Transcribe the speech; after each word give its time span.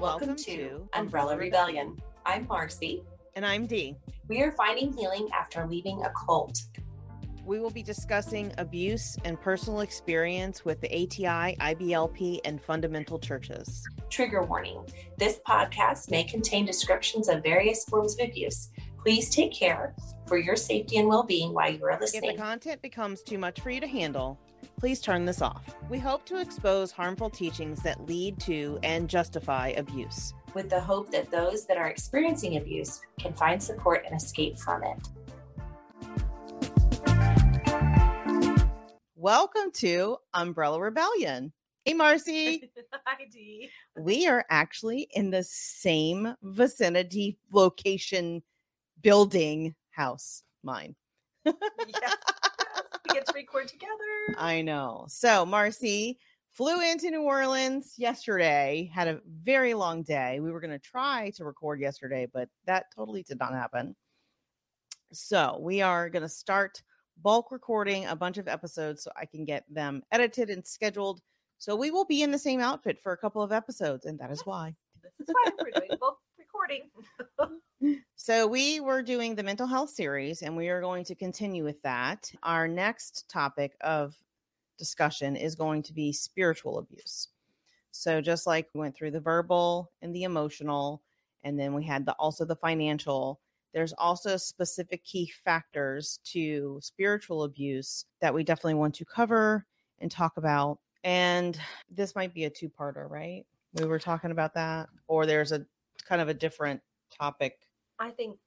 Welcome, 0.00 0.36
to 0.36 0.88
Umbrella 0.92 1.36
Rebellion. 1.36 2.00
I'm 2.24 2.46
Marcy. 2.46 3.02
And 3.34 3.44
I'm 3.44 3.66
Dee. 3.66 3.96
We 4.28 4.42
are 4.42 4.52
finding 4.52 4.92
healing 4.92 5.28
after 5.34 5.66
leaving 5.66 6.04
a 6.04 6.10
cult. 6.10 6.62
We 7.44 7.58
will 7.58 7.70
be 7.70 7.82
discussing 7.82 8.52
abuse 8.58 9.16
and 9.24 9.40
personal 9.40 9.80
experience 9.80 10.64
with 10.64 10.80
the 10.80 10.86
ATI, 10.86 11.56
IBLP, 11.56 12.38
and 12.44 12.62
fundamental 12.62 13.18
churches. 13.18 13.82
Trigger 14.08 14.44
warning 14.44 14.84
this 15.16 15.40
podcast 15.44 16.12
may 16.12 16.22
contain 16.22 16.64
descriptions 16.64 17.28
of 17.28 17.42
various 17.42 17.82
forms 17.84 18.14
of 18.20 18.28
abuse. 18.28 18.68
Please 19.02 19.30
take 19.30 19.52
care 19.52 19.96
for 20.28 20.38
your 20.38 20.54
safety 20.54 20.98
and 20.98 21.08
well 21.08 21.24
being 21.24 21.52
while 21.52 21.72
you 21.72 21.84
are 21.84 21.98
listening. 22.00 22.30
If 22.30 22.36
the 22.36 22.42
content 22.42 22.82
becomes 22.82 23.22
too 23.22 23.38
much 23.38 23.60
for 23.60 23.70
you 23.70 23.80
to 23.80 23.88
handle, 23.88 24.38
please 24.78 25.00
turn 25.00 25.24
this 25.24 25.42
off. 25.42 25.74
We 25.90 25.98
hope 25.98 26.24
to 26.26 26.40
expose 26.40 26.90
harmful 26.92 27.30
teachings 27.30 27.82
that 27.82 28.06
lead 28.06 28.38
to 28.40 28.78
and 28.82 29.08
justify 29.08 29.68
abuse. 29.76 30.34
with 30.54 30.70
the 30.70 30.80
hope 30.80 31.10
that 31.10 31.30
those 31.30 31.66
that 31.66 31.76
are 31.76 31.88
experiencing 31.88 32.56
abuse 32.56 33.00
can 33.20 33.32
find 33.34 33.62
support 33.62 34.04
and 34.06 34.14
escape 34.16 34.58
from 34.58 34.82
it. 34.84 34.98
Welcome 39.14 39.72
to 39.74 40.16
Umbrella 40.32 40.80
Rebellion. 40.80 41.52
Hey, 41.84 41.94
Marcy. 41.94 42.70
Hi, 43.06 43.24
Dee. 43.32 43.68
we 43.98 44.26
are 44.28 44.44
actually 44.50 45.08
in 45.12 45.30
the 45.30 45.42
same 45.44 46.34
vicinity, 46.42 47.38
location, 47.52 48.42
building, 49.02 49.74
house, 49.90 50.42
mine. 50.62 50.94
Yes, 51.46 52.16
get 53.08 53.26
to 53.26 53.32
record 53.34 53.68
together. 53.68 53.92
I 54.36 54.62
know. 54.62 55.06
So, 55.08 55.44
Marcy 55.44 56.18
flew 56.50 56.80
into 56.80 57.10
New 57.10 57.22
Orleans 57.22 57.94
yesterday, 57.96 58.90
had 58.92 59.08
a 59.08 59.20
very 59.42 59.74
long 59.74 60.02
day. 60.02 60.40
We 60.40 60.50
were 60.50 60.60
going 60.60 60.72
to 60.72 60.78
try 60.78 61.30
to 61.36 61.44
record 61.44 61.80
yesterday, 61.80 62.26
but 62.32 62.48
that 62.66 62.86
totally 62.94 63.22
did 63.22 63.38
not 63.38 63.52
happen. 63.52 63.94
So, 65.12 65.58
we 65.60 65.80
are 65.80 66.08
going 66.10 66.22
to 66.22 66.28
start 66.28 66.82
bulk 67.22 67.50
recording 67.50 68.06
a 68.06 68.16
bunch 68.16 68.38
of 68.38 68.48
episodes 68.48 69.02
so 69.02 69.10
I 69.16 69.24
can 69.26 69.44
get 69.44 69.64
them 69.72 70.02
edited 70.12 70.50
and 70.50 70.66
scheduled. 70.66 71.20
So, 71.58 71.74
we 71.74 71.90
will 71.90 72.04
be 72.04 72.22
in 72.22 72.30
the 72.30 72.38
same 72.38 72.60
outfit 72.60 72.98
for 73.00 73.12
a 73.12 73.16
couple 73.16 73.42
of 73.42 73.52
episodes, 73.52 74.06
and 74.06 74.18
that 74.18 74.30
is 74.30 74.42
why. 74.44 74.74
This 75.18 75.28
is 75.28 75.34
why 75.42 75.52
we're 75.62 75.70
doing 75.70 75.96
both 76.00 76.16
recording. 76.58 76.90
So 78.16 78.48
we 78.48 78.80
were 78.80 79.02
doing 79.02 79.36
the 79.36 79.44
mental 79.44 79.68
health 79.68 79.90
series 79.90 80.42
and 80.42 80.56
we 80.56 80.68
are 80.68 80.80
going 80.80 81.04
to 81.04 81.14
continue 81.14 81.62
with 81.62 81.80
that. 81.82 82.30
Our 82.42 82.66
next 82.66 83.28
topic 83.28 83.76
of 83.80 84.16
discussion 84.76 85.36
is 85.36 85.54
going 85.54 85.84
to 85.84 85.92
be 85.92 86.12
spiritual 86.12 86.78
abuse. 86.78 87.28
So 87.92 88.20
just 88.20 88.48
like 88.48 88.68
we 88.74 88.80
went 88.80 88.96
through 88.96 89.12
the 89.12 89.20
verbal 89.20 89.92
and 90.02 90.12
the 90.12 90.24
emotional 90.24 91.00
and 91.44 91.58
then 91.58 91.72
we 91.72 91.84
had 91.84 92.04
the 92.04 92.14
also 92.14 92.44
the 92.44 92.56
financial, 92.56 93.38
there's 93.72 93.92
also 93.92 94.36
specific 94.36 95.04
key 95.04 95.32
factors 95.44 96.18
to 96.24 96.80
spiritual 96.82 97.44
abuse 97.44 98.06
that 98.20 98.34
we 98.34 98.42
definitely 98.42 98.74
want 98.74 98.96
to 98.96 99.04
cover 99.04 99.64
and 100.00 100.10
talk 100.10 100.36
about. 100.36 100.80
And 101.04 101.58
this 101.88 102.16
might 102.16 102.34
be 102.34 102.44
a 102.44 102.50
two-parter, 102.50 103.08
right? 103.08 103.46
We 103.74 103.84
were 103.84 104.00
talking 104.00 104.32
about 104.32 104.54
that 104.54 104.88
or 105.06 105.24
there's 105.24 105.52
a 105.52 105.64
kind 106.06 106.20
of 106.20 106.28
a 106.28 106.34
different 106.34 106.80
topic 107.16 107.58
I 108.00 108.10
think, 108.10 108.38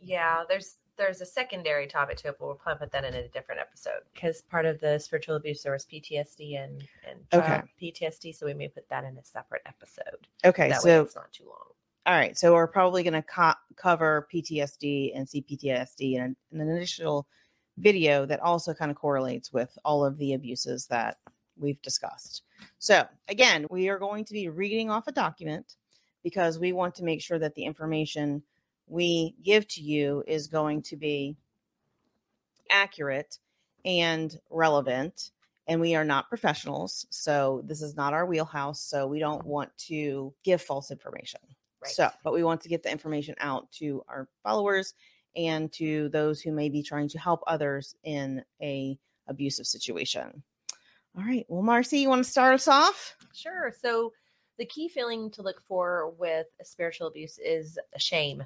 yeah, 0.00 0.44
there's 0.48 0.76
there's 0.96 1.20
a 1.20 1.26
secondary 1.26 1.86
topic 1.88 2.16
to 2.18 2.28
it, 2.28 2.36
but 2.38 2.46
we'll 2.46 2.54
probably 2.54 2.86
put 2.86 2.92
that 2.92 3.04
in 3.04 3.14
a 3.14 3.28
different 3.28 3.60
episode 3.60 4.00
because 4.14 4.40
part 4.42 4.64
of 4.64 4.80
the 4.80 4.98
spiritual 4.98 5.34
abuse 5.36 5.62
there 5.62 5.72
was 5.72 5.84
PTSD 5.84 6.62
and 6.62 6.86
and 7.08 7.20
Okay. 7.32 7.60
PTSD, 7.82 8.34
so 8.34 8.46
we 8.46 8.54
may 8.54 8.68
put 8.68 8.88
that 8.88 9.04
in 9.04 9.16
a 9.18 9.24
separate 9.24 9.62
episode. 9.66 10.26
Okay, 10.44 10.68
that 10.68 10.82
way 10.82 10.90
so 10.90 11.02
it's 11.02 11.16
not 11.16 11.32
too 11.32 11.44
long. 11.46 11.68
all 12.06 12.14
right, 12.14 12.38
so 12.38 12.54
we're 12.54 12.66
probably 12.68 13.02
going 13.02 13.12
to 13.14 13.22
co- 13.22 13.54
cover 13.76 14.26
PTSD 14.32 15.12
and 15.16 15.26
CPTSD 15.26 16.14
in, 16.14 16.36
in 16.52 16.60
an 16.60 16.68
additional 16.70 17.26
video 17.78 18.24
that 18.26 18.40
also 18.40 18.72
kind 18.72 18.90
of 18.90 18.96
correlates 18.96 19.52
with 19.52 19.76
all 19.84 20.04
of 20.04 20.16
the 20.18 20.32
abuses 20.34 20.86
that 20.86 21.18
we've 21.58 21.82
discussed. 21.82 22.42
So 22.78 23.04
again, 23.28 23.66
we 23.68 23.88
are 23.88 23.98
going 23.98 24.24
to 24.26 24.32
be 24.32 24.48
reading 24.48 24.90
off 24.90 25.08
a 25.08 25.12
document 25.12 25.74
because 26.24 26.58
we 26.58 26.72
want 26.72 26.96
to 26.96 27.04
make 27.04 27.22
sure 27.22 27.38
that 27.38 27.54
the 27.54 27.64
information 27.64 28.42
we 28.88 29.36
give 29.44 29.68
to 29.68 29.80
you 29.80 30.24
is 30.26 30.48
going 30.48 30.82
to 30.82 30.96
be 30.96 31.36
accurate 32.70 33.38
and 33.84 34.38
relevant 34.50 35.30
and 35.68 35.80
we 35.80 35.94
are 35.94 36.04
not 36.04 36.28
professionals 36.28 37.06
so 37.10 37.62
this 37.66 37.82
is 37.82 37.94
not 37.94 38.12
our 38.12 38.26
wheelhouse 38.26 38.80
so 38.80 39.06
we 39.06 39.18
don't 39.18 39.44
want 39.44 39.70
to 39.76 40.34
give 40.42 40.60
false 40.60 40.90
information 40.90 41.40
Right. 41.82 41.92
so 41.92 42.08
but 42.24 42.32
we 42.32 42.42
want 42.42 42.62
to 42.62 42.68
get 42.70 42.82
the 42.82 42.90
information 42.90 43.34
out 43.38 43.70
to 43.72 44.02
our 44.08 44.26
followers 44.42 44.94
and 45.36 45.70
to 45.74 46.08
those 46.08 46.40
who 46.40 46.52
may 46.52 46.70
be 46.70 46.82
trying 46.82 47.08
to 47.08 47.18
help 47.18 47.42
others 47.46 47.94
in 48.04 48.42
a 48.62 48.98
abusive 49.28 49.66
situation 49.66 50.42
all 51.16 51.24
right 51.24 51.44
well 51.48 51.62
marcy 51.62 51.98
you 51.98 52.08
want 52.08 52.24
to 52.24 52.30
start 52.30 52.54
us 52.54 52.66
off 52.68 53.16
Sure. 53.34 53.72
So 53.82 54.12
the 54.58 54.64
key 54.66 54.88
feeling 54.88 55.30
to 55.32 55.42
look 55.42 55.60
for 55.60 56.10
with 56.18 56.46
spiritual 56.62 57.06
abuse 57.08 57.38
is 57.38 57.78
shame. 57.98 58.44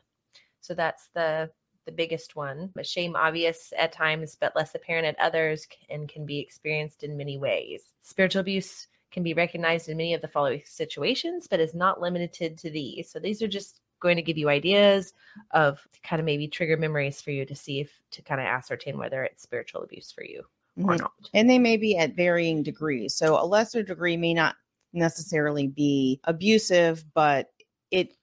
So 0.60 0.74
that's 0.74 1.08
the 1.14 1.50
the 1.84 1.92
biggest 1.92 2.36
one. 2.36 2.70
But 2.74 2.86
shame 2.86 3.16
obvious 3.16 3.72
at 3.76 3.92
times 3.92 4.36
but 4.38 4.54
less 4.54 4.74
apparent 4.74 5.06
at 5.06 5.18
others 5.18 5.66
and 5.88 6.06
can 6.06 6.26
be 6.26 6.38
experienced 6.38 7.02
in 7.02 7.16
many 7.16 7.38
ways. 7.38 7.82
Spiritual 8.02 8.40
abuse 8.40 8.88
can 9.10 9.22
be 9.22 9.32
recognized 9.32 9.88
in 9.88 9.96
many 9.96 10.12
of 10.12 10.20
the 10.20 10.28
following 10.28 10.60
situations 10.66 11.46
but 11.48 11.60
is 11.60 11.74
not 11.74 11.98
limited 11.98 12.58
to 12.58 12.68
these. 12.70 13.08
So 13.10 13.18
these 13.18 13.40
are 13.40 13.48
just 13.48 13.80
going 14.00 14.16
to 14.16 14.22
give 14.22 14.36
you 14.36 14.50
ideas 14.50 15.14
of 15.52 15.80
kind 16.02 16.20
of 16.20 16.26
maybe 16.26 16.46
trigger 16.46 16.76
memories 16.76 17.22
for 17.22 17.30
you 17.30 17.46
to 17.46 17.56
see 17.56 17.80
if 17.80 17.90
to 18.10 18.20
kind 18.22 18.38
of 18.40 18.46
ascertain 18.46 18.98
whether 18.98 19.24
it's 19.24 19.42
spiritual 19.42 19.82
abuse 19.82 20.12
for 20.12 20.22
you 20.24 20.44
or 20.84 20.94
Mhm. 20.94 20.98
not. 21.00 21.12
and 21.32 21.48
they 21.48 21.58
may 21.58 21.78
be 21.78 21.96
at 21.96 22.12
varying 22.14 22.62
degrees. 22.62 23.14
So 23.14 23.42
a 23.42 23.46
lesser 23.46 23.82
degree 23.82 24.18
may 24.18 24.34
not 24.34 24.56
necessarily 24.92 25.66
be 25.66 26.20
abusive, 26.24 27.04
but 27.14 27.50
it 27.90 28.14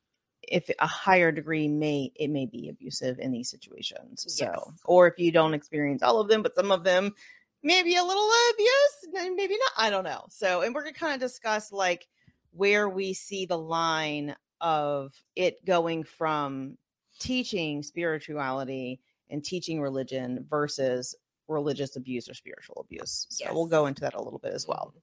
if 0.47 0.69
a 0.79 0.87
higher 0.87 1.31
degree 1.31 1.67
may 1.67 2.11
it 2.15 2.29
may 2.29 2.45
be 2.45 2.69
abusive 2.69 3.19
in 3.19 3.31
these 3.31 3.49
situations. 3.49 4.25
So 4.27 4.45
Yes. 4.45 4.81
or 4.85 5.07
if 5.07 5.17
you 5.17 5.31
don't 5.31 5.53
experience 5.53 6.03
all 6.03 6.19
of 6.19 6.27
them, 6.27 6.43
but 6.43 6.55
some 6.55 6.71
of 6.71 6.83
them 6.83 7.13
maybe 7.63 7.95
a 7.95 8.03
little 8.03 8.29
abuse, 8.53 9.33
maybe 9.35 9.57
not. 9.57 9.71
I 9.77 9.89
don't 9.89 10.03
know. 10.03 10.25
So 10.29 10.61
and 10.61 10.73
we're 10.73 10.83
gonna 10.83 10.93
kind 10.93 11.15
of 11.15 11.19
discuss 11.19 11.71
like 11.71 12.07
where 12.51 12.87
we 12.87 13.13
see 13.13 13.45
the 13.45 13.57
line 13.57 14.35
of 14.61 15.13
it 15.35 15.63
going 15.65 16.03
from 16.03 16.77
teaching 17.19 17.83
spirituality 17.83 18.99
and 19.29 19.43
teaching 19.43 19.81
religion 19.81 20.45
versus 20.49 21.15
religious 21.47 21.95
abuse 21.95 22.29
or 22.29 22.33
spiritual 22.33 22.77
abuse. 22.79 23.27
So 23.29 23.53
we'll 23.53 23.67
go 23.67 23.87
into 23.87 24.01
that 24.01 24.13
a 24.13 24.21
little 24.21 24.39
bit 24.39 24.53
as 24.53 24.67
well. 24.67 24.93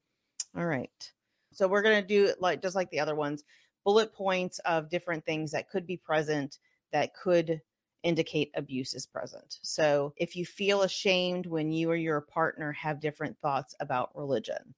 Mm-hmm. 0.54 0.60
All 0.60 0.66
right. 0.66 1.12
So 1.52 1.68
we're 1.68 1.82
going 1.82 2.00
to 2.00 2.06
do 2.06 2.34
like 2.40 2.62
just 2.62 2.76
like 2.76 2.90
the 2.90 3.00
other 3.00 3.14
ones, 3.14 3.44
bullet 3.84 4.12
points 4.14 4.58
of 4.60 4.90
different 4.90 5.24
things 5.24 5.52
that 5.52 5.68
could 5.68 5.86
be 5.86 5.96
present 5.96 6.58
that 6.92 7.14
could 7.14 7.60
indicate 8.02 8.50
abuse 8.54 8.94
is 8.94 9.06
present. 9.06 9.58
So 9.62 10.12
if 10.16 10.36
you 10.36 10.44
feel 10.44 10.82
ashamed 10.82 11.46
when 11.46 11.72
you 11.72 11.90
or 11.90 11.96
your 11.96 12.20
partner 12.20 12.72
have 12.72 13.00
different 13.00 13.38
thoughts 13.38 13.74
about 13.80 14.16
religion, 14.16 14.74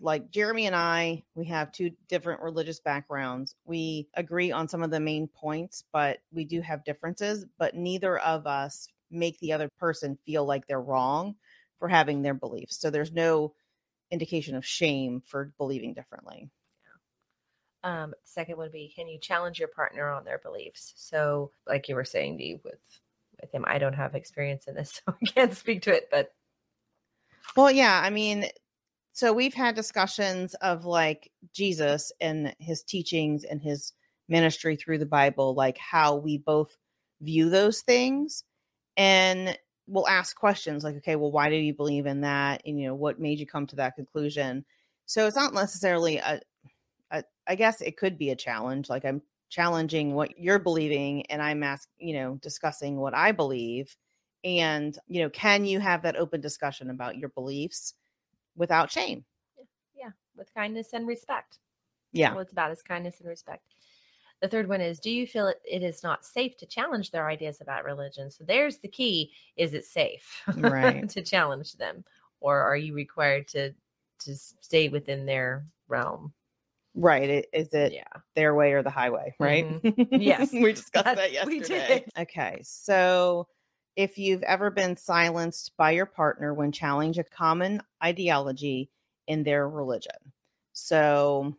like 0.00 0.30
Jeremy 0.30 0.66
and 0.66 0.76
I, 0.76 1.24
we 1.34 1.46
have 1.46 1.72
two 1.72 1.90
different 2.08 2.42
religious 2.42 2.80
backgrounds. 2.80 3.56
We 3.64 4.08
agree 4.14 4.52
on 4.52 4.68
some 4.68 4.82
of 4.82 4.90
the 4.90 5.00
main 5.00 5.26
points, 5.26 5.84
but 5.92 6.18
we 6.32 6.44
do 6.44 6.60
have 6.60 6.84
differences, 6.84 7.44
but 7.58 7.74
neither 7.74 8.18
of 8.18 8.46
us 8.46 8.88
make 9.10 9.38
the 9.40 9.52
other 9.52 9.68
person 9.80 10.18
feel 10.24 10.44
like 10.44 10.66
they're 10.66 10.80
wrong 10.80 11.34
for 11.78 11.88
having 11.88 12.22
their 12.22 12.34
beliefs. 12.34 12.78
So 12.78 12.90
there's 12.90 13.12
no 13.12 13.54
indication 14.10 14.54
of 14.56 14.66
shame 14.66 15.22
for 15.26 15.52
believing 15.58 15.94
differently. 15.94 16.50
Um, 17.82 18.14
second 18.24 18.58
would 18.58 18.72
be 18.72 18.92
can 18.94 19.08
you 19.08 19.18
challenge 19.18 19.58
your 19.58 19.68
partner 19.68 20.10
on 20.10 20.24
their 20.24 20.38
beliefs? 20.38 20.92
So, 20.96 21.52
like 21.66 21.88
you 21.88 21.94
were 21.94 22.04
saying, 22.04 22.36
Dee, 22.36 22.60
with 22.62 22.80
with 23.40 23.52
him, 23.52 23.64
I 23.66 23.78
don't 23.78 23.94
have 23.94 24.14
experience 24.14 24.66
in 24.66 24.74
this, 24.74 25.00
so 25.06 25.14
I 25.20 25.26
can't 25.26 25.56
speak 25.56 25.82
to 25.82 25.94
it. 25.94 26.08
But 26.10 26.32
Well, 27.56 27.70
yeah, 27.70 28.00
I 28.02 28.10
mean, 28.10 28.46
so 29.12 29.32
we've 29.32 29.54
had 29.54 29.74
discussions 29.74 30.54
of 30.54 30.84
like 30.84 31.30
Jesus 31.52 32.12
and 32.20 32.54
his 32.58 32.82
teachings 32.82 33.44
and 33.44 33.62
his 33.62 33.92
ministry 34.28 34.76
through 34.76 34.98
the 34.98 35.06
Bible, 35.06 35.54
like 35.54 35.78
how 35.78 36.16
we 36.16 36.38
both 36.38 36.76
view 37.20 37.50
those 37.50 37.80
things. 37.82 38.44
And 38.96 39.58
we'll 39.90 40.08
ask 40.08 40.36
questions 40.36 40.84
like, 40.84 40.96
okay, 40.96 41.16
well, 41.16 41.32
why 41.32 41.50
do 41.50 41.56
you 41.56 41.74
believe 41.74 42.06
in 42.06 42.20
that? 42.20 42.62
And, 42.64 42.80
you 42.80 42.88
know, 42.88 42.94
what 42.94 43.20
made 43.20 43.38
you 43.38 43.46
come 43.46 43.66
to 43.68 43.76
that 43.76 43.96
conclusion? 43.96 44.64
So 45.06 45.26
it's 45.26 45.36
not 45.36 45.52
necessarily 45.52 46.18
a, 46.18 46.40
a 47.10 47.24
I 47.46 47.56
guess 47.56 47.80
it 47.80 47.96
could 47.96 48.16
be 48.16 48.30
a 48.30 48.36
challenge. 48.36 48.88
Like 48.88 49.04
I'm 49.04 49.20
challenging 49.48 50.14
what 50.14 50.38
you're 50.38 50.60
believing 50.60 51.26
and 51.26 51.42
I'm 51.42 51.62
asking, 51.62 52.08
you 52.08 52.14
know, 52.14 52.36
discussing 52.36 52.96
what 52.96 53.14
I 53.14 53.32
believe. 53.32 53.94
And, 54.44 54.96
you 55.08 55.22
know, 55.22 55.30
can 55.30 55.64
you 55.64 55.80
have 55.80 56.02
that 56.02 56.16
open 56.16 56.40
discussion 56.40 56.90
about 56.90 57.18
your 57.18 57.30
beliefs 57.30 57.94
without 58.56 58.90
shame? 58.90 59.24
yeah, 60.00 60.10
with 60.36 60.52
kindness 60.54 60.88
and 60.92 61.06
respect. 61.06 61.58
Yeah. 62.12 62.32
All 62.32 62.40
it's 62.40 62.52
about 62.52 62.72
is 62.72 62.82
kindness 62.82 63.20
and 63.20 63.28
respect. 63.28 63.62
The 64.40 64.48
third 64.48 64.68
one 64.68 64.80
is 64.80 64.98
Do 65.00 65.10
you 65.10 65.26
feel 65.26 65.46
it, 65.48 65.60
it 65.64 65.82
is 65.82 66.02
not 66.02 66.24
safe 66.24 66.56
to 66.58 66.66
challenge 66.66 67.10
their 67.10 67.28
ideas 67.28 67.60
about 67.60 67.84
religion? 67.84 68.30
So 68.30 68.44
there's 68.44 68.78
the 68.78 68.88
key 68.88 69.32
is 69.56 69.74
it 69.74 69.84
safe 69.84 70.42
Right. 70.56 71.08
to 71.10 71.22
challenge 71.22 71.74
them? 71.74 72.04
Or 72.40 72.58
are 72.60 72.76
you 72.76 72.94
required 72.94 73.48
to 73.48 73.72
to 74.20 74.36
stay 74.36 74.88
within 74.88 75.26
their 75.26 75.66
realm? 75.88 76.32
Right. 76.94 77.46
Is 77.52 77.72
it 77.72 77.92
yeah. 77.92 78.04
their 78.34 78.54
way 78.54 78.72
or 78.72 78.82
the 78.82 78.90
highway? 78.90 79.34
Right. 79.38 79.64
Mm-hmm. 79.82 80.14
Yes. 80.20 80.52
we 80.52 80.72
discussed 80.72 81.04
That- 81.04 81.16
that 81.16 81.46
we 81.46 81.58
yesterday. 81.58 82.04
did. 82.04 82.04
Okay. 82.18 82.60
So 82.62 83.46
if 83.96 84.16
you've 84.18 84.42
ever 84.44 84.70
been 84.70 84.96
silenced 84.96 85.76
by 85.76 85.90
your 85.90 86.06
partner 86.06 86.54
when 86.54 86.72
challenge 86.72 87.18
a 87.18 87.24
common 87.24 87.82
ideology 88.02 88.88
in 89.26 89.42
their 89.42 89.68
religion. 89.68 90.32
So 90.72 91.56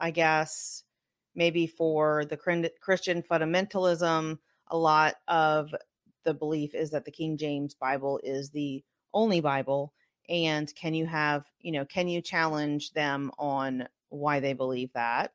I 0.00 0.10
guess 0.10 0.82
maybe 1.34 1.66
for 1.66 2.24
the 2.24 2.36
Christian 2.80 3.22
fundamentalism, 3.22 4.38
a 4.68 4.76
lot 4.76 5.16
of 5.28 5.74
the 6.24 6.34
belief 6.34 6.74
is 6.74 6.90
that 6.90 7.04
the 7.04 7.10
King 7.10 7.36
James 7.36 7.74
Bible 7.74 8.20
is 8.22 8.50
the 8.50 8.82
only 9.12 9.40
Bible. 9.40 9.92
And 10.28 10.74
can 10.74 10.94
you 10.94 11.06
have, 11.06 11.44
you 11.60 11.72
know, 11.72 11.84
can 11.84 12.08
you 12.08 12.22
challenge 12.22 12.92
them 12.92 13.30
on 13.38 13.86
why 14.08 14.40
they 14.40 14.54
believe 14.54 14.92
that? 14.94 15.32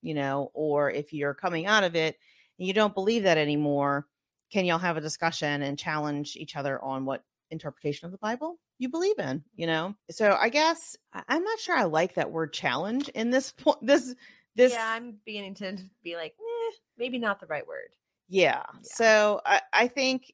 You 0.00 0.14
know, 0.14 0.50
or 0.54 0.90
if 0.90 1.12
you're 1.12 1.34
coming 1.34 1.66
out 1.66 1.84
of 1.84 1.94
it 1.94 2.16
and 2.58 2.66
you 2.66 2.72
don't 2.72 2.94
believe 2.94 3.24
that 3.24 3.38
anymore, 3.38 4.06
can 4.50 4.64
y'all 4.64 4.78
have 4.78 4.96
a 4.96 5.02
discussion 5.02 5.62
and 5.62 5.78
challenge 5.78 6.36
each 6.36 6.56
other 6.56 6.82
on 6.82 7.04
what 7.04 7.24
interpretation 7.50 8.06
of 8.06 8.12
the 8.12 8.18
Bible 8.18 8.58
you 8.78 8.88
believe 8.88 9.18
in? 9.18 9.44
You 9.54 9.66
know, 9.66 9.94
so 10.10 10.36
I 10.40 10.48
guess 10.48 10.96
I'm 11.12 11.44
not 11.44 11.60
sure 11.60 11.76
I 11.76 11.84
like 11.84 12.14
that 12.14 12.32
word 12.32 12.52
challenge 12.52 13.08
in 13.10 13.30
this 13.30 13.52
point. 13.52 13.78
This, 13.82 14.14
this, 14.54 14.72
yeah, 14.72 14.90
I'm 14.90 15.14
beginning 15.24 15.54
to 15.56 15.76
be 16.04 16.16
like, 16.16 16.34
eh, 16.38 16.76
maybe 16.98 17.18
not 17.18 17.40
the 17.40 17.46
right 17.46 17.66
word. 17.66 17.90
yeah. 18.28 18.62
Yeah. 18.62 18.62
So 18.82 19.40
I, 19.46 19.60
I 19.72 19.88
think 19.88 20.32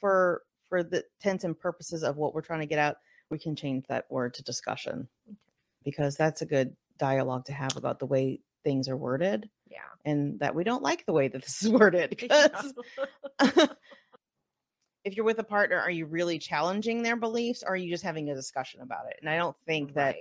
for 0.00 0.42
for 0.68 0.82
the 0.82 1.04
intents 1.20 1.44
and 1.44 1.58
purposes 1.58 2.02
of 2.02 2.16
what 2.16 2.34
we're 2.34 2.42
trying 2.42 2.60
to 2.60 2.66
get 2.66 2.78
out, 2.78 2.96
we 3.30 3.38
can 3.38 3.56
change 3.56 3.84
that 3.88 4.04
word 4.10 4.34
to 4.34 4.42
discussion 4.42 5.08
because 5.84 6.16
that's 6.16 6.42
a 6.42 6.46
good 6.46 6.76
dialogue 6.98 7.44
to 7.46 7.52
have 7.52 7.76
about 7.76 7.98
the 7.98 8.06
way 8.06 8.40
things 8.64 8.88
are 8.88 8.96
worded 8.96 9.48
Yeah. 9.70 9.78
and 10.04 10.38
that 10.40 10.54
we 10.54 10.64
don't 10.64 10.82
like 10.82 11.06
the 11.06 11.12
way 11.12 11.28
that 11.28 11.42
this 11.42 11.62
is 11.62 11.70
worded 11.80 12.10
because 12.18 12.74
if 15.04 15.16
you're 15.16 15.24
with 15.24 15.38
a 15.38 15.44
partner 15.44 15.78
are 15.78 15.90
you 15.90 16.06
really 16.06 16.38
challenging 16.38 17.02
their 17.02 17.16
beliefs 17.16 17.62
or 17.62 17.70
are 17.70 17.76
you 17.76 17.90
just 17.90 18.04
having 18.04 18.28
a 18.30 18.34
discussion 18.34 18.80
about 18.82 19.06
it 19.08 19.16
and 19.20 19.30
i 19.30 19.36
don't 19.36 19.56
think 19.60 19.94
that 19.94 20.16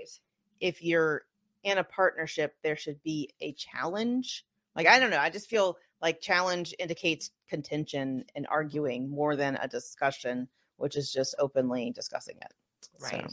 if 0.61 0.83
you're 0.83 1.23
in 1.67 1.77
a 1.77 1.83
partnership 1.83 2.55
there 2.63 2.75
should 2.75 3.01
be 3.03 3.29
a 3.41 3.53
challenge 3.53 4.45
like 4.75 4.87
i 4.87 4.99
don't 4.99 5.09
know 5.11 5.19
i 5.19 5.29
just 5.29 5.49
feel 5.49 5.77
like 6.01 6.21
challenge 6.21 6.73
indicates 6.79 7.31
contention 7.49 8.23
and 8.35 8.45
arguing 8.49 9.09
more 9.09 9.35
than 9.35 9.55
a 9.57 9.67
discussion 9.67 10.47
which 10.77 10.95
is 10.95 11.11
just 11.11 11.35
openly 11.39 11.91
discussing 11.91 12.37
it 12.41 12.53
So, 12.99 13.17
Right. 13.17 13.31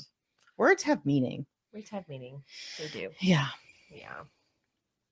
words 0.57 0.83
have 0.85 1.05
meaning 1.07 1.47
Words 1.73 1.91
have 1.91 2.09
meaning. 2.09 2.43
They 2.79 2.89
do. 2.89 3.11
yeah 3.21 3.49
Yeah. 3.91 4.21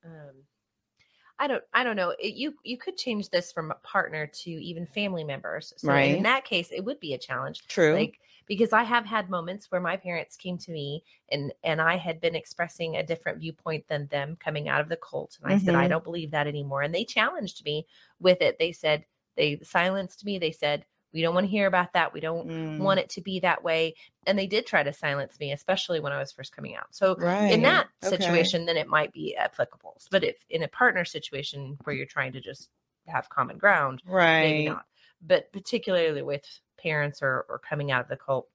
Um, 0.05 0.45
I 1.43 1.49
don't. 1.49 1.65
I 1.75 1.83
don't 1.83 1.97
know. 1.97 2.11
It, 2.11 2.35
you 2.35 2.57
you 2.63 2.79
could 2.79 2.97
change 2.97 3.31
this 3.31 3.51
from 3.53 3.73
a 3.73 3.75
partner 3.77 4.29
to 4.29 4.51
even 4.51 4.87
family 4.87 5.25
members. 5.25 5.73
So 5.77 5.97
Right. 5.97 6.13
in 6.13 6.23
that 6.23 6.45
case, 6.45 6.71
it 6.71 6.85
would 6.85 7.01
be 7.01 7.15
a 7.15 7.19
challenge. 7.19 7.65
true 7.69 7.93
Like 7.93 8.21
because 8.47 8.73
I 8.73 8.85
have 8.85 9.05
had 9.05 9.29
moments 9.29 9.71
where 9.71 9.81
my 9.81 9.97
parents 9.97 10.37
came 10.37 10.57
to 10.59 10.71
me 10.73 11.03
and 11.31 11.53
and 11.65 11.81
I 11.83 11.97
had 11.97 12.21
been 12.21 12.37
expressing 12.37 12.97
a 12.97 13.03
different 13.03 13.41
viewpoint 13.41 13.89
than 13.89 14.07
them 14.07 14.37
coming 14.37 14.69
out 14.69 14.81
of 14.81 14.89
the 14.89 14.97
cult, 14.97 15.37
and 15.43 15.51
I 15.51 15.57
said 15.57 15.75
I 15.75 15.89
Mhm. 15.89 15.89
don't 15.89 16.05
believe 16.05 16.31
that 16.31 16.47
anymore, 16.47 16.83
and 16.83 16.95
they 16.95 17.05
challenged 17.05 17.65
me 17.65 17.87
with 18.21 18.41
it. 18.41 18.59
They 18.61 18.71
said 18.73 19.05
they 19.37 19.59
silenced 19.65 20.25
me. 20.25 20.39
They 20.39 20.53
said 20.53 20.87
we 21.13 21.23
don't 21.23 21.35
want 21.35 21.45
to 21.47 21.51
hear 21.51 21.67
about 21.67 21.93
that. 21.93 22.13
We 22.13 22.21
don't 22.21 22.47
Mm, 22.49 22.79
want 22.79 23.01
it 23.01 23.09
to 23.11 23.21
be 23.21 23.41
that 23.41 23.63
way, 23.63 23.95
and 24.27 24.39
they 24.39 24.47
did 24.47 24.67
try 24.67 24.83
to 24.83 24.93
silence 24.93 25.39
me, 25.39 25.53
especially 25.53 26.01
when 26.01 26.13
I 26.13 26.19
was 26.19 26.33
first 26.33 26.55
coming 26.55 26.75
out. 26.77 26.95
So 26.95 27.17
right 27.19 27.53
in 27.53 27.63
that 27.63 27.89
Okay. 28.05 28.17
situation, 28.17 28.65
then 28.67 28.77
it 28.77 28.89
might 28.89 29.13
be 29.13 29.37
applicable. 29.37 30.01
But 30.11 30.25
if 30.25 30.37
in 30.51 30.63
a 30.63 30.69
partner 30.69 31.05
situation 31.05 31.79
where 31.85 31.95
you're 31.95 32.07
trying 32.07 32.33
to 32.33 32.41
just 32.41 32.71
have 33.07 33.29
common 33.29 33.59
ground, 33.59 34.03
right 34.07 34.41
maybe 34.41 34.65
not. 34.65 34.87
But 35.23 35.53
particularly 35.53 36.23
with 36.23 36.45
parents 36.79 37.23
or, 37.23 37.47
or 37.49 37.59
coming 37.59 37.91
out 37.93 38.03
of 38.03 38.09
the 38.09 38.17
cult, 38.17 38.49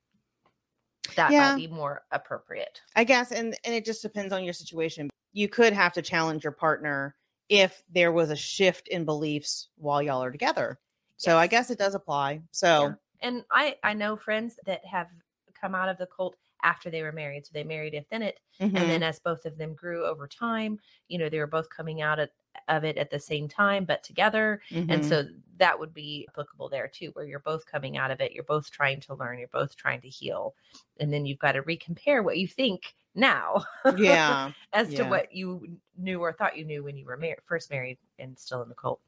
that 1.15 1.31
Yeah. 1.31 1.51
might 1.55 1.55
be 1.55 1.67
more 1.67 2.03
appropriate. 2.11 2.81
I 2.95 3.03
guess, 3.03 3.31
and 3.31 3.55
and 3.63 3.73
it 3.75 3.85
just 3.85 4.01
depends 4.01 4.33
on 4.33 4.43
your 4.43 4.53
situation. 4.53 5.09
You 5.33 5.47
could 5.47 5.73
have 5.73 5.93
to 5.93 6.01
challenge 6.01 6.43
your 6.43 6.51
partner 6.51 7.15
if 7.49 7.83
there 7.89 8.11
was 8.11 8.29
a 8.29 8.35
shift 8.35 8.87
in 8.89 9.05
beliefs 9.05 9.69
while 9.77 10.01
y'all 10.01 10.23
are 10.23 10.31
together. 10.31 10.79
So 11.17 11.37
I 11.37 11.47
guess 11.47 11.69
it 11.69 11.77
does 11.79 11.95
apply. 11.95 12.41
So 12.51 12.89
Yeah. 12.89 12.93
And 13.21 13.45
I 13.51 13.77
I 13.83 13.93
know 13.93 14.15
friends 14.15 14.59
that 14.65 14.85
have 14.85 15.09
come 15.53 15.73
out 15.75 15.89
of 15.89 15.97
the 15.97 16.07
cult 16.07 16.35
after 16.63 16.89
they 16.89 17.01
were 17.03 17.11
married. 17.11 17.45
So 17.45 17.51
they 17.53 17.63
married 17.63 17.93
within 17.93 18.21
it. 18.21 18.39
mhm, 18.59 18.75
And 18.79 18.89
then 18.89 19.03
as 19.03 19.19
both 19.19 19.45
of 19.45 19.57
them 19.57 19.73
grew 19.75 20.05
over 20.05 20.27
time, 20.27 20.79
you 21.07 21.17
know, 21.17 21.29
they 21.29 21.39
were 21.39 21.47
both 21.47 21.69
coming 21.69 22.01
out 22.01 22.19
at, 22.19 22.31
of 22.67 22.83
it 22.83 22.97
at 22.97 23.09
the 23.11 23.19
same 23.19 23.47
time, 23.47 23.85
but 23.85 24.03
together. 24.03 24.61
And 24.87 25.03
mhm. 25.03 25.03
so 25.03 25.23
that 25.57 25.79
would 25.79 25.93
be 25.93 26.27
applicable 26.29 26.69
there 26.69 26.87
too, 26.87 27.09
where 27.13 27.25
you're 27.25 27.39
both 27.39 27.65
coming 27.65 27.97
out 27.97 28.11
of 28.11 28.21
it, 28.21 28.31
you're 28.33 28.43
both 28.43 28.69
trying 28.71 28.99
to 29.01 29.15
learn, 29.15 29.39
you're 29.39 29.47
both 29.49 29.75
trying 29.75 30.01
to 30.01 30.09
heal. 30.09 30.55
And 30.99 31.11
then 31.13 31.25
you've 31.25 31.39
got 31.39 31.53
to 31.53 31.63
recompare 31.63 32.23
what 32.23 32.37
you 32.37 32.47
think 32.47 32.95
now 33.15 33.63
yeah, 33.89 34.53
as 34.73 34.93
to 34.95 35.03
what 35.03 35.31
you 35.31 35.79
knew 35.95 36.21
or 36.21 36.33
thought 36.33 36.57
you 36.57 36.65
knew 36.65 36.83
when 36.83 36.97
you 36.97 37.05
were 37.05 37.17
mar- 37.17 37.37
first 37.45 37.69
married 37.71 37.97
and 38.19 38.37
still 38.37 38.61
in 38.61 38.69
the 38.69 38.75
cult. 38.75 39.01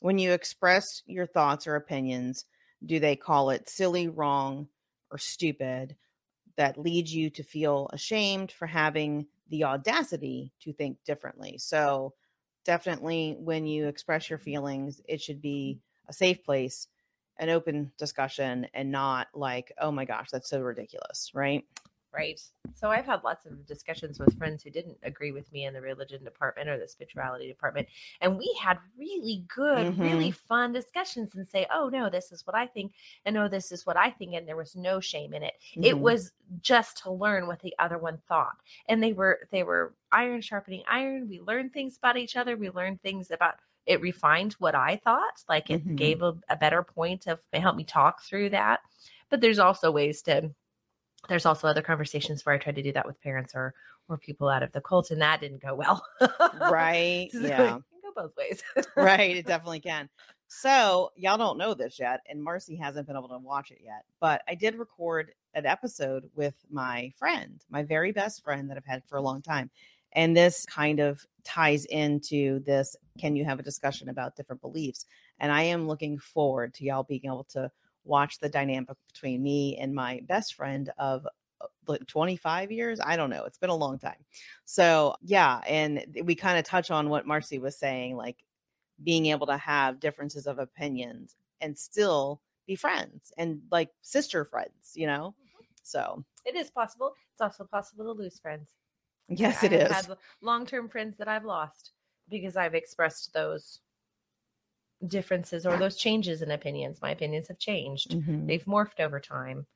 When 0.00 0.18
you 0.18 0.32
express 0.32 1.02
your 1.06 1.26
thoughts 1.26 1.66
or 1.66 1.76
opinions, 1.76 2.44
do 2.84 3.00
they 3.00 3.16
call 3.16 3.50
it 3.50 3.68
silly, 3.68 4.08
wrong, 4.08 4.68
or 5.10 5.18
stupid 5.18 5.96
that 6.56 6.78
leads 6.78 7.14
you 7.14 7.30
to 7.30 7.42
feel 7.42 7.88
ashamed 7.92 8.50
for 8.52 8.66
having 8.66 9.26
the 9.48 9.64
audacity 9.64 10.52
to 10.60 10.72
think 10.72 10.98
differently? 11.04 11.56
So, 11.58 12.14
definitely 12.64 13.36
when 13.38 13.64
you 13.64 13.86
express 13.86 14.28
your 14.28 14.40
feelings, 14.40 15.00
it 15.08 15.20
should 15.20 15.40
be 15.40 15.78
a 16.08 16.12
safe 16.12 16.44
place, 16.44 16.88
an 17.38 17.48
open 17.48 17.92
discussion, 17.96 18.66
and 18.74 18.90
not 18.90 19.28
like, 19.34 19.72
oh 19.80 19.92
my 19.92 20.04
gosh, 20.04 20.30
that's 20.30 20.50
so 20.50 20.60
ridiculous, 20.60 21.30
right? 21.32 21.64
Right. 22.16 22.40
So 22.74 22.90
I've 22.90 23.04
had 23.04 23.22
lots 23.24 23.44
of 23.44 23.66
discussions 23.66 24.18
with 24.18 24.36
friends 24.38 24.62
who 24.62 24.70
didn't 24.70 24.96
agree 25.02 25.32
with 25.32 25.52
me 25.52 25.66
in 25.66 25.74
the 25.74 25.82
religion 25.82 26.24
department 26.24 26.68
or 26.68 26.78
the 26.78 26.88
spirituality 26.88 27.46
department. 27.46 27.88
And 28.22 28.38
we 28.38 28.58
had 28.60 28.78
really 28.98 29.44
good, 29.54 29.98
really 29.98 30.30
fun 30.30 30.72
discussions 30.72 31.34
and 31.34 31.46
say, 31.46 31.66
oh, 31.70 31.90
no, 31.90 32.08
this 32.08 32.32
is 32.32 32.46
what 32.46 32.56
I 32.56 32.66
think. 32.66 32.92
And 33.26 33.34
no, 33.34 33.48
this 33.48 33.70
is 33.70 33.84
what 33.84 33.98
I 33.98 34.10
think. 34.10 34.34
And 34.34 34.48
there 34.48 34.56
was 34.56 34.74
no 34.74 34.98
shame 34.98 35.34
in 35.34 35.42
it. 35.42 35.54
It 35.74 35.94
Mhm. 35.96 36.00
was 36.00 36.32
just 36.62 36.98
to 37.02 37.10
learn 37.10 37.46
what 37.46 37.60
the 37.60 37.74
other 37.78 37.98
one 37.98 38.18
thought. 38.28 38.56
And 38.88 39.02
they 39.02 39.12
were, 39.12 39.46
they 39.50 39.62
were 39.62 39.94
iron 40.10 40.40
sharpening 40.40 40.84
iron. 40.88 41.28
We 41.28 41.40
learned 41.40 41.74
things 41.74 41.98
about 41.98 42.16
each 42.16 42.36
other. 42.36 42.56
We 42.56 42.70
learned 42.70 43.02
things 43.02 43.30
about 43.30 43.56
it 43.84 44.00
refined 44.00 44.54
what 44.54 44.74
I 44.74 44.96
thought. 44.96 45.44
Like 45.48 45.70
it 45.70 45.86
Mhm. 45.86 45.96
gave 45.96 46.22
a, 46.22 46.34
a 46.48 46.56
better 46.56 46.82
point 46.82 47.26
of, 47.26 47.40
it 47.52 47.60
helped 47.60 47.78
me 47.78 47.84
talk 47.84 48.22
through 48.22 48.50
that. 48.50 48.80
But 49.28 49.40
there's 49.40 49.58
also 49.58 49.90
ways 49.90 50.22
to, 50.22 50.54
there's 51.28 51.46
also 51.46 51.68
other 51.68 51.82
conversations 51.82 52.44
where 52.44 52.54
I 52.54 52.58
tried 52.58 52.76
to 52.76 52.82
do 52.82 52.92
that 52.92 53.06
with 53.06 53.20
parents 53.20 53.54
or 53.54 53.74
or 54.08 54.16
people 54.18 54.48
out 54.48 54.62
of 54.62 54.70
the 54.72 54.80
cult, 54.80 55.10
and 55.10 55.20
that 55.20 55.40
didn't 55.40 55.60
go 55.62 55.74
well. 55.74 56.04
right? 56.70 57.28
So 57.32 57.40
Yeah. 57.40 57.76
it 57.76 57.82
can 57.90 58.00
go 58.02 58.12
both 58.14 58.36
ways. 58.36 58.62
right 58.96 59.36
it 59.36 59.46
definitely 59.46 59.80
can 59.80 60.08
so 60.48 61.10
y'all 61.16 61.36
don't 61.36 61.58
know 61.58 61.74
this 61.74 61.98
yet 61.98 62.20
and 62.28 62.42
marcy 62.42 62.76
hasn't 62.76 63.06
been 63.06 63.16
able 63.16 63.28
to 63.28 63.38
watch 63.38 63.70
it 63.72 63.80
yet 63.82 64.04
but 64.20 64.42
i 64.48 64.54
did 64.54 64.76
record 64.76 65.32
an 65.54 65.66
episode 65.66 66.30
with 66.36 66.54
my 66.70 67.12
friend 67.18 67.64
my 67.68 67.82
very 67.82 68.12
best 68.12 68.44
friend 68.44 68.70
that 68.70 68.76
i've 68.76 68.84
had 68.86 69.04
for 69.04 69.16
a 69.18 69.20
long 69.20 69.42
time 69.42 69.68
and 70.12 70.36
this 70.36 70.64
kind 70.66 71.00
of 71.00 71.26
ties 71.42 71.84
into 71.86 72.60
this 72.60 72.94
can 73.18 73.34
you 73.34 73.44
have 73.44 73.58
a 73.58 73.62
discussion 73.62 74.08
about 74.08 74.36
different 74.36 74.62
beliefs 74.62 75.06
and 75.40 75.50
i 75.50 75.62
am 75.62 75.88
looking 75.88 76.16
forward 76.16 76.72
to 76.72 76.84
y'all 76.84 77.02
being 77.02 77.24
able 77.24 77.44
to 77.44 77.68
watch 78.06 78.38
the 78.38 78.48
dynamic 78.48 78.96
between 79.12 79.42
me 79.42 79.76
and 79.76 79.94
my 79.94 80.20
best 80.28 80.54
friend 80.54 80.90
of 80.98 81.26
uh, 81.60 81.66
like 81.86 82.06
25 82.06 82.70
years 82.70 83.00
i 83.04 83.16
don't 83.16 83.30
know 83.30 83.44
it's 83.44 83.58
been 83.58 83.70
a 83.70 83.74
long 83.74 83.98
time 83.98 84.24
so 84.64 85.14
yeah 85.22 85.60
and 85.66 86.04
we 86.24 86.34
kind 86.34 86.58
of 86.58 86.64
touch 86.64 86.90
on 86.90 87.08
what 87.08 87.26
marcy 87.26 87.58
was 87.58 87.78
saying 87.78 88.16
like 88.16 88.36
being 89.04 89.26
able 89.26 89.46
to 89.46 89.56
have 89.56 90.00
differences 90.00 90.46
of 90.46 90.58
opinions 90.58 91.36
and 91.60 91.76
still 91.76 92.40
be 92.66 92.74
friends 92.74 93.32
and 93.38 93.60
like 93.70 93.90
sister 94.02 94.44
friends 94.44 94.92
you 94.94 95.06
know 95.06 95.34
so 95.82 96.24
it 96.46 96.54
is 96.54 96.70
possible. 96.70 97.12
It's 97.32 97.40
also 97.40 97.64
possible 97.64 98.04
to 98.04 98.12
lose 98.12 98.38
friends. 98.38 98.70
yes 99.28 99.62
it 99.64 99.72
is. 99.72 99.78
I 99.78 99.84
it 99.84 99.90
is 99.90 100.06
Had 100.06 100.16
long-term 100.40 100.88
friends 100.88 101.16
that 101.18 101.28
I've 101.28 101.44
lost 101.44 101.92
because 102.28 102.56
I've 102.56 102.74
expressed 102.74 103.34
those 103.34 103.80
differences 105.08 105.66
or 105.66 105.76
those 105.76 105.96
changes 105.96 106.42
in 106.42 106.50
opinions. 106.50 107.00
My 107.02 107.10
opinions 107.10 107.48
have 107.48 107.58
changed. 107.58 108.10
Mhm. 108.10 108.46
They've 108.46 108.64
morphed 108.64 109.00
over 109.00 109.20
time, 109.20 109.66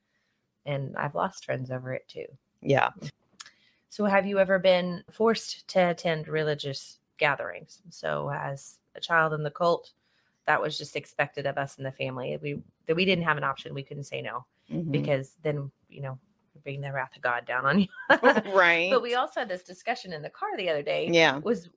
and 0.66 0.96
I've 0.96 1.14
lost 1.14 1.44
friends 1.44 1.70
over 1.70 1.92
it 1.92 2.06
too. 2.08 2.26
yeah 2.62 2.90
So, 3.88 4.04
have 4.04 4.26
you 4.26 4.38
ever 4.38 4.58
been 4.58 5.02
forced 5.10 5.66
to 5.68 5.90
attend 5.90 6.28
religious 6.28 6.98
gatherings? 7.18 7.82
So, 7.90 8.30
as 8.30 8.78
a 8.94 9.00
child 9.00 9.32
in 9.32 9.42
the 9.42 9.50
cult, 9.50 9.92
that 10.46 10.60
was 10.60 10.78
just 10.78 10.96
expected 10.96 11.46
of 11.46 11.58
us 11.58 11.76
in 11.78 11.84
the 11.84 11.92
family. 11.92 12.36
We 12.40 12.62
that 12.86 12.94
we 12.96 13.04
didn't 13.04 13.24
have 13.24 13.36
an 13.36 13.44
option. 13.44 13.74
We 13.74 13.82
couldn't 13.82 14.04
say 14.04 14.20
no 14.22 14.44
Mhm. 14.70 14.92
because 14.92 15.36
then 15.42 15.70
you 15.88 16.02
know 16.02 16.18
bring 16.62 16.80
the 16.82 16.92
wrath 16.92 17.16
of 17.16 17.22
God 17.22 17.46
down 17.46 17.64
on 17.66 17.80
you. 17.80 17.88
right. 18.52 18.88
but 18.90 19.02
we 19.02 19.14
also 19.14 19.40
had 19.40 19.48
this 19.48 19.62
discussion 19.62 20.12
in 20.12 20.22
the 20.22 20.30
car 20.30 20.56
the 20.56 20.68
other 20.68 20.82
day. 20.82 21.08
yeah. 21.08 21.38
Was 21.38 21.68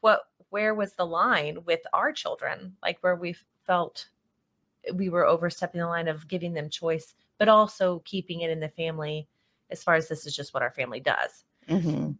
what 0.00 0.28
where 0.52 0.74
was 0.74 0.92
the 0.92 1.06
line 1.06 1.64
with 1.64 1.80
our 1.94 2.12
children? 2.12 2.76
Like 2.82 2.98
where 3.00 3.16
we 3.16 3.34
felt 3.66 4.06
we 4.94 5.08
were 5.08 5.24
overstepping 5.24 5.80
the 5.80 5.86
line 5.86 6.08
of 6.08 6.28
giving 6.28 6.52
them 6.52 6.68
choice, 6.68 7.14
but 7.38 7.48
also 7.48 8.02
keeping 8.04 8.42
it 8.42 8.50
in 8.50 8.60
the 8.60 8.68
family 8.68 9.28
as 9.70 9.82
far 9.82 9.94
as 9.94 10.08
this 10.08 10.26
is 10.26 10.36
just 10.36 10.52
what 10.52 10.62
our 10.62 10.70
family 10.70 11.00
does. 11.00 11.44
hmm 11.68 12.12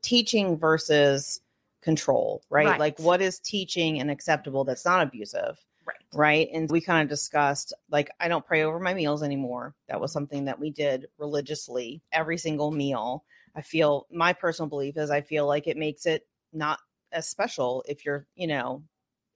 teaching 0.00 0.56
versus 0.56 1.42
control, 1.82 2.42
right? 2.48 2.68
Right. 2.68 2.80
Like, 2.80 2.98
what 2.98 3.20
is 3.20 3.38
teaching 3.38 4.00
and 4.00 4.10
acceptable 4.10 4.64
that's 4.64 4.86
not 4.86 5.06
abusive? 5.06 5.62
Right. 5.84 5.96
Right. 6.14 6.48
And 6.54 6.70
we 6.70 6.80
kind 6.80 7.02
of 7.02 7.10
discussed, 7.10 7.74
like, 7.90 8.10
I 8.18 8.28
don't 8.28 8.46
pray 8.46 8.62
over 8.62 8.80
my 8.80 8.94
meals 8.94 9.22
anymore. 9.22 9.74
That 9.88 10.00
was 10.00 10.10
something 10.10 10.46
that 10.46 10.58
we 10.58 10.70
did 10.70 11.08
religiously 11.18 12.00
every 12.12 12.38
single 12.38 12.70
meal. 12.70 13.24
I 13.54 13.60
feel 13.60 14.06
my 14.10 14.32
personal 14.32 14.70
belief 14.70 14.96
is 14.96 15.10
I 15.10 15.20
feel 15.20 15.46
like 15.46 15.66
it 15.66 15.76
makes 15.76 16.06
it 16.06 16.26
not 16.54 16.78
as 17.12 17.28
special 17.28 17.84
if 17.88 18.04
you're, 18.04 18.26
you 18.34 18.46
know, 18.46 18.82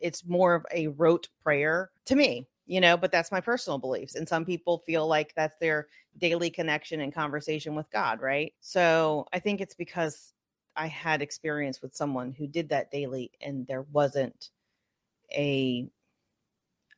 it's 0.00 0.26
more 0.26 0.54
of 0.54 0.66
a 0.72 0.88
rote 0.88 1.28
prayer 1.42 1.90
to 2.06 2.16
me, 2.16 2.48
you 2.66 2.80
know, 2.80 2.96
but 2.96 3.12
that's 3.12 3.32
my 3.32 3.40
personal 3.40 3.78
beliefs. 3.78 4.14
And 4.14 4.28
some 4.28 4.44
people 4.44 4.78
feel 4.78 5.06
like 5.06 5.34
that's 5.34 5.56
their 5.60 5.86
daily 6.18 6.50
connection 6.50 7.00
and 7.00 7.14
conversation 7.14 7.74
with 7.74 7.90
God, 7.90 8.20
right? 8.20 8.52
So 8.60 9.26
I 9.32 9.38
think 9.38 9.60
it's 9.60 9.74
because 9.74 10.32
I 10.76 10.86
had 10.86 11.22
experience 11.22 11.82
with 11.82 11.94
someone 11.94 12.32
who 12.32 12.46
did 12.46 12.68
that 12.70 12.90
daily 12.90 13.30
and 13.40 13.66
there 13.66 13.86
wasn't 13.92 14.50
a 15.32 15.88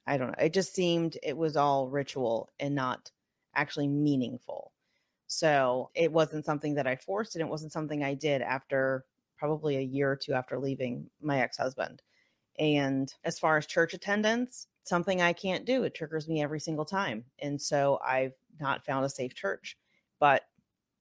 I 0.07 0.19
don't 0.19 0.29
know, 0.29 0.45
it 0.45 0.53
just 0.53 0.75
seemed 0.75 1.17
it 1.23 1.37
was 1.37 1.57
all 1.57 1.89
ritual 1.89 2.51
and 2.61 2.75
not 2.75 3.11
actually 3.55 3.89
meaningful. 3.89 4.73
So 5.27 5.91
it 5.95 6.13
wasn't 6.13 6.45
something 6.45 6.75
that 6.75 6.87
I 6.87 6.97
forced 6.97 7.35
and 7.35 7.43
it 7.43 7.49
wasn't 7.49 7.73
something 7.73 8.05
I 8.05 8.15
did 8.15 8.43
after 8.43 9.05
probably 9.37 9.77
a 9.77 9.81
year 9.81 10.11
or 10.11 10.17
two 10.17 10.33
after 10.33 10.59
leaving 10.59 11.11
my 11.21 11.41
ex-husband. 11.41 12.03
And 12.59 13.13
as 13.25 13.39
far 13.39 13.57
as 13.57 13.67
church 13.67 13.95
attendance, 13.95 14.69
something 14.85 15.21
I 15.21 15.33
can't 15.33 15.65
do. 15.65 15.85
It 15.85 15.95
triggers 15.95 16.29
me 16.29 16.43
every 16.43 16.61
single 16.61 16.85
time. 16.85 17.25
And 17.41 17.61
so 17.61 17.99
I've 18.05 18.35
not 18.61 18.85
found 18.85 19.05
a 19.05 19.11
safe 19.11 19.35
church. 19.35 19.77
But 20.21 20.43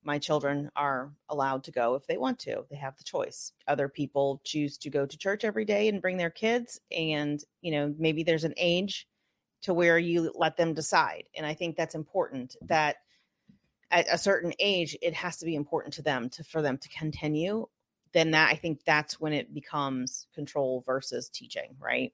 my 0.03 0.19
children 0.19 0.69
are 0.75 1.13
allowed 1.29 1.63
to 1.65 1.71
go 1.71 1.95
if 1.95 2.05
they 2.07 2.17
want 2.17 2.39
to. 2.39 2.65
They 2.69 2.75
have 2.75 2.97
the 2.97 3.03
choice. 3.03 3.53
Other 3.67 3.87
people 3.87 4.41
choose 4.43 4.77
to 4.79 4.89
go 4.89 5.05
to 5.05 5.17
church 5.17 5.45
every 5.45 5.65
day 5.65 5.87
and 5.87 6.01
bring 6.01 6.17
their 6.17 6.29
kids. 6.29 6.79
And, 6.91 7.41
you 7.61 7.71
know, 7.71 7.93
maybe 7.97 8.23
there's 8.23 8.43
an 8.43 8.55
age 8.57 9.07
to 9.61 9.73
where 9.73 9.97
you 9.97 10.33
let 10.35 10.57
them 10.57 10.73
decide. 10.73 11.23
And 11.37 11.45
I 11.45 11.53
think 11.53 11.77
that's 11.77 11.95
important 11.95 12.57
that 12.63 12.97
at 13.91 14.07
a 14.11 14.17
certain 14.17 14.53
age, 14.59 14.97
it 15.01 15.13
has 15.13 15.37
to 15.37 15.45
be 15.45 15.55
important 15.55 15.93
to 15.93 16.01
them 16.01 16.29
to 16.31 16.43
for 16.43 16.61
them 16.61 16.77
to 16.79 16.89
continue. 16.89 17.67
Then 18.13 18.31
that 18.31 18.51
I 18.51 18.55
think 18.55 18.83
that's 18.85 19.19
when 19.19 19.33
it 19.33 19.53
becomes 19.53 20.27
control 20.33 20.83
versus 20.85 21.29
teaching, 21.29 21.75
right? 21.79 22.13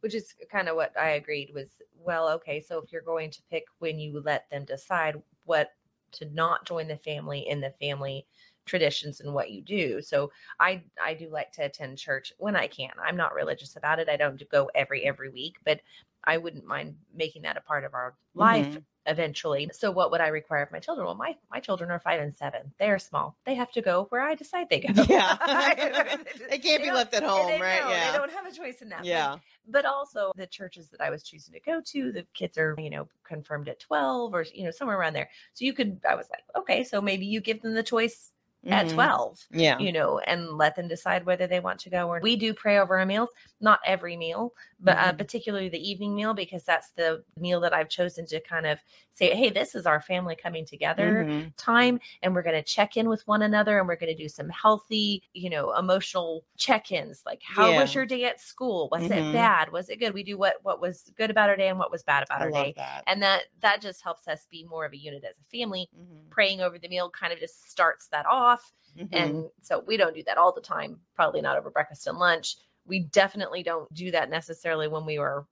which 0.00 0.14
is 0.14 0.34
kind 0.50 0.68
of 0.68 0.76
what 0.76 0.98
I 0.98 1.10
agreed 1.10 1.52
was 1.54 1.68
well, 2.02 2.28
okay, 2.30 2.60
so 2.60 2.78
if 2.78 2.90
you're 2.92 3.02
going 3.02 3.30
to 3.30 3.42
pick 3.50 3.64
when 3.78 3.98
you 3.98 4.22
let 4.24 4.48
them 4.50 4.64
decide 4.64 5.16
what 5.44 5.72
to 6.12 6.24
not 6.34 6.66
join 6.66 6.88
the 6.88 6.96
family 6.96 7.46
in 7.48 7.60
the 7.60 7.74
family 7.80 8.26
traditions 8.64 9.20
and 9.20 9.32
what 9.32 9.50
you 9.50 9.62
do. 9.62 10.00
So 10.00 10.32
I 10.58 10.82
I 11.02 11.14
do 11.14 11.28
like 11.30 11.52
to 11.52 11.64
attend 11.64 11.98
church 11.98 12.32
when 12.38 12.56
I 12.56 12.66
can. 12.66 12.90
I'm 13.02 13.16
not 13.16 13.34
religious 13.34 13.76
about 13.76 13.98
it. 13.98 14.08
I 14.08 14.16
don't 14.16 14.42
go 14.50 14.70
every 14.74 15.04
every 15.04 15.28
week, 15.30 15.56
but 15.64 15.80
I 16.24 16.36
wouldn't 16.38 16.64
mind 16.64 16.98
making 17.14 17.42
that 17.42 17.56
a 17.56 17.60
part 17.60 17.84
of 17.84 17.94
our 17.94 18.16
life 18.34 18.76
Mhm. 18.76 18.84
eventually. 19.06 19.70
So 19.72 19.90
what 19.90 20.10
would 20.10 20.20
I 20.20 20.28
require 20.28 20.62
of 20.62 20.70
my 20.72 20.78
children? 20.80 21.06
Well, 21.06 21.14
my 21.14 21.36
my 21.50 21.60
children 21.60 21.90
are 21.90 21.98
5 22.00 22.20
and 22.20 22.34
7. 22.34 22.72
They 22.78 22.90
are 22.90 22.98
small. 22.98 23.38
They 23.44 23.54
have 23.54 23.72
to 23.72 23.82
go 23.82 24.04
where 24.10 24.20
I 24.22 24.34
decide 24.34 24.68
they 24.68 24.80
go. 24.80 25.04
Yeah. 25.08 25.36
They 26.48 26.58
can't 26.58 26.82
be 26.82 26.90
left 26.90 27.14
at 27.14 27.22
home, 27.22 27.46
they 27.46 27.60
right? 27.60 27.86
Yeah. 27.86 28.12
They 28.12 28.18
don't 28.18 28.30
have 28.32 28.46
a 28.46 28.52
choice 28.52 28.82
in 28.82 28.88
that. 28.90 29.06
But 29.10 29.30
Yeah. 29.30 29.38
but 29.66 29.84
also 29.84 30.32
the 30.36 30.46
churches 30.46 30.90
that 30.90 31.00
I 31.00 31.10
was 31.10 31.22
choosing 31.22 31.54
to 31.54 31.60
go 31.60 31.80
to, 31.80 32.12
the 32.12 32.26
kids 32.34 32.58
are, 32.58 32.74
you 32.78 32.90
know, 32.90 33.08
confirmed 33.24 33.68
at 33.68 33.78
12 33.80 34.34
or, 34.34 34.42
you 34.54 34.64
know, 34.64 34.70
somewhere 34.70 34.98
around 34.98 35.14
there. 35.14 35.30
So 35.54 35.64
you 35.64 35.72
could, 35.72 36.00
I 36.08 36.14
was 36.14 36.28
like, 36.30 36.44
okay, 36.56 36.84
so 36.84 37.00
maybe 37.00 37.26
you 37.26 37.40
give 37.40 37.62
them 37.62 37.74
the 37.74 37.82
choice 37.82 38.32
at 38.68 38.88
Mhm. 38.88 38.88
12, 38.88 39.48
Yeah. 39.50 39.78
you 39.78 39.92
know, 39.92 40.18
and 40.20 40.56
let 40.58 40.76
them 40.76 40.88
decide 40.88 41.26
whether 41.26 41.46
they 41.46 41.60
want 41.60 41.80
to 41.80 41.90
go 41.90 42.08
or 42.08 42.20
we 42.20 42.36
do 42.36 42.54
pray 42.54 42.78
over 42.78 42.98
our 42.98 43.06
meals, 43.06 43.30
not 43.60 43.80
every 43.84 44.16
meal, 44.16 44.54
but 44.78 44.96
uh, 44.98 45.12
Mhm. 45.12 45.14
particularly 45.14 45.68
the 45.68 45.88
evening 45.90 46.14
meal, 46.14 46.34
because 46.34 46.64
that's 46.64 46.90
the 46.92 47.24
meal 47.36 47.60
that 47.60 47.74
I've 47.74 47.88
chosen 47.88 48.26
to 48.26 48.40
kind 48.40 48.66
of 48.66 48.78
say, 49.12 49.34
hey, 49.34 49.50
this 49.50 49.74
is 49.74 49.86
our 49.86 50.00
family 50.00 50.36
coming 50.36 50.64
together 50.64 51.26
Mhm. 51.26 51.52
time 51.56 52.00
and 52.22 52.34
we're 52.34 52.42
going 52.42 52.54
to 52.56 52.62
check 52.62 52.96
in 52.96 53.08
with 53.08 53.26
one 53.26 53.42
another 53.42 53.78
and 53.78 53.86
we're 53.86 53.96
going 53.96 54.14
to 54.14 54.22
do 54.22 54.28
some 54.28 54.48
healthy 54.48 55.22
you 55.34 55.50
know 55.50 55.76
emotional 55.76 56.44
check-ins 56.56 57.22
like 57.26 57.42
how 57.42 57.72
was 57.72 57.94
your 57.94 58.06
day 58.06 58.24
at 58.24 58.40
school 58.40 58.88
was 58.90 59.10
it 59.10 59.30
bad 59.30 59.70
was 59.72 59.88
it 59.88 59.96
good 59.98 60.14
we 60.14 60.22
do 60.22 60.38
what 60.38 60.56
what 60.62 60.80
was 60.80 61.10
good 61.16 61.30
about 61.30 61.48
our 61.48 61.56
day 61.56 61.68
and 61.68 61.78
what 61.78 61.90
was 61.90 62.02
bad 62.02 62.22
about 62.22 62.40
I 62.40 62.42
our 62.42 62.50
day 62.50 62.74
that. 62.76 63.06
and 63.06 63.22
that 63.22 63.44
that 63.60 63.80
just 63.80 64.02
helps 64.02 64.26
us 64.28 64.46
be 64.50 64.64
more 64.64 64.84
of 64.84 64.92
a 64.92 64.96
unit 64.96 65.24
as 65.24 65.38
a 65.38 65.44
family 65.44 65.88
Mhm. 65.92 66.30
praying 66.30 66.60
over 66.60 66.78
the 66.78 66.88
meal 66.88 67.10
kind 67.10 67.32
of 67.32 67.38
just 67.38 67.68
starts 67.70 68.08
that 68.08 68.26
off 68.26 68.49
Mhm. 68.96 69.08
and 69.12 69.50
so 69.62 69.78
we 69.86 69.96
don't 69.96 70.14
do 70.14 70.22
that 70.24 70.36
all 70.38 70.52
the 70.52 70.60
time 70.60 71.00
probably 71.14 71.40
not 71.40 71.56
over 71.56 71.70
breakfast 71.70 72.06
and 72.08 72.18
lunch 72.18 72.56
we 72.86 72.98
definitely 73.00 73.62
don't 73.62 73.92
do 73.94 74.10
that 74.10 74.28
necessarily 74.30 74.88
when 74.88 75.06
we 75.06 75.18
were 75.18 75.46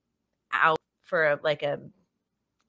out 0.53 0.79
for 1.03 1.31
a, 1.31 1.41
like 1.43 1.63
a 1.63 1.79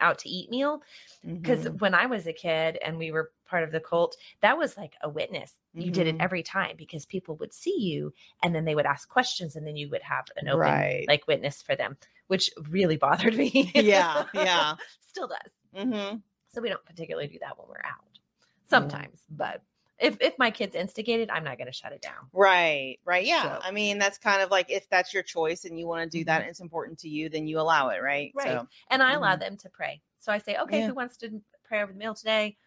out 0.01 0.19
to 0.19 0.29
eat 0.29 0.49
meal 0.49 0.81
because 1.25 1.65
Mhm. 1.65 1.79
when 1.81 1.93
I 1.93 2.05
was 2.05 2.25
a 2.27 2.31
kid 2.33 2.77
and 2.85 2.97
we 2.97 3.11
were 3.11 3.31
part 3.45 3.63
of 3.63 3.71
the 3.71 3.81
cult, 3.81 4.15
that 4.41 4.57
was 4.57 4.77
like 4.77 4.95
a 5.01 5.09
witness. 5.09 5.53
You 5.73 5.91
did 5.91 6.07
it 6.07 6.17
Mhm. 6.17 6.21
every 6.23 6.41
time 6.43 6.75
because 6.77 7.05
people 7.05 7.35
would 7.37 7.51
see 7.53 7.75
you 7.77 8.13
and 8.43 8.53
then 8.55 8.63
they 8.63 8.75
would 8.75 8.85
ask 8.85 9.09
questions 9.09 9.55
and 9.57 9.65
then 9.67 9.75
you 9.75 9.89
would 9.89 10.03
have 10.03 10.25
an 10.37 10.47
open 10.47 10.59
Right. 10.59 11.05
like 11.07 11.27
witness 11.27 11.61
for 11.61 11.75
them, 11.75 11.97
which 12.27 12.49
really 12.69 12.95
bothered 12.95 13.35
me. 13.35 13.71
Yeah, 13.75 14.25
yeah. 14.33 14.75
Still 15.01 15.27
does. 15.27 15.51
Mhm. 15.75 16.21
So 16.47 16.61
we 16.61 16.69
don't 16.69 16.85
particularly 16.85 17.27
do 17.27 17.39
that 17.39 17.57
when 17.57 17.67
we're 17.67 17.81
out. 17.83 18.19
Sometimes, 18.67 19.25
but 19.29 19.61
if 19.99 20.17
if 20.21 20.37
my 20.39 20.49
kids 20.51 20.75
instigated, 20.75 21.29
I'm 21.29 21.43
not 21.43 21.57
going 21.57 21.67
to 21.67 21.73
shut 21.73 21.91
it 21.91 22.01
down. 22.01 22.27
Right, 22.33 22.97
right. 23.05 23.25
Yeah. 23.25 23.43
So- 23.59 23.59
I 23.63 23.71
mean, 23.71 23.97
that's 23.99 24.17
kind 24.17 24.41
of 24.41 24.49
like 24.51 24.69
if 24.71 24.89
that's 24.89 25.13
your 25.13 25.23
choice 25.23 25.65
and 25.65 25.77
you 25.79 25.87
want 25.87 26.09
to 26.09 26.17
do 26.17 26.23
that, 26.25 26.41
and 26.41 26.49
it's 26.49 26.59
important 26.61 26.99
to 26.99 27.09
you, 27.09 27.29
then 27.29 27.47
you 27.47 27.59
allow 27.59 27.89
it, 27.89 28.01
right? 28.01 28.31
Right. 28.35 28.47
So, 28.47 28.67
And 28.89 29.03
I 29.03 29.13
allow 29.13 29.35
Mhm. 29.35 29.39
them 29.39 29.57
to 29.57 29.69
pray. 29.69 30.01
So 30.19 30.31
I 30.31 30.37
say, 30.37 30.57
okay, 30.57 30.79
Yeah. 30.79 30.87
who 30.87 30.93
wants 30.93 31.17
to 31.17 31.41
pray 31.63 31.81
over 31.81 31.91
the 31.93 31.97
meal 31.99 32.13
today? 32.15 32.57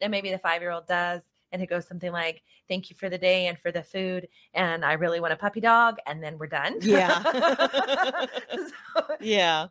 And 0.00 0.10
maybe 0.10 0.30
the 0.30 0.38
five 0.38 0.62
year 0.62 0.70
old 0.70 0.86
does. 0.86 1.22
And 1.52 1.60
it 1.60 1.66
goes 1.66 1.86
something 1.86 2.12
like, 2.12 2.42
thank 2.68 2.90
you 2.90 2.96
for 2.96 3.08
the 3.08 3.18
day 3.18 3.48
and 3.48 3.58
for 3.58 3.72
the 3.72 3.82
food. 3.82 4.28
And 4.54 4.84
I 4.84 4.92
really 4.92 5.18
want 5.18 5.32
a 5.32 5.36
puppy 5.36 5.60
dog. 5.60 5.96
And 6.06 6.22
then 6.22 6.38
we're 6.38 6.46
done. 6.46 6.76
Yeah. 6.80 7.22
So- 8.52 9.16
yeah. 9.20 9.66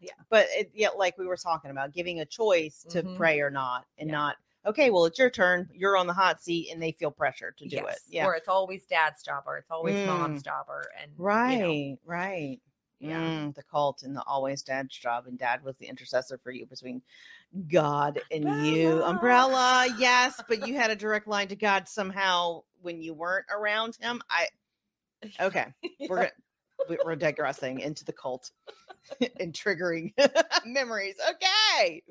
Yeah. 0.00 0.10
But 0.30 0.46
it, 0.50 0.70
yeah, 0.74 0.88
like 0.90 1.16
we 1.18 1.26
were 1.26 1.36
talking 1.36 1.70
about, 1.70 1.92
giving 1.92 2.20
a 2.20 2.24
choice 2.24 2.84
to 2.90 3.02
Mhm. 3.02 3.16
pray 3.16 3.40
or 3.40 3.50
not, 3.50 3.84
and 3.98 4.08
Yeah. 4.08 4.16
not 4.16 4.36
okay. 4.66 4.90
Well, 4.90 5.04
it's 5.06 5.18
your 5.18 5.30
turn. 5.30 5.68
You're 5.74 5.96
on 5.96 6.06
the 6.06 6.12
hot 6.12 6.42
seat, 6.42 6.70
and 6.72 6.82
they 6.82 6.92
feel 6.92 7.10
pressure 7.10 7.54
to 7.58 7.66
do 7.68 7.78
it. 7.86 7.98
Yeah. 8.08 8.26
Or 8.26 8.34
it's 8.34 8.48
always 8.48 8.84
dad's 8.86 9.22
job 9.22 9.44
or 9.46 9.56
it's 9.58 9.70
always 9.70 9.96
Mm. 9.96 10.06
mom's 10.06 10.42
job 10.42 10.66
or, 10.68 10.84
and, 11.00 11.10
you 11.12 11.16
know, 11.16 11.24
Right. 11.24 11.98
Right. 12.04 12.60
Yeah. 13.00 13.18
Mm, 13.18 13.54
the 13.56 13.64
cult 13.64 14.04
and 14.04 14.14
the 14.14 14.22
always 14.22 14.62
dad's 14.62 14.96
job, 14.96 15.26
and 15.26 15.36
dad 15.36 15.64
was 15.64 15.76
the 15.78 15.86
intercessor 15.86 16.38
for 16.38 16.52
you 16.52 16.66
between 16.66 17.02
God 17.68 18.20
and 18.30 18.44
you. 18.64 19.02
Umbrella. 19.02 19.82
Umbrella, 19.82 19.96
yes, 19.98 20.40
but 20.48 20.66
you 20.68 20.74
had 20.74 20.90
a 20.92 20.96
direct 21.04 21.26
line 21.26 21.48
to 21.48 21.56
God 21.56 21.88
somehow 21.88 22.62
when 22.80 23.02
you 23.02 23.12
weren't 23.12 23.46
around 23.50 23.96
him. 23.96 24.22
I 24.30 24.46
okay, 25.40 25.66
we're 26.08 26.16
gonna 26.88 26.98
we're 27.04 27.16
digressing 27.16 27.80
into 27.80 28.04
the 28.04 28.12
cult 28.12 28.52
and 29.40 29.52
triggering 29.52 30.12
memories. 30.64 31.16
Okay. 31.28 32.02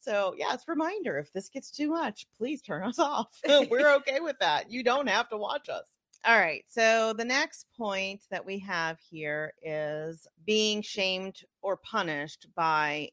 So 0.00 0.34
yeah, 0.36 0.54
it's 0.54 0.64
a 0.66 0.72
reminder. 0.72 1.18
If 1.18 1.32
this 1.32 1.48
gets 1.48 1.70
too 1.70 1.90
much, 1.90 2.26
please 2.36 2.62
turn 2.62 2.82
us 2.88 2.98
off. 2.98 3.38
We're 3.46 3.94
okay 3.96 4.20
with 4.20 4.38
that. 4.40 4.70
You 4.70 4.82
don't 4.82 5.08
have 5.08 5.28
to 5.30 5.36
watch 5.36 5.68
us. 5.68 5.86
All 6.24 6.38
right. 6.38 6.64
So 6.68 7.14
the 7.14 7.24
next 7.24 7.66
point 7.76 8.24
that 8.30 8.44
we 8.44 8.58
have 8.58 8.98
here 9.00 9.54
is 9.62 10.26
being 10.44 10.82
shamed 10.82 11.44
or 11.62 11.76
punished 11.78 12.46
by 12.54 13.10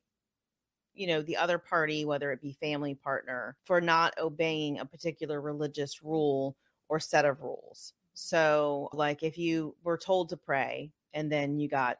you 0.94 1.08
know 1.08 1.22
the 1.22 1.38
other 1.38 1.60
party 1.60 2.06
whether 2.06 2.32
it 2.32 2.42
be 2.42 2.54
family 2.54 2.96
partner 2.96 3.56
for 3.66 3.80
not 3.80 4.18
obeying 4.18 4.80
a 4.80 4.86
particular 4.86 5.40
religious 5.40 6.04
rule 6.04 6.58
or 6.90 7.00
set 7.00 7.24
of 7.24 7.40
rules 7.42 7.94
so 8.16 8.90
like 8.94 9.22
if 9.22 9.38
you 9.38 9.76
were 9.84 9.98
told 9.98 10.28
to 10.28 10.36
pray 10.36 10.92
and 11.14 11.32
then 11.32 11.60
you 11.60 11.70
got 11.70 12.00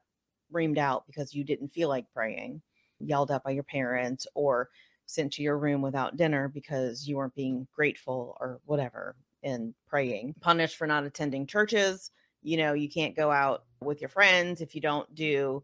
reamed 0.52 0.80
out 0.80 1.06
because 1.06 1.34
you 1.34 1.44
didn't 1.44 1.72
feel 1.72 1.90
like 1.90 2.12
praying 2.12 2.60
yelled 3.00 3.32
at 3.32 3.44
by 3.44 3.52
your 3.52 3.64
parents 3.64 4.28
or 4.34 4.70
sent 5.06 5.34
to 5.34 5.42
your 5.42 5.58
room 5.58 5.82
without 5.82 6.18
dinner 6.18 6.48
because 6.50 7.08
you 7.08 7.18
weren't 7.18 7.36
being 7.36 7.68
grateful 7.74 8.38
or 8.40 8.60
whatever 8.66 9.16
and 9.44 9.74
praying. 9.88 10.36
Punished 10.42 10.76
for 10.76 10.88
not 10.88 11.06
attending 11.06 11.48
churches. 11.48 12.12
You 12.44 12.58
know, 12.58 12.74
you 12.74 12.90
can't 12.90 13.16
go 13.16 13.32
out 13.32 13.64
with 13.82 14.02
your 14.02 14.10
friends 14.10 14.62
if 14.62 14.76
you 14.76 14.82
don't 14.82 15.14
do 15.16 15.64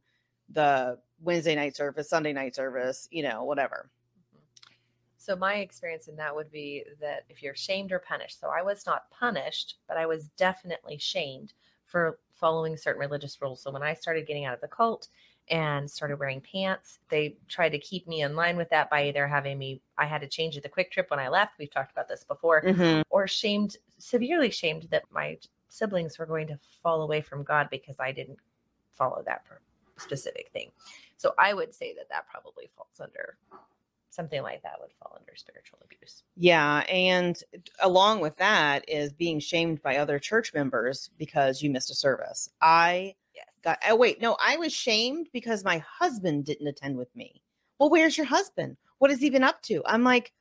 the 0.50 0.98
Wednesday 1.22 1.56
night 1.56 1.76
service, 1.76 2.10
Sunday 2.10 2.34
night 2.34 2.56
service, 2.56 3.08
you 3.12 3.24
know, 3.24 3.44
whatever. 3.44 3.90
Mm-hmm. 4.34 4.74
So 5.18 5.36
my 5.36 5.56
experience 5.56 6.08
in 6.08 6.16
that 6.18 6.36
would 6.36 6.52
be 6.52 6.84
that 7.00 7.24
if 7.30 7.42
you're 7.42 7.56
shamed 7.56 7.92
or 7.92 8.00
punished. 8.00 8.40
So 8.40 8.50
I 8.50 8.62
was 8.62 8.86
not 8.86 9.10
punished, 9.12 9.78
but 9.88 9.98
I 9.98 10.06
was 10.06 10.28
definitely 10.38 10.98
shamed 10.98 11.54
for 11.86 12.20
following 12.32 12.76
certain 12.76 13.00
religious 13.00 13.42
rules. 13.42 13.62
So 13.62 13.72
when 13.72 13.84
I 13.84 13.94
started 13.94 14.28
getting 14.28 14.46
out 14.46 14.56
of 14.56 14.62
the 14.62 14.68
cult 14.68 15.10
and 15.50 15.90
started 15.90 16.20
wearing 16.20 16.42
pants, 16.42 17.00
they 17.10 17.36
tried 17.48 17.70
to 17.70 17.80
keep 17.80 18.08
me 18.08 18.22
in 18.22 18.36
line 18.36 18.56
with 18.58 18.70
that 18.70 18.90
by 18.90 19.06
either 19.06 19.28
having 19.28 19.58
me 19.58 19.82
I 19.98 20.06
had 20.06 20.22
to 20.22 20.28
change 20.28 20.58
at 20.58 20.64
the 20.64 20.70
QuikTrip 20.70 21.10
when 21.10 21.20
I 21.20 21.28
left. 21.28 21.58
We've 21.60 21.70
talked 21.70 21.92
about 21.92 22.08
this 22.08 22.24
before. 22.24 22.62
Mhm. 22.62 23.04
Or 23.10 23.28
shamed 23.28 23.78
severely 23.98 24.50
shamed 24.50 24.84
that 24.92 25.04
my 25.12 25.38
siblings 25.70 26.18
were 26.18 26.26
going 26.26 26.48
to 26.48 26.60
fall 26.82 27.02
away 27.02 27.22
from 27.22 27.44
God 27.44 27.70
because 27.70 28.00
I 28.00 28.12
didn't 28.12 28.40
follow 28.92 29.24
that 29.26 29.46
specific 29.98 30.50
thing. 30.52 30.72
So 31.18 31.34
I 31.38 31.54
would 31.54 31.74
say 31.74 31.94
that 31.96 32.10
that 32.10 32.28
probably 32.30 32.70
falls 32.76 33.00
under 33.00 33.38
something 34.10 34.44
like 34.44 34.62
that 34.62 34.80
would 34.80 34.92
fall 34.94 35.18
under 35.20 35.36
spiritual 35.36 35.80
abuse. 35.84 36.24
Yeah. 36.36 36.86
And 36.88 37.42
along 37.80 38.20
with 38.20 38.36
that 38.38 38.88
is 38.88 39.12
being 39.12 39.40
shamed 39.40 39.82
by 39.82 39.98
other 39.98 40.20
church 40.20 40.54
members 40.54 41.10
because 41.18 41.62
you 41.64 41.70
missed 41.72 41.90
a 41.90 41.96
service. 41.96 42.50
I 42.62 43.16
Yes. 43.34 43.48
Got, 43.64 43.80
oh, 43.88 43.96
wait, 43.96 44.22
no, 44.22 44.36
I 44.44 44.58
was 44.58 44.74
shamed 44.74 45.28
because 45.34 45.64
my 45.64 45.84
husband 46.00 46.46
didn't 46.46 46.68
attend 46.68 46.98
with 46.98 47.16
me. 47.16 47.42
Well, 47.80 47.90
where's 47.90 48.18
your 48.18 48.28
husband? 48.28 48.78
What 49.00 49.12
has 49.12 49.20
he 49.20 49.30
been 49.30 49.44
up 49.44 49.62
to? 49.64 49.82
I'm 49.86 50.04
like, 50.04 50.32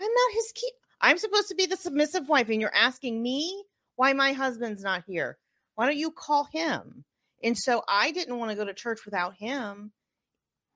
I'm 0.00 0.06
not 0.06 0.34
his 0.34 0.52
key. 0.54 0.72
I'm 1.00 1.18
supposed 1.18 1.48
to 1.48 1.54
be 1.54 1.66
the 1.66 1.76
submissive 1.76 2.28
wife, 2.28 2.48
and 2.48 2.60
you're 2.60 2.74
asking 2.74 3.22
me 3.22 3.64
why 3.96 4.12
my 4.12 4.32
husband's 4.32 4.82
not 4.82 5.04
here. 5.06 5.38
Why 5.74 5.86
don't 5.86 5.96
you 5.96 6.10
call 6.10 6.44
him? 6.44 7.04
And 7.42 7.56
so 7.56 7.82
I 7.88 8.12
didn't 8.12 8.38
want 8.38 8.50
to 8.50 8.56
go 8.56 8.64
to 8.64 8.74
church 8.74 9.04
without 9.04 9.34
him. 9.34 9.92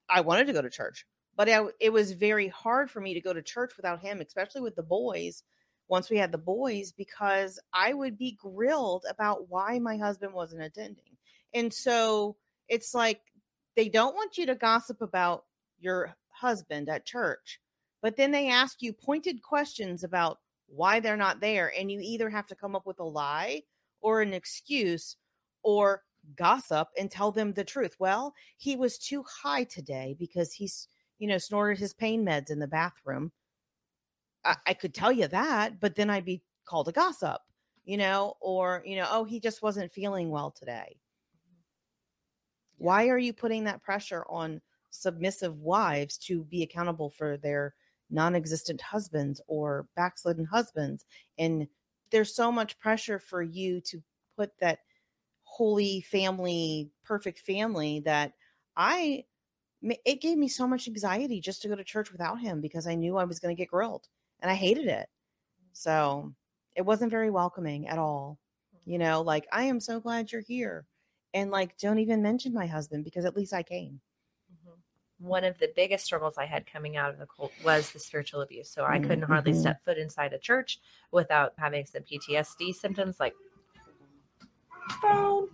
I 0.09 0.21
wanted 0.21 0.47
to 0.49 0.53
go 0.53 0.63
to 0.63 0.71
church, 0.71 1.07
but 1.37 1.49
I, 1.49 1.65
it 1.79 1.93
was 1.93 2.13
very 2.13 2.49
hard 2.49 2.91
for 2.91 3.01
me 3.01 3.15
to 3.15 3.21
go 3.21 3.33
to 3.33 3.43
church 3.43 3.77
without 3.77 4.01
him, 4.01 4.21
especially 4.21 4.61
with 4.61 4.77
the 4.77 4.83
boys. 4.83 5.43
Once 5.89 6.11
we 6.11 6.19
had 6.19 6.31
the 6.31 6.39
boys, 6.39 6.93
because 6.93 7.59
I 7.73 7.95
would 7.95 8.17
be 8.17 8.39
grilled 8.41 9.05
about 9.09 9.49
why 9.49 9.79
my 9.81 9.97
husband 9.97 10.33
wasn't 10.33 10.63
attending. 10.63 11.10
And 11.55 11.73
so 11.73 12.37
it's 12.69 12.95
like 12.95 13.21
they 13.77 13.89
don't 13.89 14.15
want 14.15 14.39
you 14.39 14.47
to 14.47 14.55
gossip 14.55 15.01
about 15.01 15.45
your 15.79 16.15
husband 16.29 16.89
at 16.89 17.07
church, 17.07 17.61
but 18.03 18.17
then 18.17 18.31
they 18.31 18.49
ask 18.49 18.83
you 18.83 18.93
pointed 18.93 19.43
questions 19.43 20.05
about 20.05 20.39
why 20.67 21.01
they're 21.01 21.17
not 21.17 21.41
there. 21.41 21.73
And 21.77 21.91
you 21.91 22.01
either 22.01 22.31
have 22.31 22.47
to 22.47 22.55
come 22.55 22.77
up 22.77 22.87
with 22.87 23.01
a 23.01 23.05
lie 23.05 23.63
or 24.01 24.23
an 24.23 24.33
excuse 24.33 25.17
or 25.63 26.03
gossip 26.37 26.89
and 26.99 27.11
tell 27.11 27.33
them 27.33 27.53
the 27.53 27.65
truth. 27.65 27.97
Well, 27.99 28.35
he 28.57 28.77
was 28.77 28.99
too 28.99 29.25
high 29.43 29.65
today 29.65 30.17
because 30.19 30.53
he's, 30.53 30.89
you 31.19 31.27
know, 31.27 31.39
snorted 31.39 31.79
his 31.79 31.93
pain 31.93 32.25
meds 32.25 32.51
in 32.51 32.59
the 32.59 32.67
bathroom. 32.67 33.33
I, 34.45 34.57
I 34.67 34.75
could 34.75 34.95
tell 34.95 35.13
you 35.13 35.29
that, 35.29 35.81
but 35.81 35.95
then 35.97 36.11
I'd 36.11 36.25
be 36.25 36.43
called 36.65 36.89
a 36.89 36.93
gossip, 36.93 37.41
you 37.85 37.97
know, 37.97 38.35
or, 38.41 38.83
you 38.87 38.97
know, 38.97 39.09
oh, 39.11 39.25
he 39.25 39.41
just 39.41 39.63
wasn't 39.63 39.93
feeling 39.93 40.31
well 40.31 40.51
today. 40.51 40.97
Why 42.81 43.09
are 43.09 43.19
you 43.19 43.35
putting 43.35 43.65
that 43.65 43.83
pressure 43.83 44.25
on 44.31 44.63
submissive 44.89 45.59
wives 45.59 46.17
to 46.17 46.45
be 46.45 46.63
accountable 46.63 47.11
for 47.11 47.37
their 47.37 47.75
non 48.09 48.35
existent 48.35 48.81
husbands 48.81 49.39
or 49.49 49.87
backslidden 49.97 50.47
husbands? 50.47 51.05
And 51.39 51.69
there's 52.11 52.35
so 52.35 52.51
much 52.51 52.79
pressure 52.79 53.19
for 53.19 53.43
you 53.43 53.83
to 53.83 54.03
put 54.35 54.53
that 54.61 54.79
holy 55.43 56.01
family, 56.01 56.91
perfect 57.05 57.41
family 57.41 58.01
that 58.07 58.33
I, 58.79 59.25
it 59.83 60.23
gave 60.23 60.39
me 60.39 60.49
so 60.49 60.67
much 60.67 60.89
anxiety 60.89 61.39
just 61.39 61.61
to 61.61 61.69
go 61.69 61.77
to 61.77 61.85
church 61.85 62.11
without 62.11 62.41
him 62.41 62.63
because 62.63 62.87
I 62.87 62.95
knew 62.95 63.19
I 63.19 63.25
was 63.25 63.41
going 63.41 63.55
to 63.55 63.61
get 63.61 63.71
grilled 63.71 64.09
and 64.41 64.51
I 64.51 64.55
hated 64.55 64.87
it. 64.87 65.07
Mm-hmm. 65.07 65.69
So 65.75 66.33
it 66.77 66.83
wasn't 66.87 67.11
very 67.11 67.31
welcoming 67.31 67.89
at 67.89 67.99
all. 67.99 68.39
You 68.87 68.95
mm-hmm. 68.95 69.03
know, 69.03 69.21
like, 69.21 69.47
I 69.53 69.65
am 69.65 69.81
so 69.81 70.01
glad 70.01 70.33
you're 70.33 70.41
here. 70.41 70.87
And 71.35 71.51
like, 71.51 71.77
don't 71.79 71.99
even 71.99 72.23
mention 72.23 72.53
my 72.53 72.67
husband 72.67 73.05
because 73.05 73.25
at 73.25 73.37
least 73.37 73.53
I 73.53 73.63
came. 73.63 74.01
Mhm. 74.53 74.77
One 75.19 75.45
of 75.45 75.59
the 75.59 75.73
biggest 75.77 76.05
struggles 76.05 76.39
I 76.39 76.47
had 76.47 76.67
coming 76.67 76.97
out 76.97 77.11
of 77.11 77.19
the 77.19 77.27
cult 77.27 77.53
was 77.65 77.93
the 77.93 77.99
spiritual 77.99 78.41
abuse. 78.41 78.69
So 78.71 78.85
I 78.85 78.99
couldn't 78.99 79.23
hardly 79.23 79.53
Mhm. 79.53 79.61
step 79.61 79.85
foot 79.85 79.99
inside 79.99 80.33
a 80.33 80.39
church 80.39 80.81
without 81.13 81.55
having 81.57 81.87
some 81.87 82.03
PTSD 82.03 82.73
symptoms 82.73 83.21
like 83.21 83.35
phone. 85.01 85.49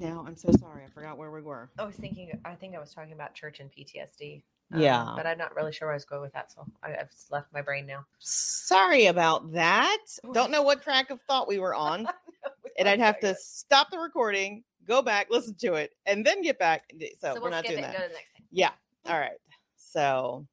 Now, 0.00 0.24
I'm 0.26 0.36
so 0.36 0.50
sorry. 0.52 0.84
I 0.84 0.88
forgot 0.88 1.18
where 1.18 1.30
we 1.30 1.42
were. 1.42 1.70
I 1.78 1.84
was 1.84 1.96
thinking, 1.96 2.40
I 2.44 2.54
think 2.54 2.74
I 2.74 2.78
was 2.78 2.94
talking 2.94 3.12
about 3.12 3.34
church 3.34 3.58
and 3.60 3.70
PTSD. 3.70 4.42
Yeah. 4.76 5.02
Um, 5.02 5.16
but 5.16 5.26
I'm 5.26 5.38
not 5.38 5.54
really 5.56 5.72
sure 5.72 5.88
where 5.88 5.94
I 5.94 5.96
was 5.96 6.04
going 6.04 6.22
with 6.22 6.32
that. 6.34 6.52
So 6.52 6.66
I, 6.82 6.94
I've 6.96 7.12
left 7.30 7.52
my 7.52 7.62
brain 7.62 7.86
now. 7.86 8.04
Sorry 8.18 9.06
about 9.06 9.52
that. 9.52 10.04
Don't 10.32 10.50
know 10.50 10.62
what 10.62 10.82
track 10.82 11.10
of 11.10 11.20
thought 11.22 11.48
we 11.48 11.58
were 11.58 11.74
on. 11.74 12.06
and 12.78 12.88
I'd 12.88 13.00
have 13.00 13.18
to 13.20 13.34
stop 13.36 13.90
the 13.90 13.98
recording, 13.98 14.62
go 14.88 15.02
back, 15.02 15.28
listen 15.30 15.54
to 15.56 15.74
it, 15.74 15.94
and 16.06 16.24
then 16.24 16.42
get 16.42 16.58
back. 16.58 16.90
So, 17.20 17.34
So, 17.34 17.34
we're 17.34 17.40
we'll 17.42 17.50
not 17.50 17.64
skip 17.64 17.76
doing 17.76 17.84
it 17.84 17.92
that. 17.92 17.96
go 17.96 18.02
to 18.02 18.08
the 18.08 18.14
next 18.14 18.32
thing. 18.32 18.42
Yeah. 18.50 18.72
All 19.06 19.18
right. 19.20 19.38
So, 19.76 20.46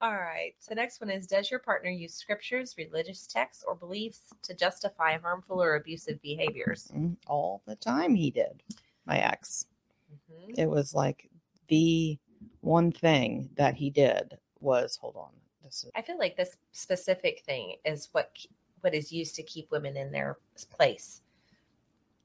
All 0.00 0.14
right. 0.14 0.54
So, 0.58 0.74
next 0.74 1.00
one 1.00 1.10
is 1.10 1.26
Does 1.26 1.50
your 1.50 1.60
partner 1.60 1.90
use 1.90 2.14
scriptures, 2.14 2.74
religious 2.78 3.26
texts, 3.26 3.64
or 3.66 3.74
beliefs 3.74 4.32
to 4.42 4.54
justify 4.54 5.18
harmful 5.18 5.62
or 5.62 5.76
abusive 5.76 6.20
behaviors? 6.22 6.90
mm, 6.94 7.16
all 7.26 7.62
the 7.66 7.76
time 7.76 8.14
he 8.14 8.30
did. 8.30 8.62
My 9.04 9.18
ex. 9.18 9.66
Mhm. 10.12 10.58
It 10.58 10.66
was 10.66 10.94
like 10.94 11.28
the 11.68 12.18
one 12.60 12.92
thing 12.92 13.50
that 13.54 13.74
he 13.74 13.90
did 13.90 14.38
was 14.60 14.96
hold 14.96 15.16
on. 15.16 15.30
This 15.64 15.84
is 15.84 15.90
I 15.94 16.02
feel 16.02 16.18
like 16.18 16.36
this 16.36 16.56
specific 16.72 17.42
thing 17.44 17.76
is 17.84 18.08
what 18.12 18.36
what 18.80 18.94
is 18.94 19.12
used 19.12 19.36
to 19.36 19.42
keep 19.44 19.70
women 19.70 19.96
in 19.96 20.10
their 20.10 20.38
place 20.70 21.22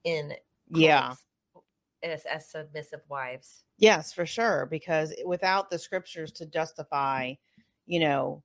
in 0.03 0.33
yeah. 0.69 1.13
as, 2.03 2.25
as 2.25 2.49
submissive 2.49 3.01
wives. 3.09 3.63
Yes, 3.77 4.13
for 4.13 4.25
sure. 4.25 4.67
Because 4.69 5.13
without 5.25 5.69
the 5.69 5.79
scriptures 5.79 6.31
to 6.33 6.45
justify, 6.45 7.33
you 7.85 7.99
know, 7.99 8.43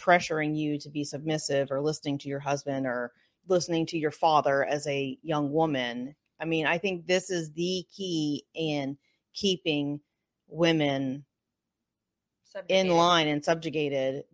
pressuring 0.00 0.56
you 0.56 0.78
to 0.78 0.90
be 0.90 1.04
submissive 1.04 1.70
or 1.70 1.80
listening 1.80 2.18
to 2.18 2.28
your 2.28 2.40
husband 2.40 2.86
or 2.86 3.12
listening 3.48 3.86
to 3.86 3.98
your 3.98 4.10
father 4.10 4.64
as 4.64 4.86
a 4.86 5.18
young 5.22 5.52
woman, 5.52 6.14
I 6.40 6.44
mean, 6.44 6.66
I 6.66 6.78
think 6.78 7.06
this 7.06 7.30
is 7.30 7.50
the 7.52 7.84
key 7.94 8.44
in 8.54 8.96
keeping 9.34 10.00
women 10.48 11.24
in 12.68 12.88
line 12.88 13.28
and 13.28 13.44
subjugated 13.44 14.24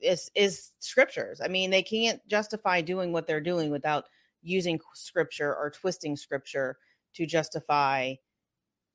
is 0.00 0.30
is 0.34 0.70
scriptures. 0.78 1.40
I 1.42 1.48
mean, 1.48 1.70
they 1.70 1.82
can't 1.82 2.26
justify 2.28 2.80
doing 2.80 3.12
what 3.12 3.26
they're 3.26 3.40
doing 3.40 3.70
without 3.70 4.06
using 4.42 4.78
scripture 4.94 5.54
or 5.54 5.70
twisting 5.70 6.16
scripture 6.16 6.78
to 7.14 7.26
justify 7.26 8.14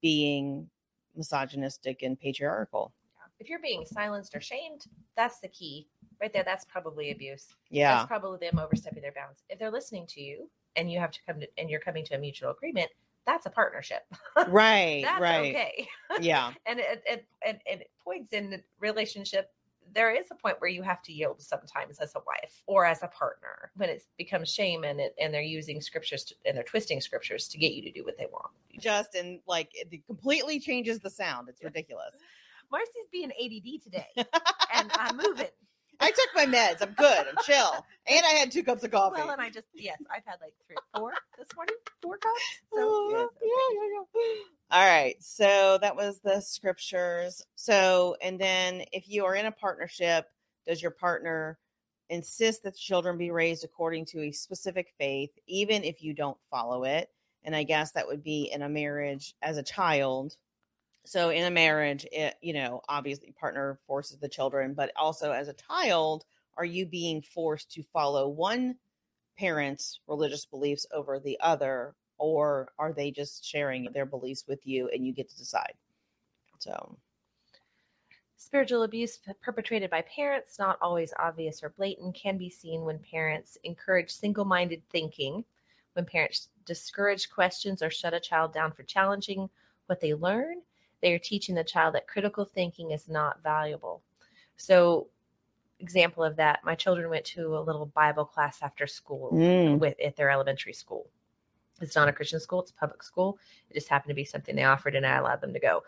being 0.02 0.70
misogynistic 1.16 2.02
and 2.02 2.20
patriarchal. 2.20 2.94
If 3.40 3.50
you're 3.50 3.60
being 3.60 3.86
silenced 3.86 4.36
or 4.36 4.42
shamed, 4.42 4.86
that's 5.16 5.40
the 5.40 5.48
key 5.50 5.88
right 6.22 6.32
there. 6.32 6.44
That's 6.44 6.66
probably 6.66 7.12
abuse. 7.12 7.48
Yeah. 7.70 7.96
That's 7.96 8.08
probably 8.08 8.38
them 8.40 8.60
overstepping 8.60 9.02
their 9.02 9.12
bounds. 9.12 9.44
If 9.50 9.60
they're 9.60 9.72
listening 9.72 10.08
to 10.08 10.22
you 10.22 10.50
and 10.76 10.92
you 10.92 11.00
have 11.00 11.12
to 11.12 11.20
come 11.26 11.40
to 11.40 11.48
and 11.58 11.70
you're 11.70 11.80
coming 11.80 12.06
to 12.06 12.16
a 12.16 12.18
mutual 12.18 12.52
agreement, 12.52 12.90
that's 13.26 13.46
a 13.46 13.50
partnership. 13.50 14.04
Right, 14.48 15.04
that's 15.04 15.22
right. 15.22 15.56
okay. 15.56 15.88
Yeah. 16.20 16.54
and 16.66 16.80
it, 16.80 17.04
it, 17.06 17.26
it, 17.46 17.62
it 17.66 17.92
points 18.04 18.34
in 18.34 18.50
the 18.50 18.62
relationship 18.80 19.52
there 19.94 20.16
is 20.16 20.26
a 20.32 20.36
point 20.36 20.60
where 20.60 20.70
you 20.70 20.82
have 20.82 21.02
to 21.04 21.14
yield 21.14 21.42
sometimes 21.42 22.00
as 22.00 22.16
a 22.16 22.20
wife 22.26 22.64
or 22.68 22.86
as 22.86 23.04
a 23.04 23.08
partner 23.08 23.72
when 23.76 23.90
it 23.90 24.04
becomes 24.18 24.52
shame 24.52 24.84
and 24.84 25.00
it 25.00 25.16
and 25.20 25.34
they're 25.34 25.42
using 25.42 25.82
scriptures 25.82 26.24
to, 26.24 26.36
and 26.46 26.56
they're 26.58 26.64
twisting 26.64 27.02
scriptures 27.02 27.48
to 27.48 27.58
get 27.58 27.74
you 27.74 27.82
to 27.82 27.92
do 27.92 28.04
what 28.04 28.18
they 28.18 28.28
want 28.32 28.52
Just 28.80 29.16
and 29.16 29.40
like 29.48 29.70
it 29.74 30.06
completely 30.06 30.60
changes 30.60 31.00
the 31.00 31.10
sound. 31.10 31.50
It's 31.50 31.64
ridiculous. 31.64 32.16
marcy's 32.72 33.08
being 33.12 33.32
ADD 33.32 33.84
today 33.84 34.08
and 34.74 34.92
i'm 34.96 35.16
moving 35.16 35.46
I 36.00 36.12
took 36.12 36.30
my 36.36 36.46
meds. 36.46 36.82
I'm 36.82 36.94
good. 36.94 37.26
I'm 37.28 37.36
chill. 37.44 37.86
And 38.08 38.26
I 38.26 38.30
had 38.40 38.52
two 38.52 38.64
cups 38.64 38.84
of 38.84 38.92
coffee. 38.92 39.22
well 39.22 39.30
and 39.30 39.42
i 39.42 39.50
just 39.50 39.68
yes 39.74 40.02
i've 40.14 40.26
had 40.26 40.36
like 40.42 40.54
three 40.68 40.76
four 40.94 41.14
this 41.38 41.48
morning 41.56 41.76
four 42.02 42.18
cups 42.18 42.42
so 42.74 42.80
Oh, 42.82 43.10
yes, 43.12 43.30
yeah, 43.42 43.80
yeah, 43.80 44.24
yeah. 44.26 44.44
All 44.78 44.88
right. 44.88 45.16
So 45.24 45.78
that 45.82 45.96
was 45.96 46.20
the 46.24 46.42
scriptures. 46.42 47.44
So, 47.56 48.16
and 48.22 48.40
then 48.40 48.84
if 48.92 49.08
you 49.08 49.24
are 49.26 49.36
in 49.36 49.46
a 49.46 49.52
partnership, 49.52 50.26
does 50.68 50.82
your 50.82 50.92
partner 50.92 51.60
insist 52.10 52.64
that 52.64 52.74
the 52.74 52.80
children 52.80 53.18
be 53.18 53.30
raised 53.32 53.64
according 53.64 54.06
to 54.08 54.22
a 54.24 54.32
specific 54.32 54.94
faith, 54.98 55.30
even 55.48 55.84
if 55.84 56.02
you 56.04 56.14
don't 56.14 56.38
follow 56.50 56.86
it? 56.86 57.10
And 57.44 57.56
I 57.56 57.64
guess 57.64 57.92
that 57.92 58.08
would 58.08 58.24
be 58.24 58.50
in 58.52 58.64
a 58.64 58.70
marriage 58.70 59.36
as 59.44 59.58
a 59.58 59.64
child. 59.64 60.36
So 61.06 61.30
in 61.30 61.44
a 61.46 61.52
marriage, 61.52 62.06
it, 62.12 62.36
you 62.42 62.54
know, 62.54 62.82
obviously 62.88 63.32
partner 63.32 63.80
forces 63.88 64.18
the 64.18 64.30
children, 64.30 64.74
but 64.74 64.92
also 64.96 65.32
as 65.32 65.50
a 65.50 65.54
child, 65.54 66.26
are 66.56 66.66
you 66.66 66.86
being 66.86 67.22
forced 67.22 67.72
to 67.72 67.84
follow 67.84 68.28
one 68.30 68.76
parent's 69.38 70.00
religious 70.08 70.46
beliefs 70.46 70.86
over 70.94 71.20
the 71.20 71.38
other, 71.42 71.96
or 72.18 72.70
are 72.80 72.94
they 72.94 73.12
just 73.12 73.44
sharing 73.44 73.90
their 73.92 74.06
beliefs 74.06 74.46
with 74.48 74.66
you 74.66 74.90
and 74.90 75.06
you 75.06 75.12
get 75.12 75.30
to 75.30 75.38
decide? 75.38 75.74
So 76.60 76.98
Spiritual 78.38 78.84
abuse 78.84 79.20
perpetrated 79.42 79.90
by 79.90 80.02
parents, 80.02 80.60
not 80.60 80.78
always 80.82 81.14
obvious 81.18 81.64
or 81.64 81.70
blatant, 81.70 82.14
can 82.14 82.38
be 82.38 82.50
seen 82.50 82.82
when 82.82 83.00
parents 83.00 83.58
encourage 83.64 84.12
single 84.12 84.44
minded 84.44 84.84
thinking, 84.90 85.46
when 85.94 86.06
parents 86.06 86.50
discourage 86.66 87.30
questions 87.30 87.82
or 87.82 87.90
shut 87.90 88.14
a 88.14 88.20
child 88.20 88.54
down 88.54 88.74
for 88.74 88.84
challenging 88.84 89.50
what 89.86 90.02
they 90.02 90.14
learn. 90.14 90.62
They 91.04 91.14
are 91.14 91.20
teaching 91.20 91.54
the 91.54 91.66
child 91.66 91.96
that 91.96 92.08
critical 92.08 92.46
thinking 92.46 92.92
is 92.92 93.10
not 93.10 93.44
valuable. 93.44 94.02
So, 94.56 95.10
example 95.80 96.24
of 96.24 96.38
that, 96.38 96.62
my 96.64 96.76
children 96.76 97.10
went 97.10 97.26
to 97.26 97.58
a 97.58 97.60
little 97.60 97.86
Bible 97.88 98.24
class 98.24 98.60
after 98.62 98.88
school 98.88 99.32
Mm. 99.34 99.80
with 99.80 100.00
at 100.00 100.16
their 100.16 100.30
elementary 100.32 100.72
school. 100.72 101.10
It's 101.82 101.98
not 101.98 102.08
a 102.08 102.14
Christian 102.14 102.40
school, 102.40 102.62
it's 102.62 102.72
a 102.72 102.76
public 102.76 103.04
school. 103.04 103.38
It 103.70 103.74
just 103.74 103.90
happened 103.90 104.12
to 104.12 104.16
be 104.16 104.24
something 104.24 104.56
they 104.56 104.64
offered 104.64 104.96
and 104.96 105.06
I 105.06 105.18
allowed 105.18 105.42
them 105.42 105.52
to 105.52 105.60
go 105.60 105.84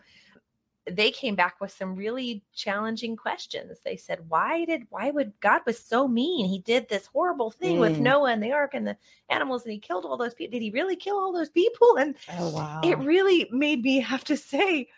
they 0.86 1.10
came 1.10 1.34
back 1.34 1.60
with 1.60 1.72
some 1.72 1.96
really 1.96 2.42
challenging 2.54 3.16
questions. 3.16 3.78
They 3.84 3.96
said, 3.96 4.28
"Why 4.28 4.64
did 4.64 4.86
why 4.90 5.10
would 5.10 5.32
God 5.40 5.62
was 5.66 5.78
so 5.78 6.06
mean? 6.06 6.46
He 6.46 6.60
did 6.60 6.88
this 6.88 7.06
horrible 7.06 7.50
thing 7.50 7.80
with 7.80 7.96
Mm. 7.96 8.00
Noah 8.00 8.30
and 8.32 8.42
the 8.42 8.52
ark 8.52 8.74
and 8.74 8.86
the 8.86 8.96
animals, 9.28 9.64
and 9.64 9.72
he 9.72 9.78
killed 9.80 10.04
all 10.04 10.16
those 10.16 10.34
people. 10.34 10.52
Did 10.52 10.62
he 10.62 10.70
really 10.70 10.96
kill 10.96 11.18
all 11.18 11.32
those 11.32 11.50
people?" 11.50 11.96
And 11.98 12.14
oh 12.38 12.50
wow, 12.50 12.80
it 12.84 12.98
really 12.98 13.48
made 13.50 13.82
me 13.82 13.98
have 13.98 14.22
to 14.24 14.36
say, 14.36 14.88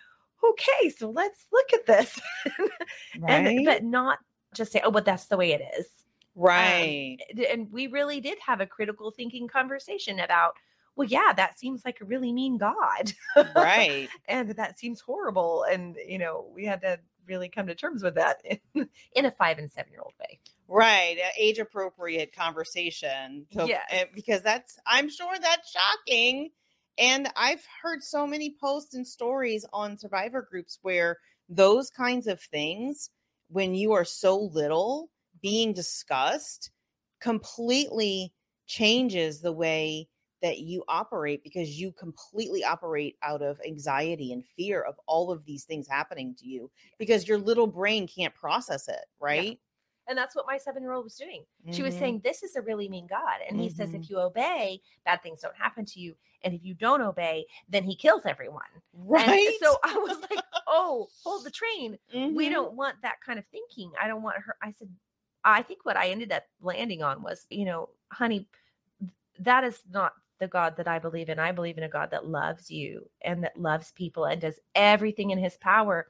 "Okay, 0.45 0.91
so 0.91 1.11
let's 1.11 1.47
look 1.53 1.73
at 1.73 1.87
this," 1.87 2.19
right, 3.15 3.53
and 3.53 3.65
but 3.65 3.85
not 3.85 4.19
just 4.55 4.73
say, 4.73 4.81
"Oh, 4.85 4.91
but 4.91 5.05
that's 5.05 5.27
the 5.27 5.37
way 5.37 5.53
it 5.53 5.63
is." 5.79 5.87
right, 6.35 7.19
Um, 7.37 7.51
and 7.51 7.71
we 7.73 7.87
really 7.87 8.21
did 8.21 8.39
have 8.41 8.61
a 8.61 8.67
critical 8.67 9.11
thinking 9.11 9.49
conversation 9.49 10.21
about. 10.21 10.55
Well, 10.97 11.07
yeah, 11.09 11.33
that 11.37 11.59
seems 11.61 11.85
like 11.85 12.01
a 12.01 12.05
really 12.05 12.33
mean 12.33 12.59
God. 12.59 13.13
right, 13.55 14.13
and 14.29 14.51
that 14.51 14.79
seems 14.79 15.01
horrible 15.01 15.63
and 15.65 15.97
you 16.07 16.19
know 16.19 16.51
we 16.55 16.65
had 16.65 16.81
to 16.81 16.99
really 17.27 17.49
come 17.49 17.67
to 17.69 17.75
terms 17.75 18.03
with 18.03 18.15
that 18.17 18.41
in, 18.45 18.89
in 19.15 19.25
a 19.25 19.31
five 19.31 19.59
and 19.59 19.71
seven 19.71 19.93
year 19.93 20.01
old 20.01 20.15
way 20.19 20.41
right. 20.67 21.19
Age 21.39 21.59
appropriate 21.59 22.33
conversation. 22.35 23.47
So, 23.51 23.71
Yes. 23.71 23.89
eh, 23.89 24.07
because 24.13 24.43
that's 24.43 24.79
I'm 24.87 25.09
sure 25.09 25.39
that's 25.39 25.71
shocking. 25.71 26.51
And 26.99 27.29
I've 27.37 27.65
heard 27.83 28.03
so 28.03 28.27
many 28.27 28.57
posts 28.61 28.95
and 28.95 29.07
stories 29.07 29.65
on 29.73 29.99
survivor 29.99 30.43
groups 30.43 30.79
where 30.83 31.19
those 31.49 31.91
kinds 31.91 32.27
of 32.27 32.41
things, 32.41 33.11
when 33.49 33.75
you 33.75 33.93
are 33.93 34.05
so 34.05 34.37
little, 34.39 35.11
being 35.41 35.73
discussed 35.73 36.71
completely 37.21 38.35
changes 38.67 39.41
the 39.41 39.53
way 39.53 40.09
that 40.43 40.59
you 40.59 40.85
operate 40.89 41.43
because 41.43 41.81
you 41.81 41.93
completely 41.93 42.63
operate 42.63 43.17
out 43.23 43.43
of 43.43 43.61
anxiety 43.67 44.33
and 44.33 44.45
fear 44.47 44.81
of 44.83 45.01
all 45.07 45.33
of 45.33 45.45
these 45.45 45.65
things 45.65 45.89
happening 45.89 46.35
to 46.37 46.47
you 46.47 46.71
because 46.99 47.27
your 47.27 47.39
little 47.39 47.67
brain 47.67 48.07
can't 48.07 48.35
process 48.35 48.89
it, 48.89 49.07
right? 49.21 49.59
And 50.09 50.17
that's 50.17 50.35
what 50.35 50.47
my 50.47 50.57
seven 50.59 50.83
year 50.83 50.93
old 50.93 51.05
was 51.05 51.15
doing 51.17 51.45
she 51.71 51.83
was 51.83 51.95
Mhm. 51.95 51.99
saying 51.99 52.21
this 52.25 52.43
is 52.43 52.57
a 52.57 52.63
really 52.63 52.89
mean 52.89 53.07
god 53.07 53.41
and 53.49 53.59
he 53.61 53.69
says 53.69 53.93
if 53.95 54.09
you 54.11 54.19
obey 54.19 54.81
bad 55.05 55.23
things 55.23 55.41
don't 55.41 55.57
happen 55.57 55.85
to 55.85 56.01
you 56.01 56.15
and 56.43 56.55
if 56.55 56.65
you 56.65 56.75
don't 56.75 57.03
obey 57.03 57.45
then 57.69 57.85
he 57.85 57.95
kills 57.95 58.23
everyone 58.25 58.63
right. 58.93 59.29
and 59.29 59.55
so 59.61 59.77
i 59.85 59.95
was 59.97 60.19
like 60.31 60.41
oh 60.67 61.09
hold 61.23 61.45
the 61.45 61.51
train 61.51 61.99
we 62.13 62.49
Mhm. 62.49 62.53
don't 62.53 62.73
want 62.75 62.97
that 63.03 63.21
kind 63.25 63.39
of 63.39 63.45
thinking. 63.47 63.93
I 64.01 64.09
don't 64.09 64.23
want 64.23 64.37
her. 64.39 64.57
I 64.63 64.73
said, 64.73 64.89
I 65.45 65.63
think 65.63 65.85
what 65.85 65.97
I 65.97 66.09
ended 66.09 66.33
up 66.33 66.45
landing 66.61 67.03
on 67.03 67.23
was, 67.23 67.47
you 67.51 67.65
know, 67.65 67.91
honey, 68.13 68.49
that 69.41 69.65
is 69.65 69.81
not 69.91 70.13
the 70.41 70.49
God 70.49 70.77
that 70.77 70.89
I 70.89 70.99
believe 70.99 71.29
in. 71.29 71.39
I 71.39 71.53
believe 71.53 71.79
in 71.79 71.85
a 71.85 71.89
God 71.89 72.11
that 72.11 72.27
loves 72.27 72.71
you 72.71 73.09
and 73.23 73.43
that 73.45 73.59
loves 73.59 73.93
people 73.93 74.25
and 74.27 74.41
does 74.41 74.59
everything 74.75 75.31
in 75.31 75.39
his 75.39 75.57
power 75.59 76.09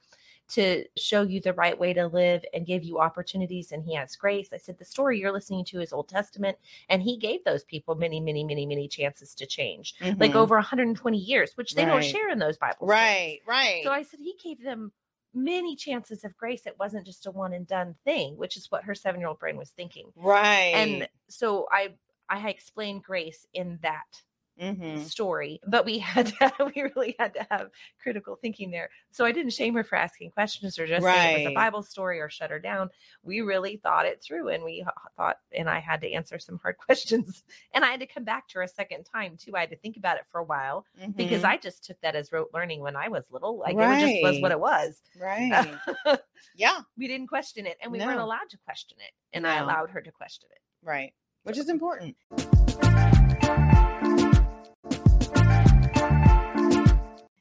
to 0.48 0.84
show 0.96 1.22
you 1.22 1.40
the 1.40 1.52
right 1.52 1.78
way 1.78 1.92
to 1.92 2.06
live 2.06 2.44
and 2.54 2.66
give 2.66 2.82
you 2.84 2.98
opportunities 2.98 3.72
and 3.72 3.84
he 3.84 3.94
has 3.94 4.16
grace. 4.16 4.52
I 4.52 4.56
said 4.56 4.78
the 4.78 4.84
story 4.84 5.18
you're 5.20 5.32
listening 5.32 5.64
to 5.66 5.80
is 5.80 5.92
Old 5.92 6.08
Testament 6.08 6.58
and 6.88 7.02
he 7.02 7.16
gave 7.16 7.44
those 7.44 7.64
people 7.64 7.94
many 7.94 8.20
many 8.20 8.44
many 8.44 8.66
many 8.66 8.88
chances 8.88 9.34
to 9.36 9.46
change. 9.46 9.94
Like 10.18 10.34
Mhm. 10.34 10.36
over 10.36 10.56
120 10.56 11.18
years, 11.18 11.56
which 11.56 11.74
they 11.74 11.84
don't 11.84 12.04
share 12.04 12.30
in 12.30 12.38
those 12.38 12.56
Bible 12.58 12.88
stories. 12.88 12.90
right, 12.90 13.40
right. 13.46 13.84
So 13.84 13.92
I 13.92 14.02
said 14.02 14.20
he 14.20 14.36
gave 14.42 14.62
them 14.62 14.92
many 15.34 15.76
chances 15.76 16.24
of 16.24 16.36
grace. 16.36 16.66
It 16.66 16.78
wasn't 16.78 17.06
just 17.06 17.26
a 17.26 17.30
one 17.30 17.52
and 17.52 17.66
done 17.66 17.96
thing, 18.04 18.36
which 18.36 18.56
is 18.56 18.70
what 18.70 18.84
her 18.84 18.94
seven 18.94 19.20
year 19.20 19.28
old 19.28 19.38
brain 19.38 19.56
was 19.56 19.70
thinking. 19.70 20.12
right. 20.14 20.72
And 20.72 21.08
so 21.28 21.68
I 21.70 21.96
I 22.28 22.48
explained 22.50 23.04
grace 23.04 23.46
in 23.52 23.78
that 23.82 24.22
Mhm. 24.60 25.04
story, 25.04 25.60
but 25.66 25.84
we 25.84 25.98
had 26.14 26.26
to, 26.38 26.52
we 26.74 26.82
really 26.82 27.14
had 27.18 27.34
to 27.34 27.46
have 27.50 27.70
critical 28.02 28.36
thinking 28.36 28.70
there. 28.70 28.90
So 29.12 29.24
I 29.24 29.32
didn't 29.32 29.52
shame 29.52 29.74
her 29.74 29.84
for 29.84 29.96
asking 29.96 30.32
questions 30.32 30.78
or 30.78 30.86
just 30.86 31.04
say 31.06 31.34
it 31.34 31.44
was 31.44 31.52
a 31.52 31.54
Bible 31.54 31.82
story 31.82 32.20
or 32.20 32.28
shut 32.28 32.50
her 32.50 32.58
down. 32.58 32.90
We 33.22 33.40
really 33.40 33.76
thought 33.76 34.06
it 34.06 34.22
through 34.22 34.48
and 34.48 34.64
we 34.64 34.84
thought, 35.16 35.38
and 35.56 35.68
I 35.70 35.78
had 35.78 36.00
to 36.00 36.12
answer 36.12 36.38
some 36.38 36.58
hard 36.62 36.76
questions. 36.84 37.44
And 37.72 37.84
I 37.84 37.88
had 37.92 38.00
to 38.00 38.06
come 38.06 38.24
back 38.24 38.48
to 38.48 38.54
her 38.58 38.62
a 38.62 38.68
second 38.68 39.04
time 39.04 39.36
too. 39.36 39.54
I 39.56 39.60
had 39.60 39.70
to 39.70 39.76
think 39.76 39.96
about 39.96 40.16
it 40.16 40.26
for 40.30 40.40
a 40.40 40.44
while 40.44 40.84
because 41.16 41.42
Mhm. 41.42 41.48
I 41.48 41.56
just 41.56 41.84
took 41.84 42.00
that 42.00 42.16
as 42.16 42.32
rote 42.32 42.50
learning 42.52 42.80
when 42.80 42.96
I 42.96 43.08
was 43.08 43.30
little. 43.30 43.58
Like 43.58 43.76
it 43.76 44.00
just 44.00 44.22
was 44.22 44.40
what 44.40 44.50
it 44.52 44.60
was. 44.60 45.00
right. 45.20 45.74
yeah, 46.54 46.80
we 46.96 47.06
didn't 47.06 47.28
question 47.28 47.66
it 47.66 47.76
and 47.82 47.92
we 47.92 47.98
weren't 48.00 48.18
allowed 48.20 48.48
to 48.50 48.58
question 48.64 48.98
it. 49.00 49.12
And 49.32 49.46
I 49.46 49.58
allowed 49.58 49.90
her 49.90 50.00
to 50.00 50.10
question 50.10 50.48
it. 50.52 50.58
right. 50.82 51.12
Which 51.44 51.56
is 51.56 51.68
important. 51.70 52.16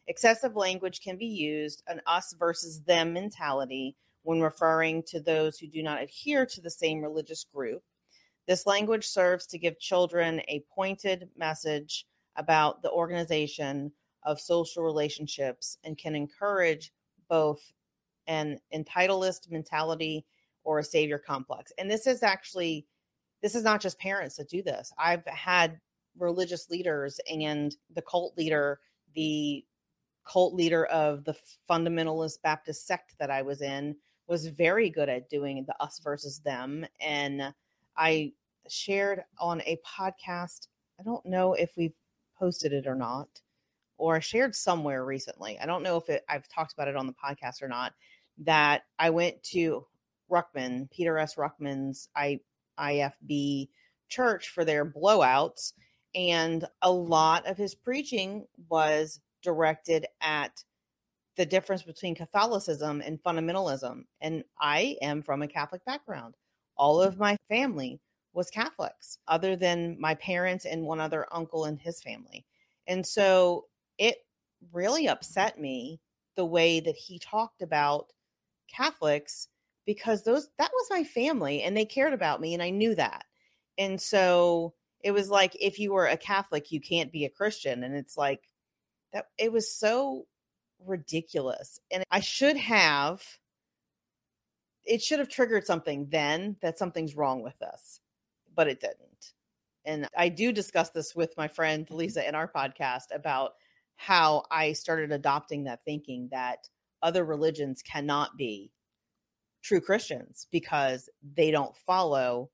Excessive 0.07 0.55
language 0.55 1.01
can 1.01 1.17
be 1.17 1.25
used, 1.25 1.83
an 1.87 2.01
us 2.05 2.33
versus 2.39 2.81
them 2.81 3.13
mentality, 3.13 3.95
when 4.23 4.41
referring 4.41 5.03
to 5.03 5.19
those 5.19 5.57
who 5.57 5.67
do 5.67 5.81
not 5.81 6.01
adhere 6.01 6.45
to 6.45 6.61
the 6.61 6.69
same 6.69 7.01
religious 7.01 7.45
group. 7.45 7.83
This 8.45 8.65
language 8.65 9.05
serves 9.05 9.45
to 9.47 9.57
give 9.57 9.79
children 9.79 10.41
a 10.47 10.63
pointed 10.73 11.29
message 11.37 12.05
about 12.37 12.81
the 12.81 12.91
organization 12.91 13.91
of 14.23 14.39
social 14.39 14.83
relationships 14.83 15.77
and 15.83 15.97
can 15.97 16.15
encourage 16.15 16.91
both 17.29 17.73
an 18.27 18.59
entitlist 18.73 19.49
mentality 19.49 20.25
or 20.63 20.79
a 20.79 20.83
savior 20.83 21.17
complex. 21.17 21.71
And 21.77 21.89
this 21.89 22.07
is 22.07 22.23
actually, 22.23 22.85
this 23.41 23.55
is 23.55 23.63
not 23.63 23.81
just 23.81 23.99
parents 23.99 24.35
that 24.35 24.49
do 24.49 24.61
this. 24.61 24.91
I've 24.97 25.25
had 25.25 25.79
religious 26.17 26.69
leaders 26.69 27.19
and 27.29 27.75
the 27.93 28.01
cult 28.01 28.37
leader, 28.37 28.79
the 29.13 29.63
cult 30.27 30.53
leader 30.53 30.85
of 30.85 31.23
the 31.23 31.35
fundamentalist 31.69 32.41
Baptist 32.41 32.85
sect 32.85 33.15
that 33.19 33.31
I 33.31 33.41
was 33.41 33.61
in, 33.61 33.95
was 34.27 34.47
very 34.47 34.89
good 34.89 35.09
at 35.09 35.29
doing 35.29 35.63
the 35.65 35.75
us 35.81 35.99
versus 36.03 36.39
them. 36.39 36.85
And 36.99 37.53
I 37.95 38.33
shared 38.67 39.23
on 39.39 39.61
a 39.61 39.79
podcast, 39.85 40.67
I 40.99 41.03
don't 41.03 41.25
know 41.25 41.53
if 41.53 41.71
we've 41.77 41.95
posted 42.37 42.73
it 42.73 42.87
or 42.87 42.95
not, 42.95 43.27
or 43.97 44.15
I 44.17 44.19
shared 44.19 44.55
somewhere 44.55 45.05
recently. 45.05 45.57
I 45.59 45.65
don't 45.65 45.83
know 45.83 45.97
if 45.97 46.09
it, 46.09 46.23
I've 46.29 46.47
talked 46.49 46.73
about 46.73 46.87
it 46.87 46.95
on 46.95 47.07
the 47.07 47.13
podcast 47.13 47.61
or 47.61 47.67
not. 47.67 47.93
That 48.39 48.83
I 48.99 49.09
went 49.09 49.41
to 49.51 49.85
Ruckman, 50.29 50.91
Peter 50.91 51.17
S. 51.17 51.35
Ruckman's 51.35 52.09
I, 52.15 52.39
IFB 52.79 53.69
church 54.09 54.49
for 54.49 54.63
their 54.63 54.85
blowouts, 54.85 55.73
and 56.13 56.65
a 56.81 56.91
lot 56.91 57.47
of 57.47 57.57
his 57.57 57.73
preaching 57.73 58.45
was 58.69 59.19
directed 59.41 60.05
at 60.21 60.63
the 61.35 61.45
difference 61.45 61.83
between 61.83 62.15
Catholicism 62.15 63.01
and 63.01 63.21
fundamentalism. 63.21 64.03
And 64.21 64.43
I 64.59 64.97
am 65.01 65.21
from 65.21 65.41
a 65.41 65.47
Catholic 65.47 65.85
background. 65.85 66.35
All 66.75 67.01
of 67.01 67.19
my 67.19 67.37
family 67.47 67.99
was 68.33 68.49
Catholics, 68.49 69.19
other 69.27 69.55
than 69.55 69.99
my 69.99 70.15
parents 70.15 70.65
and 70.65 70.83
one 70.83 70.99
other 70.99 71.27
uncle 71.31 71.65
and 71.65 71.79
his 71.79 72.01
family. 72.01 72.45
And 72.87 73.05
so 73.05 73.65
it 73.97 74.17
really 74.71 75.07
upset 75.07 75.59
me 75.59 75.99
the 76.35 76.45
way 76.45 76.79
that 76.79 76.95
he 76.95 77.19
talked 77.19 77.61
about 77.61 78.11
Catholics 78.67 79.47
because 79.85 80.23
those 80.23 80.49
that 80.57 80.71
was 80.73 80.87
my 80.89 81.03
family 81.03 81.63
and 81.63 81.75
they 81.75 81.85
cared 81.85 82.13
about 82.13 82.41
me 82.41 82.53
and 82.53 82.61
I 82.61 82.69
knew 82.69 82.93
that. 82.95 83.25
And 83.77 83.99
so 83.99 84.73
it 85.01 85.11
was 85.11 85.29
like 85.29 85.55
if 85.59 85.79
you 85.79 85.93
were 85.93 86.07
a 86.07 86.17
Catholic, 86.17 86.71
you 86.71 86.81
can't 86.81 87.11
be 87.11 87.25
a 87.25 87.29
Christian. 87.29 87.83
And 87.83 87.95
it's 87.95 88.17
like 88.17 88.41
that 89.13 89.27
it 89.37 89.51
was 89.51 89.71
so 89.71 90.25
ridiculous. 90.85 91.79
And 91.91 92.03
I 92.11 92.19
should 92.19 92.57
have 92.57 93.23
it 94.87 95.01
should 95.01 95.19
have 95.19 95.29
triggered 95.29 95.65
something 95.65 96.07
then 96.09 96.55
that 96.61 96.77
something's 96.77 97.15
wrong 97.15 97.43
with 97.43 97.61
us, 97.61 97.99
but 98.55 98.67
it 98.67 98.79
didn't. 98.79 99.33
And 99.83 100.07
I 100.17 100.29
do 100.29 100.51
discuss 100.51 100.89
this 100.91 101.15
with 101.15 101.35
my 101.37 101.47
friend 101.47 101.85
mm-hmm. 101.85 101.95
Lisa 101.95 102.27
in 102.27 102.35
our 102.35 102.47
podcast 102.47 103.13
about 103.13 103.53
how 103.95 104.43
I 104.49 104.73
started 104.73 105.11
adopting 105.11 105.65
that 105.65 105.83
thinking 105.83 106.29
that 106.31 106.69
other 107.01 107.25
religions 107.25 107.81
cannot 107.81 108.37
be 108.37 108.71
true 109.61 109.81
Christians 109.81 110.47
because 110.51 111.09
they 111.35 111.51
don't 111.51 111.75
follow 111.75 112.49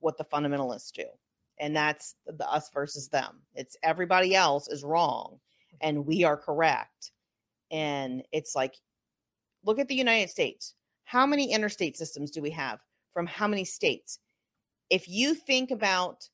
what 0.00 0.16
the 0.16 0.24
fundamentalists 0.24 0.92
do. 0.92 1.04
And 1.60 1.74
that's 1.74 2.14
the 2.26 2.48
us 2.48 2.70
versus 2.72 3.08
them. 3.08 3.40
It's 3.54 3.76
everybody 3.82 4.34
else 4.34 4.68
is 4.68 4.84
wrong 4.84 5.40
and 5.80 6.06
we 6.06 6.24
are 6.24 6.36
correct. 6.36 7.12
And 7.70 8.22
it's 8.32 8.54
like, 8.54 8.74
look 9.64 9.78
at 9.78 9.88
the 9.88 9.94
United 9.94 10.30
States. 10.30 10.74
How 11.04 11.26
many 11.26 11.52
interstate 11.52 11.96
systems 11.96 12.30
do 12.30 12.42
we 12.42 12.50
have 12.50 12.80
from 13.12 13.26
how 13.26 13.48
many 13.48 13.64
states? 13.64 14.18
If 14.90 15.08
you 15.08 15.34
think 15.34 15.70
about 15.70 16.28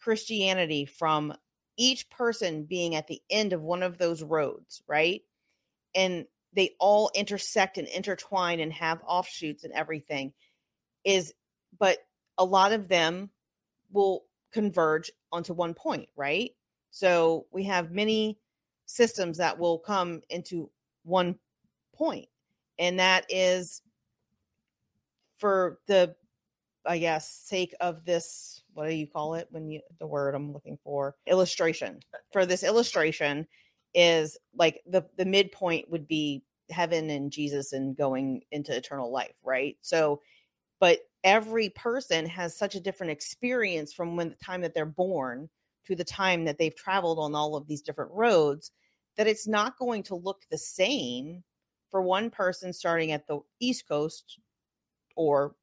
Christianity 0.00 0.84
from 0.84 1.34
each 1.76 2.08
person 2.10 2.64
being 2.64 2.94
at 2.94 3.06
the 3.06 3.20
end 3.30 3.52
of 3.52 3.62
one 3.62 3.82
of 3.82 3.98
those 3.98 4.22
roads, 4.22 4.82
right? 4.86 5.22
And 5.94 6.26
they 6.54 6.74
all 6.80 7.10
intersect 7.14 7.78
and 7.78 7.86
intertwine 7.88 8.60
and 8.60 8.72
have 8.72 9.02
offshoots 9.06 9.64
and 9.64 9.72
everything 9.72 10.32
is 11.04 11.32
but 11.78 11.98
a 12.38 12.44
lot 12.44 12.72
of 12.72 12.88
them 12.88 13.30
will 13.92 14.24
converge 14.52 15.10
onto 15.32 15.52
one 15.52 15.74
point, 15.74 16.08
right? 16.16 16.52
So 16.90 17.46
we 17.52 17.64
have 17.64 17.90
many 17.90 18.38
systems 18.86 19.38
that 19.38 19.58
will 19.58 19.78
come 19.78 20.22
into 20.30 20.70
one 21.04 21.36
point, 21.94 22.28
and 22.78 22.98
that 22.98 23.26
is 23.28 23.82
for 25.38 25.78
the 25.86 26.14
I 26.86 26.98
guess 26.98 27.28
sake 27.28 27.74
of 27.80 28.04
this 28.04 28.62
what 28.74 28.88
do 28.88 28.94
you 28.94 29.06
call 29.06 29.34
it 29.34 29.48
when 29.50 29.68
you 29.70 29.80
the 29.98 30.06
word 30.06 30.34
I'm 30.34 30.52
looking 30.52 30.78
for 30.82 31.16
illustration 31.26 31.98
uh, 32.14 32.18
for 32.32 32.46
this 32.46 32.62
illustration 32.62 33.46
is 33.94 34.38
like 34.54 34.82
the 34.86 35.04
the 35.16 35.24
midpoint 35.24 35.90
would 35.90 36.06
be 36.06 36.44
heaven 36.70 37.10
and 37.10 37.30
Jesus 37.30 37.72
and 37.72 37.96
going 37.96 38.42
into 38.50 38.76
eternal 38.76 39.10
life, 39.10 39.36
right? 39.44 39.76
So 39.82 40.20
but 40.78 41.00
every 41.24 41.70
person 41.70 42.26
has 42.26 42.56
such 42.56 42.74
a 42.74 42.80
different 42.80 43.12
experience 43.12 43.92
from 43.92 44.16
when 44.16 44.30
the 44.30 44.36
time 44.36 44.60
that 44.60 44.74
they're 44.74 44.86
born 44.86 45.48
to 45.86 45.96
the 45.96 46.04
time 46.04 46.44
that 46.44 46.58
they've 46.58 46.74
traveled 46.74 47.18
on 47.18 47.34
all 47.34 47.56
of 47.56 47.66
these 47.66 47.82
different 47.82 48.10
roads 48.12 48.72
that 49.16 49.26
it's 49.26 49.46
not 49.46 49.78
going 49.78 50.02
to 50.04 50.14
look 50.14 50.42
the 50.50 50.58
same 50.58 51.42
for 51.90 52.02
one 52.02 52.30
person 52.30 52.72
starting 52.72 53.12
at 53.12 53.26
the 53.26 53.38
east 53.60 53.88
coast 53.88 54.38
or 55.16 55.54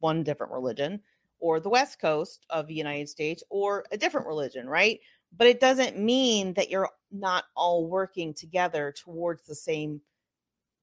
one 0.00 0.22
different 0.22 0.52
religion 0.52 1.00
or 1.40 1.60
the 1.60 1.68
west 1.68 2.00
coast 2.00 2.44
of 2.50 2.66
the 2.66 2.74
United 2.74 3.08
States 3.08 3.42
or 3.50 3.84
a 3.92 3.96
different 3.96 4.26
religion, 4.26 4.68
right? 4.68 4.98
But 5.36 5.46
it 5.46 5.60
doesn't 5.60 5.98
mean 5.98 6.54
that 6.54 6.70
you're 6.70 6.88
not 7.12 7.44
all 7.54 7.86
working 7.86 8.34
together 8.34 8.92
towards 8.96 9.46
the 9.46 9.54
same 9.54 10.00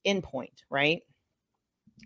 endpoint, 0.06 0.64
right? 0.70 1.02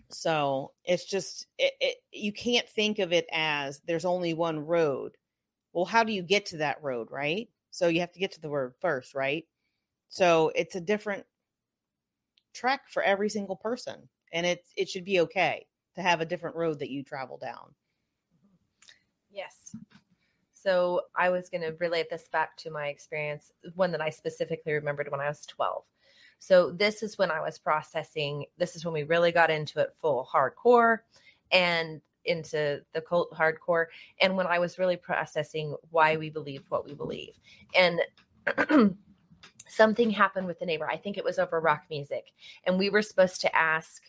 So 0.08 0.72
it's 0.84 1.04
just 1.04 1.46
it, 1.58 1.72
it, 1.80 1.96
you 2.12 2.32
can't 2.32 2.68
think 2.68 2.98
of 2.98 3.12
it 3.12 3.26
as 3.32 3.80
there's 3.86 4.04
only 4.04 4.34
one 4.34 4.58
road. 4.58 5.16
Well, 5.72 5.84
how 5.84 6.04
do 6.04 6.12
you 6.12 6.22
get 6.22 6.46
to 6.46 6.58
that 6.58 6.82
road, 6.82 7.08
right? 7.10 7.48
So 7.70 7.88
you 7.88 8.00
have 8.00 8.12
to 8.12 8.18
get 8.18 8.32
to 8.32 8.40
the 8.40 8.48
word 8.50 8.74
first, 8.80 9.14
right? 9.14 9.46
So 10.08 10.50
it's 10.54 10.74
a 10.74 10.80
different 10.80 11.24
trek 12.52 12.82
for 12.88 13.02
every 13.02 13.28
single 13.28 13.56
person, 13.56 14.08
and 14.32 14.44
it 14.44 14.64
it 14.76 14.88
should 14.88 15.04
be 15.04 15.20
okay 15.20 15.66
to 15.94 16.02
have 16.02 16.20
a 16.20 16.26
different 16.26 16.56
road 16.56 16.78
that 16.80 16.90
you 16.90 17.02
travel 17.02 17.36
down. 17.36 17.74
Mm-hmm. 18.34 18.56
Yes. 19.30 19.74
So 20.52 21.02
I 21.16 21.30
was 21.30 21.48
going 21.48 21.62
to 21.62 21.76
relate 21.78 22.10
this 22.10 22.28
back 22.28 22.56
to 22.58 22.70
my 22.70 22.88
experience, 22.88 23.50
one 23.74 23.92
that 23.92 24.02
I 24.02 24.10
specifically 24.10 24.74
remembered 24.74 25.10
when 25.10 25.20
I 25.20 25.28
was 25.28 25.46
12. 25.46 25.84
So 26.38 26.70
this 26.70 27.02
is 27.02 27.16
when 27.16 27.30
I 27.30 27.40
was 27.40 27.58
processing. 27.58 28.44
This 28.58 28.76
is 28.76 28.84
when 28.84 28.94
we 28.94 29.04
really 29.04 29.32
got 29.32 29.50
into 29.50 29.80
it 29.80 29.94
full 30.00 30.28
hardcore 30.30 30.98
and 31.50 32.00
into 32.24 32.80
the 32.92 33.00
cult 33.00 33.32
hardcore. 33.32 33.86
And 34.20 34.36
when 34.36 34.46
I 34.46 34.58
was 34.58 34.78
really 34.78 34.96
processing 34.96 35.76
why 35.90 36.16
we 36.16 36.30
believe 36.30 36.64
what 36.68 36.84
we 36.84 36.94
believe. 36.94 37.38
And 37.76 38.00
something 39.68 40.10
happened 40.10 40.46
with 40.46 40.58
the 40.58 40.66
neighbor. 40.66 40.88
I 40.88 40.96
think 40.96 41.16
it 41.16 41.24
was 41.24 41.38
over 41.38 41.60
rock 41.60 41.84
music. 41.90 42.32
And 42.64 42.78
we 42.78 42.90
were 42.90 43.02
supposed 43.02 43.40
to 43.42 43.56
ask 43.56 44.02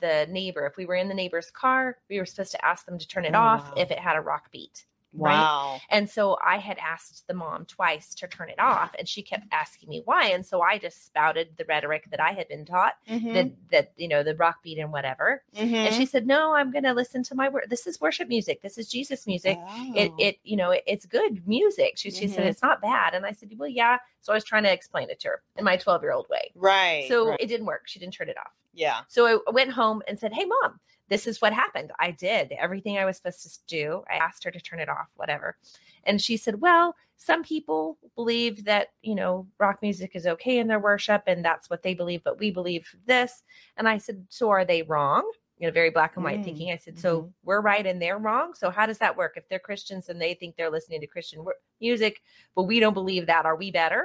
the 0.00 0.26
neighbor 0.28 0.66
if 0.66 0.76
we 0.76 0.86
were 0.86 0.96
in 0.96 1.08
the 1.08 1.14
neighbor's 1.14 1.50
car, 1.50 1.96
we 2.10 2.18
were 2.18 2.26
supposed 2.26 2.52
to 2.52 2.64
ask 2.64 2.84
them 2.84 2.98
to 2.98 3.08
turn 3.08 3.24
it 3.24 3.34
Oh, 3.34 3.38
off 3.38 3.68
wow. 3.68 3.74
if 3.82 3.90
it 3.90 3.98
had 3.98 4.16
a 4.16 4.20
rock 4.20 4.50
beat. 4.50 4.84
Right. 5.14 5.32
Wow. 5.40 5.80
And 5.88 6.08
so 6.08 6.36
I 6.44 6.58
had 6.58 6.76
asked 6.78 7.26
the 7.26 7.34
mom 7.34 7.64
twice 7.64 8.14
to 8.16 8.28
turn 8.28 8.50
it 8.50 8.58
off, 8.58 8.94
and 8.98 9.08
she 9.08 9.22
kept 9.22 9.46
asking 9.52 9.88
me 9.88 10.02
why. 10.04 10.26
And 10.26 10.44
so 10.44 10.60
I 10.60 10.78
just 10.78 11.06
spouted 11.06 11.48
the 11.56 11.64
rhetoric 11.64 12.10
that 12.10 12.20
I 12.20 12.32
had 12.32 12.46
been 12.48 12.64
taught 12.66 12.94
Mhm, 13.08 13.32
that 13.32 13.50
that 13.70 13.92
you 13.96 14.06
know 14.06 14.22
the 14.22 14.36
rock 14.36 14.62
beat 14.62 14.78
and 14.78 14.92
whatever. 14.92 15.42
And 15.54 15.70
mhm. 15.70 15.92
she 15.96 16.04
said, 16.04 16.26
"No, 16.26 16.54
I'm 16.54 16.70
going 16.70 16.84
to 16.84 16.92
listen 16.92 17.22
to 17.24 17.34
my 17.34 17.48
word. 17.48 17.66
This 17.70 17.86
is 17.86 18.00
worship 18.00 18.28
music. 18.28 18.60
This 18.60 18.76
is 18.76 18.88
Jesus 18.88 19.26
music. 19.26 19.58
It 19.94 20.10
Oh. 20.12 20.14
it 20.18 20.38
you 20.44 20.56
know 20.56 20.72
it, 20.72 20.82
it's 20.86 21.06
good 21.06 21.46
music." 21.48 21.94
She 21.96 22.10
she 22.10 22.28
said 22.28 22.44
Mhm. 22.44 22.50
it's 22.50 22.62
not 22.62 22.82
bad, 22.82 23.14
and 23.14 23.24
I 23.24 23.32
said, 23.32 23.50
"Well, 23.56 23.68
yeah." 23.68 23.98
So 24.20 24.32
I 24.32 24.36
was 24.36 24.44
trying 24.44 24.64
to 24.64 24.72
explain 24.72 25.08
it 25.08 25.20
to 25.20 25.28
her 25.28 25.42
in 25.56 25.64
my 25.64 25.76
12 25.78 26.02
year 26.02 26.12
old 26.12 26.28
way. 26.28 26.52
right. 26.54 27.06
So 27.08 27.28
right. 27.30 27.40
it 27.40 27.46
didn't 27.46 27.66
work. 27.66 27.88
She 27.88 27.98
didn't 27.98 28.12
turn 28.14 28.28
it 28.28 28.36
off. 28.36 28.52
yeah. 28.74 29.00
So 29.08 29.42
I 29.46 29.50
went 29.50 29.70
home 29.72 30.02
and 30.06 30.18
said, 30.20 30.32
Hey, 30.34 30.44
mom, 30.44 30.80
this 31.08 31.26
is 31.26 31.40
what 31.40 31.52
happened. 31.52 31.92
I 31.98 32.10
did 32.12 32.52
everything 32.52 32.98
I 32.98 33.04
was 33.04 33.16
supposed 33.16 33.42
to 33.42 33.60
do. 33.66 34.02
I 34.10 34.16
asked 34.16 34.44
her 34.44 34.50
to 34.50 34.60
turn 34.60 34.80
it 34.80 34.88
off, 34.88 35.08
whatever. 35.16 35.56
And 36.04 36.20
she 36.20 36.36
said, 36.36 36.60
Well, 36.60 36.94
some 37.16 37.42
people 37.42 37.98
believe 38.14 38.64
that, 38.64 38.88
you 39.02 39.14
know, 39.14 39.46
rock 39.58 39.78
music 39.82 40.12
is 40.14 40.26
okay 40.26 40.58
in 40.58 40.68
their 40.68 40.78
worship 40.80 41.24
and 41.26 41.44
that's 41.44 41.68
what 41.68 41.82
they 41.82 41.94
believe, 41.94 42.22
but 42.24 42.38
we 42.38 42.50
believe 42.50 42.88
this. 43.06 43.42
And 43.76 43.88
I 43.88 43.98
said, 43.98 44.24
So 44.28 44.50
are 44.50 44.64
they 44.64 44.82
wrong? 44.82 45.28
You 45.58 45.66
know, 45.66 45.72
very 45.72 45.90
black 45.90 46.14
and 46.16 46.24
white 46.24 46.40
Mm, 46.40 46.44
thinking. 46.44 46.70
I 46.70 46.76
said, 46.76 46.98
So 46.98 47.22
mhm. 47.22 47.32
we're 47.44 47.60
right 47.60 47.84
and 47.86 48.00
they're 48.00 48.18
wrong. 48.18 48.54
So 48.54 48.70
how 48.70 48.86
does 48.86 48.98
that 48.98 49.16
work? 49.16 49.32
If 49.36 49.48
they're 49.48 49.58
Christians 49.58 50.08
and 50.08 50.20
they 50.20 50.34
think 50.34 50.56
they're 50.56 50.70
listening 50.70 51.00
to 51.00 51.06
Christian 51.08 51.44
music, 51.80 52.22
but 52.54 52.64
we 52.64 52.78
don't 52.80 52.94
believe 52.94 53.26
that, 53.26 53.44
are 53.46 53.56
we 53.56 53.70
better? 53.72 54.04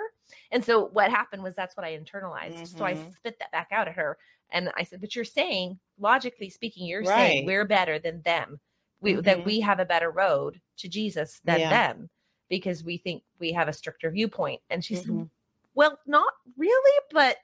And 0.52 0.64
so 0.66 0.86
what 0.94 1.12
happened 1.12 1.44
was 1.44 1.54
that's 1.56 1.78
what 1.78 1.86
I 1.86 1.98
internalized. 1.98 2.76
So 2.76 2.86
I 2.86 2.94
Mhm. 2.94 3.16
spit 3.16 3.38
that 3.40 3.52
back 3.52 3.68
out 3.72 3.88
at 3.88 3.96
her. 3.96 4.18
And 4.52 4.72
I 4.78 4.84
said, 4.84 5.02
but 5.02 5.16
you're 5.16 5.26
saying, 5.26 5.80
logically 5.98 6.50
speaking, 6.50 6.88
you're 6.88 7.06
saying 7.06 7.44
we're 7.44 7.66
better 7.66 8.00
than 8.00 8.22
them. 8.24 8.60
We 9.02 9.14
Mhm. 9.14 9.22
that 9.22 9.44
we 9.44 9.60
have 9.62 9.80
a 9.80 9.86
better 9.86 10.10
road 10.12 10.62
to 10.78 10.88
Jesus 10.90 11.42
than 11.44 11.68
Yeah. 11.68 11.70
them 11.70 12.10
because 12.50 12.84
we 12.84 12.98
think 12.98 13.24
we 13.40 13.52
have 13.54 13.68
a 13.68 13.74
stricter 13.74 14.12
viewpoint. 14.12 14.62
And 14.70 14.84
she 14.86 14.96
said, 14.96 15.12
Mhm. 15.12 15.30
Well, 15.76 16.00
not 16.06 16.34
really, 16.58 17.00
but 17.12 17.38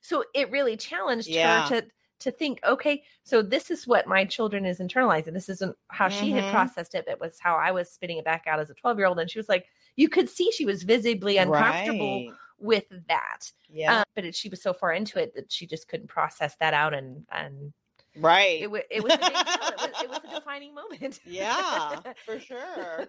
so 0.00 0.24
it 0.34 0.50
really 0.50 0.76
challenged 0.76 1.36
Yeah. 1.36 1.42
her 1.42 1.60
to 1.62 1.86
to 2.20 2.32
think, 2.32 2.58
okay, 2.64 3.04
so 3.22 3.42
this 3.42 3.70
is 3.70 3.86
what 3.86 4.08
my 4.08 4.24
children 4.24 4.66
is 4.66 4.80
internalizing. 4.80 5.34
This 5.34 5.48
isn't 5.48 5.76
how 5.90 6.08
she 6.08 6.32
had 6.32 6.48
Mhm. 6.48 6.48
processed 6.48 6.96
it, 6.96 7.06
it 7.06 7.20
was 7.20 7.38
how 7.38 7.54
I 7.56 7.70
was 7.70 7.92
spitting 7.92 8.18
it 8.18 8.24
back 8.24 8.48
out 8.48 8.58
as 8.58 8.70
a 8.70 8.74
12 8.74 8.98
year 8.98 9.06
old. 9.06 9.20
And 9.20 9.30
she 9.30 9.38
was 9.38 9.48
like, 9.48 9.66
you 9.94 10.08
could 10.08 10.28
see 10.28 10.50
she 10.50 10.66
was 10.66 10.82
visibly 10.82 11.36
uncomfortable 11.36 12.26
Right. 12.26 12.38
With 12.58 12.84
that. 13.08 13.50
Yeah. 13.68 14.00
Uh, 14.00 14.04
but 14.14 14.24
it, 14.24 14.34
she 14.34 14.48
was 14.48 14.62
so 14.62 14.72
far 14.72 14.92
into 14.92 15.18
it 15.20 15.34
that 15.34 15.50
she 15.50 15.66
just 15.66 15.88
couldn't 15.88 16.08
process 16.08 16.56
that 16.60 16.74
out, 16.74 16.94
and 16.94 17.24
and 17.32 17.72
right. 18.16 18.62
it, 18.62 18.86
it 18.90 19.02
was 19.02 19.12
a 19.12 19.18
big 19.18 19.28
deal. 19.28 19.38
It 19.38 19.76
was, 19.76 20.02
it 20.02 20.08
was 20.08 20.20
a 20.24 20.34
defining 20.40 20.74
moment. 20.74 21.20
yeah, 21.24 21.96
for 22.26 22.38
sure. 22.38 23.06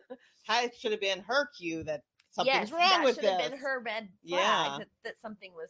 That 0.48 0.76
should 0.78 0.92
have 0.92 1.02
been 1.02 1.20
her 1.22 1.50
cue 1.58 1.84
that 1.84 2.04
something's 2.32 2.70
yes, 2.70 2.72
wrong 2.72 2.82
that 2.82 3.04
with 3.06 3.16
should 3.16 3.24
this. 3.26 3.42
have 3.42 3.52
been 3.52 3.60
her 3.60 3.80
red 3.80 4.10
flag 4.28 4.42
Yeah. 4.42 4.76
that, 4.80 4.88
that 5.04 5.20
something 5.22 5.52
was 5.54 5.70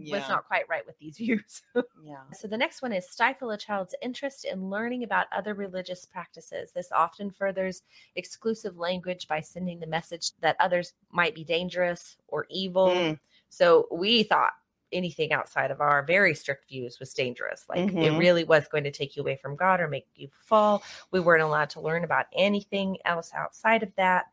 yeah. 0.00 0.18
was 0.18 0.28
not 0.28 0.46
quite 0.46 0.68
right 0.68 0.86
with 0.86 0.98
these 0.98 1.16
views. 1.18 1.62
Yeah. 2.02 2.16
So 2.32 2.48
the 2.48 2.56
next 2.56 2.82
one 2.82 2.92
is 2.92 3.08
stifle 3.08 3.50
a 3.50 3.56
child's 3.58 3.94
interest 4.02 4.44
in 4.44 4.70
learning 4.70 5.04
about 5.04 5.26
other 5.32 5.54
religious 5.54 6.04
practices. 6.04 6.72
This 6.72 6.92
often 6.92 7.30
furthers 7.30 7.82
exclusive 8.16 8.76
language 8.78 9.28
by 9.28 9.40
sending 9.40 9.80
the 9.80 9.86
message 9.86 10.32
that 10.40 10.56
others 10.60 10.94
might 11.12 11.34
be 11.34 11.44
dangerous 11.44 12.16
or 12.28 12.46
evil. 12.50 12.88
Mm. 12.88 13.18
So 13.48 13.88
we 13.90 14.22
thought 14.22 14.52
anything 14.90 15.32
outside 15.32 15.70
of 15.70 15.80
our 15.82 16.02
very 16.02 16.34
strict 16.34 16.68
views 16.68 16.98
was 16.98 17.12
dangerous. 17.12 17.66
Like 17.68 17.80
it 17.90 17.94
Mhm. 17.94 18.18
really 18.18 18.44
was 18.44 18.68
going 18.68 18.84
to 18.84 18.90
take 18.90 19.16
you 19.16 19.22
away 19.22 19.36
from 19.36 19.54
God 19.54 19.80
or 19.80 19.88
make 19.88 20.06
you 20.14 20.30
fall. 20.40 20.82
We 21.10 21.20
weren't 21.20 21.42
allowed 21.42 21.68
to 21.70 21.80
learn 21.82 22.04
about 22.04 22.24
anything 22.32 22.96
else 23.04 23.32
outside 23.34 23.82
of 23.82 23.94
that. 23.96 24.26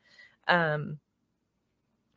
Um 0.47 0.99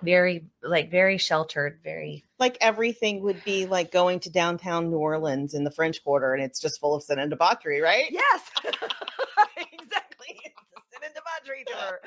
very 0.02 0.44
like 0.62 0.90
very 0.90 1.18
sheltered, 1.18 1.80
very 1.82 2.24
Like 2.38 2.56
everything 2.60 3.22
would 3.22 3.42
be 3.44 3.66
like 3.66 3.90
going 3.90 4.20
to 4.20 4.30
downtown 4.30 4.90
New 4.90 4.98
Orleans 4.98 5.54
in 5.54 5.64
the 5.64 5.70
French 5.70 6.02
Quarter, 6.02 6.34
and 6.34 6.42
it's 6.42 6.60
just 6.60 6.80
full 6.80 6.94
of 6.94 7.02
sin 7.02 7.18
and 7.18 7.30
debauchery, 7.30 7.80
right? 7.80 8.06
Yes. 8.10 8.42
exactly. 8.64 10.40
It's 10.44 10.56
a 10.76 10.90
sin 10.90 11.00
and 11.04 11.14
debauchery 11.14 11.64
tour. 11.66 12.00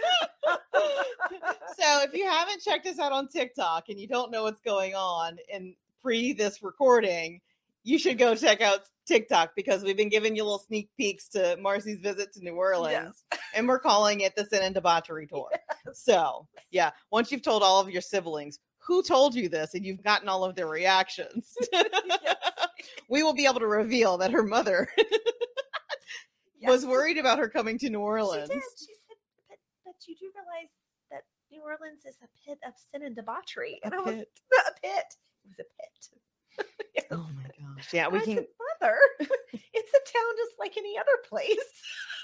so 1.80 2.04
if 2.04 2.14
you 2.14 2.26
haven't 2.30 2.62
checked 2.62 2.88
us 2.88 3.00
out 3.00 3.12
on 3.12 3.28
TikTok 3.28 3.90
and 3.90 4.00
you 4.00 4.08
don't 4.08 4.32
know 4.32 4.44
what's 4.44 4.62
going 4.62 4.96
on 4.96 5.38
in 5.50 5.76
pre 6.02 6.34
this 6.34 6.62
recording, 6.62 7.42
you 7.84 7.98
should 7.98 8.17
go 8.17 8.36
check 8.36 8.62
out 8.62 8.82
TikTok 9.08 9.52
because 9.56 9.84
we've 9.84 9.98
been 9.98 10.10
giving 10.10 10.36
you 10.36 10.44
little 10.44 10.60
sneak 10.60 10.89
peeks 10.98 11.28
to 11.30 11.58
Marcy's 11.60 12.00
visit 12.00 12.32
to 12.34 12.44
New 12.44 12.54
Orleans, 12.56 13.24
and 13.56 13.67
we're 13.67 13.80
calling 13.80 14.22
it 14.22 14.36
the 14.36 14.46
Sin 14.46 14.62
and 14.63 14.76
Debauchery 14.76 15.28
Tour. 15.28 15.50
So 15.94 16.48
yeah, 16.70 16.91
once 17.12 17.32
you've 17.32 17.41
told 17.41 17.63
all 17.63 17.82
of 17.82 17.89
your 17.89 18.04
siblings, 18.04 18.60
who 18.78 19.02
told 19.04 19.34
you 19.36 19.50
this 19.50 19.74
and 19.74 19.84
you've 19.86 20.04
gotten 20.04 20.30
all 20.30 20.44
of 20.44 20.56
their 20.56 20.67
reactions 20.67 21.56
we 23.10 23.24
will 23.24 23.34
be 23.34 23.46
able 23.46 23.60
to 23.60 23.67
reveal 23.67 24.17
that 24.17 24.32
her 24.32 24.44
mother 24.44 24.88
was 26.62 26.86
worried 26.86 27.17
about 27.17 27.39
her 27.39 27.50
coming 27.50 27.78
to 27.80 27.89
new 27.89 28.00
Orleans. 28.00 28.50
She 28.50 28.56
did. 28.56 28.63
She 28.80 28.86
said, 28.86 29.17
but, 29.50 29.58
but 29.86 29.96
you 30.08 30.15
do 30.15 30.32
realize 30.34 30.70
that 31.12 31.24
New 31.52 31.62
Orleans 31.62 32.06
is 32.06 32.15
a 32.24 32.30
pit 32.46 32.58
of 32.65 32.74
sin 32.91 33.04
and 33.04 33.15
debauchery. 33.15 33.80
And 33.84 33.94
A 33.94 33.98
I 33.98 34.00
was 34.00 34.15
pit. 34.15 34.30
a 34.52 34.72
pit. 34.82 35.06
It 35.44 35.48
was 35.50 35.60
a 35.60 35.63
pit. 35.63 36.20
Yes. 36.96 37.06
oh 37.12 37.28
my 37.36 37.44
gosh 37.44 37.88
yeah 37.94 38.08
we 38.10 38.20
I 38.20 38.24
can 38.26 38.36
said, 38.36 38.48
Mother, 38.82 38.98
it's 39.20 39.90
a 39.94 40.14
town 40.18 40.32
just 40.38 40.60
like 40.60 40.76
any 40.78 40.98
other 40.98 41.18
place. 41.28 41.58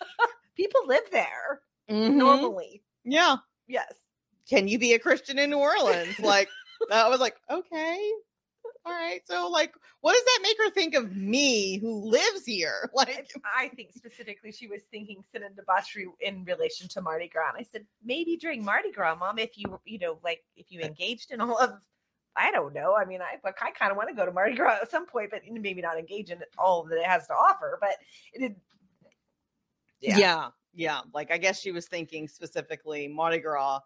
People 0.56 0.82
live 0.88 1.04
there 1.12 1.62
Mhm. 1.90 2.16
normally. 2.16 2.84
yeah 3.06 3.38
Yes. 3.68 3.94
can 4.50 4.68
you 4.68 4.78
be 4.80 4.94
a 4.94 5.00
christian 5.00 5.40
in 5.40 5.50
new 5.52 5.58
orleans 5.58 6.20
like 6.20 6.50
i 6.92 7.08
was 7.10 7.20
like 7.22 7.36
okay 7.50 8.12
all 8.86 8.92
right 8.94 9.22
so 9.26 9.48
like 9.50 9.74
what 10.02 10.14
does 10.14 10.24
that 10.26 10.40
make 10.44 10.58
her 10.58 10.70
think 10.72 10.96
of 10.96 11.16
me 11.16 11.78
who 11.78 12.06
lives 12.10 12.46
here 12.46 12.90
like 12.94 13.30
I 13.46 13.70
think 13.70 13.92
specifically 13.94 14.52
she 14.52 14.68
was 14.68 14.82
thinking 14.92 15.24
sin 15.32 15.44
and 15.44 15.56
debauchery 15.56 16.08
in 16.22 16.44
relation 16.46 16.88
to 16.90 17.02
Mardi 17.02 17.28
Gras. 17.28 17.50
And 17.50 17.58
I 17.60 17.64
said, 17.72 17.86
maybe 18.04 18.38
during 18.38 18.64
Mardi 18.64 18.92
Gras, 18.92 19.16
mom, 19.16 19.40
if 19.40 19.58
you, 19.58 19.80
you 19.86 19.98
know, 20.00 20.20
like 20.24 20.44
if 20.56 20.68
you 20.72 20.80
engaged 20.82 21.32
in 21.32 21.42
all 21.42 21.58
of, 21.58 21.72
I 22.38 22.52
don't 22.52 22.74
know. 22.74 22.96
I 22.96 23.04
mean, 23.06 23.20
I, 23.22 23.38
I 23.46 23.72
kind 23.72 23.92
of 23.92 23.98
want 23.98 24.10
to 24.10 24.16
go 24.16 24.26
to 24.26 24.32
Mardi 24.32 24.56
Gras 24.56 24.78
at 24.82 24.92
some 24.92 25.06
point, 25.06 25.32
but 25.32 25.42
maybe 25.50 25.82
not 25.82 25.98
engage 25.98 26.30
in 26.30 26.40
all 26.58 26.84
that 26.84 26.98
it 26.98 27.06
has 27.06 27.26
to 27.28 27.34
offer. 27.34 27.78
But 27.82 27.96
it 28.34 28.40
did. 28.40 28.56
yeah. 30.00 30.50
yeah 30.76 31.02
like 31.14 31.32
i 31.32 31.38
guess 31.40 31.60
she 31.60 31.72
was 31.72 31.88
thinking 31.88 32.28
specifically 32.28 33.08
mardi 33.08 33.40
gras 33.40 33.80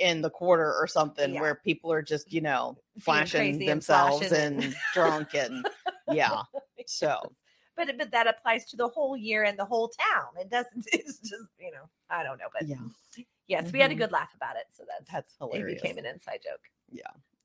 in 0.00 0.20
the 0.20 0.28
quarter 0.30 0.74
or 0.74 0.88
something 0.88 1.34
Yeah. 1.34 1.40
where 1.40 1.54
people 1.54 1.92
are 1.92 2.02
just 2.02 2.32
you 2.32 2.40
know 2.40 2.76
flashing 2.98 3.38
crazy 3.52 3.60
and 3.60 3.68
themselves 3.68 4.26
flashing 4.26 4.64
and, 4.64 4.76
drunk 4.92 5.34
and 5.34 5.64
yeah 6.08 6.42
so 6.86 7.32
But 7.76 7.96
but 7.96 8.10
that 8.10 8.26
applies 8.26 8.64
to 8.70 8.76
the 8.76 8.88
whole 8.88 9.16
year 9.16 9.44
and 9.44 9.56
the 9.56 9.64
whole 9.64 9.88
town. 9.88 10.30
It 10.40 10.50
doesn't. 10.50 10.84
It's 10.92 11.18
just 11.20 11.46
you 11.60 11.70
know 11.70 11.88
I 12.10 12.22
don't 12.24 12.38
know. 12.38 12.48
But 12.52 12.66
yeah 12.68 13.24
yes, 13.46 13.72
we 13.72 13.78
had 13.80 13.90
a 13.92 13.94
Mhm. 13.94 13.98
good 13.98 14.12
laugh 14.12 14.34
about 14.34 14.56
it. 14.56 14.64
So 14.72 14.82
that's 14.88 15.10
that's 15.12 15.32
it 15.32 15.36
hilarious 15.38 15.80
became 15.80 15.98
an 15.98 16.06
inside 16.06 16.40
joke. 16.42 16.64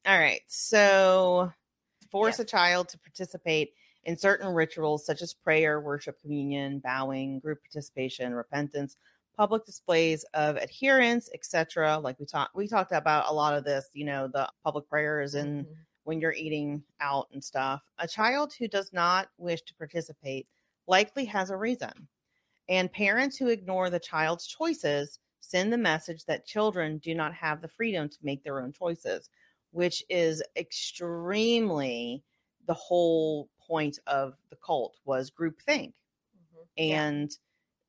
All 0.06 0.18
right 0.20 0.42
so 0.48 1.52
force 2.12 2.40
a 2.40 2.46
child 2.46 2.90
to 2.90 3.00
participate 3.00 3.74
in 4.06 4.18
certain 4.18 4.54
rituals 4.54 5.06
such 5.06 5.22
as 5.22 5.34
prayer 5.34 5.82
worship 5.82 6.20
communion 6.22 6.80
bowing 6.80 7.40
group 7.40 7.62
participation 7.64 8.34
repentance 8.34 8.98
public 9.36 9.66
displays 9.66 10.24
of 10.34 10.58
adherence 10.58 11.30
etc 11.34 12.00
like 12.00 12.20
we 12.20 12.26
talked 12.26 12.56
we 12.56 12.68
talked 12.68 12.92
about 12.92 13.30
a 13.30 13.34
lot 13.34 13.56
of 13.56 13.64
this 13.64 13.90
you 13.94 14.06
know 14.06 14.28
the 14.28 14.50
public 14.64 14.88
prayers 14.90 15.36
and 15.36 15.66
Mhm. 15.66 15.88
when 16.04 16.22
you're 16.22 16.34
eating 16.34 16.84
out 17.02 17.28
and 17.34 17.44
stuff. 17.44 17.84
A 18.00 18.08
child 18.08 18.54
who 18.54 18.68
does 18.68 18.94
not 18.94 19.30
wish 19.38 19.62
to 19.64 19.76
participate 19.76 20.48
likely 20.88 21.26
has 21.26 21.50
a 21.50 21.58
reason. 21.58 22.08
And 22.70 22.92
parents 22.92 23.38
who 23.38 23.48
ignore 23.48 23.90
the 23.90 24.00
child's 24.00 24.48
choices 24.48 25.20
send 25.42 25.72
the 25.74 25.78
message 25.78 26.26
that 26.26 26.46
children 26.46 26.98
do 26.98 27.14
not 27.14 27.34
have 27.34 27.62
the 27.62 27.68
freedom 27.68 28.08
to 28.10 28.18
make 28.22 28.44
their 28.44 28.62
own 28.62 28.72
choices, 28.74 29.30
which 29.72 30.04
is 30.10 30.44
extremely 30.56 32.24
the 32.66 32.74
whole 32.74 33.50
point 33.60 34.00
of 34.08 34.36
the 34.50 34.56
cult 34.58 35.00
was 35.06 35.32
groupthink 35.32 35.94
Mhm. 36.34 36.68
Yeah. 36.86 37.02
and 37.02 37.38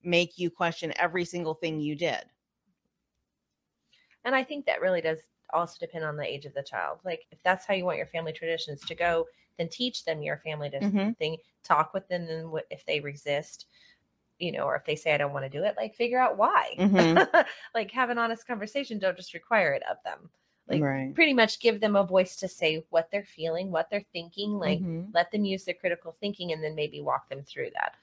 make 0.02 0.38
you 0.38 0.50
question 0.50 0.92
every 0.96 1.24
single 1.24 1.54
thing 1.54 1.80
you 1.80 1.96
did. 1.96 2.24
And 4.24 4.34
I 4.34 4.44
think 4.44 4.66
that 4.66 4.80
really 4.80 5.00
does 5.00 5.28
also 5.52 5.78
depend 5.78 6.04
on 6.04 6.16
the 6.16 6.26
age 6.26 6.44
of 6.46 6.54
the 6.54 6.62
child. 6.62 7.00
Like 7.04 7.26
if 7.30 7.42
that's 7.42 7.66
how 7.66 7.74
you 7.74 7.84
want 7.84 7.98
your 7.98 8.06
family 8.06 8.32
traditions 8.32 8.84
to 8.84 8.94
go, 8.94 9.26
then 9.56 9.68
teach 9.68 10.04
them 10.04 10.22
your 10.22 10.38
family 10.38 10.70
to 10.70 10.80
Mhm. 10.80 11.14
thing. 11.18 11.38
Talk 11.64 11.92
with 11.94 12.08
them, 12.08 12.22
and 12.28 12.62
if 12.70 12.84
they 12.86 13.00
resist, 13.00 13.66
you 14.38 14.52
know, 14.52 14.64
or 14.64 14.76
if 14.76 14.84
they 14.86 14.96
say 14.96 15.14
I 15.14 15.18
don't 15.18 15.32
want 15.34 15.44
to 15.44 15.50
do 15.58 15.64
it, 15.64 15.76
like 15.76 15.94
figure 15.96 16.20
out 16.20 16.38
why. 16.38 16.80
Mhm. 16.80 17.28
like 17.74 17.90
have 17.92 18.10
an 18.10 18.18
honest 18.18 18.46
conversation. 18.46 18.98
Don't 18.98 19.16
just 19.16 19.34
require 19.34 19.74
it 19.74 19.82
of 19.84 19.98
them. 20.04 20.30
Like 20.68 20.82
right. 20.82 21.14
pretty 21.14 21.32
much 21.34 21.60
give 21.60 21.80
them 21.80 21.96
a 21.96 22.04
voice 22.04 22.36
to 22.36 22.48
say 22.48 22.84
what 22.90 23.10
they're 23.10 23.24
feeling, 23.24 23.70
what 23.70 23.88
they're 23.90 24.04
thinking. 24.12 24.58
Like 24.58 24.80
Mhm. 24.80 25.08
let 25.14 25.30
them 25.30 25.44
use 25.44 25.64
their 25.64 25.74
critical 25.74 26.12
thinking 26.12 26.52
and 26.52 26.62
then 26.62 26.74
maybe 26.74 27.00
walk 27.00 27.28
them 27.28 27.42
through 27.42 27.70
that. 27.74 27.94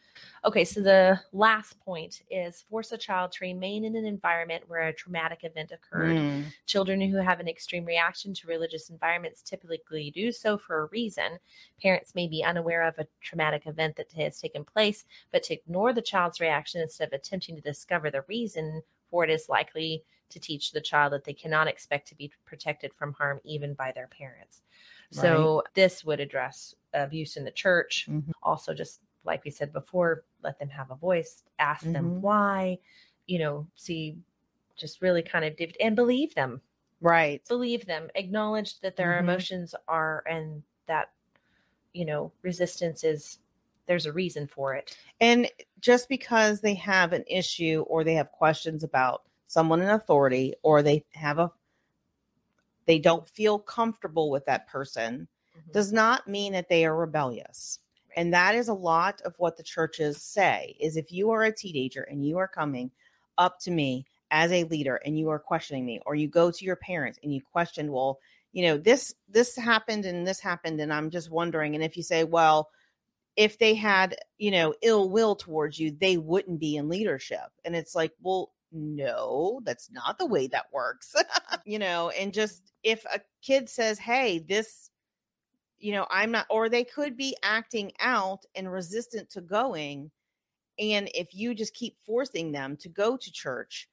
Okay, 0.45 0.63
so 0.63 0.81
the 0.81 1.19
last 1.33 1.79
point 1.81 2.21
is 2.29 2.61
force 2.61 2.91
a 2.91 2.97
child 2.97 3.31
to 3.33 3.43
remain 3.43 3.83
in 3.83 3.95
an 3.95 4.05
environment 4.05 4.63
where 4.67 4.87
a 4.87 4.93
traumatic 4.93 5.43
event 5.43 5.71
occurred. 5.71 6.15
Mm. 6.17 6.53
Children 6.65 7.01
who 7.01 7.17
have 7.17 7.39
an 7.39 7.47
extreme 7.47 7.83
reaction 7.83 8.33
to 8.33 8.47
religious 8.47 8.89
environments 8.89 9.41
typically 9.41 10.11
do 10.11 10.31
so 10.31 10.57
for 10.57 10.81
a 10.81 10.85
reason. 10.85 11.39
Parents 11.81 12.15
may 12.15 12.27
be 12.27 12.43
unaware 12.43 12.83
of 12.83 12.97
a 12.97 13.07
traumatic 13.21 13.67
event 13.67 13.95
that 13.97 14.11
has 14.13 14.39
taken 14.39 14.63
place, 14.63 15.05
but 15.31 15.43
to 15.43 15.53
ignore 15.53 15.93
the 15.93 16.01
child's 16.01 16.39
reaction 16.39 16.81
instead 16.81 17.07
of 17.09 17.13
attempting 17.13 17.55
to 17.55 17.61
discover 17.61 18.09
the 18.09 18.21
reason 18.23 18.81
for 19.09 19.23
it 19.23 19.29
is 19.29 19.49
likely 19.49 20.03
to 20.29 20.39
teach 20.39 20.71
the 20.71 20.81
child 20.81 21.13
that 21.13 21.23
they 21.23 21.33
cannot 21.33 21.67
expect 21.67 22.07
to 22.09 22.15
be 22.15 22.31
protected 22.45 22.93
from 22.93 23.13
harm 23.13 23.39
even 23.43 23.73
by 23.73 23.91
their 23.91 24.07
parents. 24.07 24.61
So 25.11 25.63
this 25.75 26.03
would 26.03 26.19
address 26.19 26.75
abuse 26.93 27.37
in 27.37 27.45
the 27.45 27.51
church. 27.51 28.07
Mhm. 28.09 28.31
Also, 28.43 28.73
just 28.73 29.01
like 29.23 29.43
we 29.43 29.51
said 29.51 29.71
before, 29.71 30.25
let 30.43 30.59
them 30.59 30.69
have 30.69 30.91
a 30.91 30.95
voice, 30.95 31.43
ask 31.59 31.85
Mhm. 31.85 31.93
them 31.93 32.21
why, 32.21 32.79
you 33.27 33.39
know, 33.39 33.67
see, 33.75 34.17
just 34.75 35.01
really 35.01 35.21
kind 35.23 35.45
of 35.45 35.55
div- 35.55 35.75
and 35.79 35.95
believe 35.95 36.35
them, 36.35 36.61
Right. 37.01 37.43
believe 37.47 37.85
them, 37.85 38.09
acknowledge 38.15 38.79
that 38.81 38.95
their 38.97 39.13
Mhm. 39.13 39.19
emotions 39.19 39.73
are 39.87 40.23
and 40.27 40.63
that, 40.87 41.11
you 41.93 42.05
know, 42.05 42.31
resistance 42.41 43.03
is 43.03 43.39
there's 43.87 44.05
a 44.05 44.13
reason 44.13 44.47
for 44.47 44.73
it. 44.75 44.97
And 45.21 45.49
just 45.79 46.09
because 46.09 46.61
they 46.61 46.73
have 46.75 47.13
an 47.13 47.23
issue 47.27 47.85
or 47.87 48.03
they 48.03 48.15
have 48.15 48.31
questions 48.31 48.83
about 48.83 49.23
someone 49.47 49.81
in 49.81 49.89
authority 49.89 50.53
or 50.63 50.81
they 50.81 51.03
have 51.13 51.39
a 51.39 51.51
they 52.85 52.99
don't 52.99 53.27
feel 53.27 53.57
comfortable 53.59 54.29
with 54.29 54.45
that 54.45 54.67
person 54.67 55.27
Mhm. 55.55 55.71
does 55.71 55.91
not 55.91 56.27
mean 56.27 56.53
that 56.53 56.69
they 56.69 56.85
are 56.85 56.95
rebellious. 56.95 57.79
And 58.15 58.33
that 58.33 58.55
is 58.55 58.67
a 58.69 58.73
lot 58.73 59.21
of 59.21 59.35
what 59.39 59.57
the 59.57 59.63
churches 59.63 60.21
say 60.21 60.75
is 60.79 60.95
if 60.95 61.11
you 61.11 61.31
are 61.31 61.43
a 61.43 61.51
teenager 61.51 62.03
and 62.03 62.25
you 62.25 62.37
are 62.37 62.47
coming 62.47 62.91
up 63.37 63.59
to 63.61 63.71
me 63.71 64.05
as 64.31 64.51
a 64.51 64.63
leader 64.65 64.97
and 65.05 65.17
you 65.19 65.29
are 65.29 65.39
questioning 65.39 65.85
me 65.85 65.99
or 66.05 66.15
you 66.15 66.27
go 66.27 66.51
to 66.51 66.65
your 66.65 66.75
parents 66.75 67.19
and 67.23 67.33
you 67.33 67.41
question 67.41 67.91
well 67.91 68.19
you 68.53 68.63
know 68.63 68.77
this 68.77 69.13
this 69.29 69.55
happened 69.55 70.05
and 70.05 70.25
this 70.25 70.39
happened 70.39 70.79
and 70.81 70.91
i'm 70.91 71.09
just 71.11 71.29
wondering 71.29 71.75
and 71.75 71.83
if 71.83 71.95
you 71.95 72.01
say 72.01 72.23
well 72.23 72.69
if 73.35 73.59
they 73.59 73.75
had 73.75 74.17
you 74.39 74.49
know 74.49 74.73
ill 74.81 75.09
will 75.09 75.35
towards 75.35 75.79
you 75.79 75.91
they 75.91 76.17
wouldn't 76.17 76.59
be 76.59 76.77
in 76.77 76.89
leadership 76.89 77.51
and 77.65 77.75
it's 77.75 77.93
like 77.93 78.11
well 78.21 78.51
no 78.71 79.61
that's 79.63 79.89
not 79.91 80.17
the 80.17 80.25
way 80.25 80.47
that 80.47 80.65
works 80.73 81.13
you 81.65 81.79
know 81.79 82.09
and 82.09 82.33
just 82.33 82.71
if 82.83 83.05
a 83.05 83.19
kid 83.41 83.69
says 83.69 83.97
hey 83.99 84.39
this 84.39 84.89
you 85.77 85.91
know 85.91 86.05
i'm 86.09 86.31
not 86.31 86.45
or 86.49 86.67
they 86.67 86.83
could 86.83 87.15
be 87.15 87.35
acting 87.43 87.91
out 87.99 88.45
and 88.55 88.71
resistant 88.71 89.29
to 89.29 89.41
going 89.41 90.11
and 90.77 91.09
if 91.13 91.33
you 91.33 91.53
just 91.53 91.73
keep 91.73 91.95
forcing 92.05 92.51
them 92.51 92.75
to 92.75 92.89
go 92.89 93.15
to 93.15 93.31
church 93.31 93.87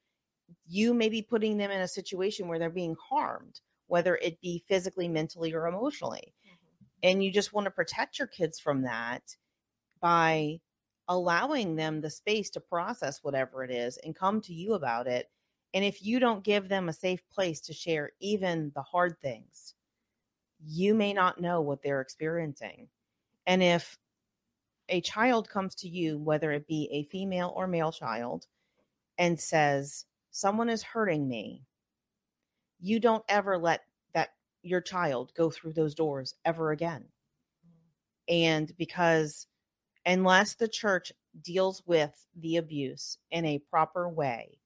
you 0.67 0.95
may 0.95 1.09
be 1.09 1.23
putting 1.23 1.57
them 1.57 1.71
in 1.71 1.81
a 1.81 1.89
situation 1.89 2.49
where 2.49 2.59
they're 2.59 2.71
being 2.71 2.97
harmed 3.09 3.61
whether 3.87 4.17
it 4.17 4.41
be 4.41 4.65
physically 4.69 5.09
mentally 5.09 5.53
or 5.53 5.67
emotionally 5.67 6.35
mm-hmm. 6.45 6.85
and 7.03 7.23
you 7.23 7.31
just 7.31 7.53
want 7.53 7.67
to 7.67 7.71
protect 7.71 8.19
your 8.19 8.29
kids 8.29 8.59
from 8.59 8.83
that 8.83 9.23
by 10.01 10.59
allowing 11.13 11.77
them 11.77 12.01
the 12.01 12.11
space 12.11 12.49
to 12.49 12.61
process 12.61 13.23
whatever 13.23 13.63
it 13.63 13.71
is 13.71 13.99
and 13.99 14.17
come 14.17 14.41
to 14.41 14.55
you 14.55 14.73
about 14.73 15.07
it 15.07 15.31
and 15.75 15.85
if 15.85 16.03
you 16.03 16.19
don't 16.19 16.43
give 16.45 16.69
them 16.69 16.89
a 16.89 16.93
safe 16.93 17.21
place 17.31 17.61
to 17.61 17.73
share 17.73 18.11
even 18.21 18.73
the 18.75 18.83
hard 18.83 19.21
things 19.21 19.75
you 20.65 20.95
may 20.95 21.13
not 21.13 21.41
know 21.41 21.61
what 21.61 21.83
they're 21.83 22.01
experiencing. 22.01 22.89
And 23.47 23.63
if 23.63 23.99
a 24.89 25.01
child 25.01 25.49
comes 25.49 25.75
to 25.77 25.89
you 25.89 26.19
whether 26.19 26.53
it 26.53 26.67
be 26.67 26.89
a 26.93 27.05
female 27.05 27.53
or 27.57 27.67
male 27.67 27.93
child 27.93 28.47
and 29.19 29.39
says 29.39 30.07
someone 30.31 30.69
is 30.69 30.83
hurting 30.83 31.29
me 31.29 31.63
you 32.81 32.99
don't 32.99 33.25
ever 33.29 33.57
let 33.57 33.83
that 34.13 34.31
your 34.63 34.81
child 34.81 35.33
go 35.37 35.51
through 35.51 35.73
those 35.73 35.95
doors 35.95 36.35
ever 36.45 36.73
again. 36.73 37.05
Mm. 37.65 38.35
And 38.35 38.77
because 38.77 39.47
unless 40.07 40.55
the 40.55 40.69
church 40.69 41.13
deals 41.43 41.83
with 41.87 42.27
the 42.41 42.57
abuse 42.57 43.19
in 43.31 43.45
a 43.45 43.59
proper 43.59 44.09
way 44.09 44.59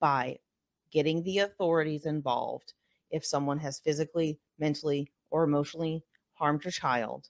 by 0.00 0.36
getting 0.90 1.22
the 1.22 1.38
authorities 1.38 2.06
involved 2.06 2.74
if 3.10 3.24
someone 3.24 3.58
has 3.58 3.80
physically 3.80 4.38
mentally 4.58 5.10
or 5.30 5.44
emotionally 5.44 6.04
harmed 6.34 6.64
your 6.64 6.72
child 6.72 7.28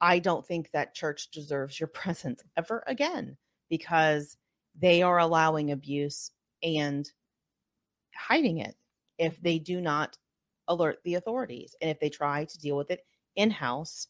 i 0.00 0.18
don't 0.18 0.46
think 0.46 0.70
that 0.70 0.94
church 0.94 1.30
deserves 1.30 1.80
your 1.80 1.86
presence 1.94 2.42
ever 2.56 2.82
again 2.86 3.36
because 3.70 4.36
they 4.78 5.02
are 5.02 5.18
allowing 5.18 5.70
abuse 5.70 6.30
and 6.62 7.10
hiding 8.14 8.58
it 8.58 8.76
if 9.18 9.40
they 9.42 9.58
do 9.58 9.80
not 9.80 10.16
alert 10.68 10.98
the 11.04 11.14
authorities. 11.14 11.74
And 11.80 11.90
if 11.90 11.98
they 12.00 12.10
try 12.10 12.44
to 12.44 12.58
deal 12.58 12.76
with 12.76 12.90
it 12.90 13.04
in 13.36 13.50
house 13.50 14.08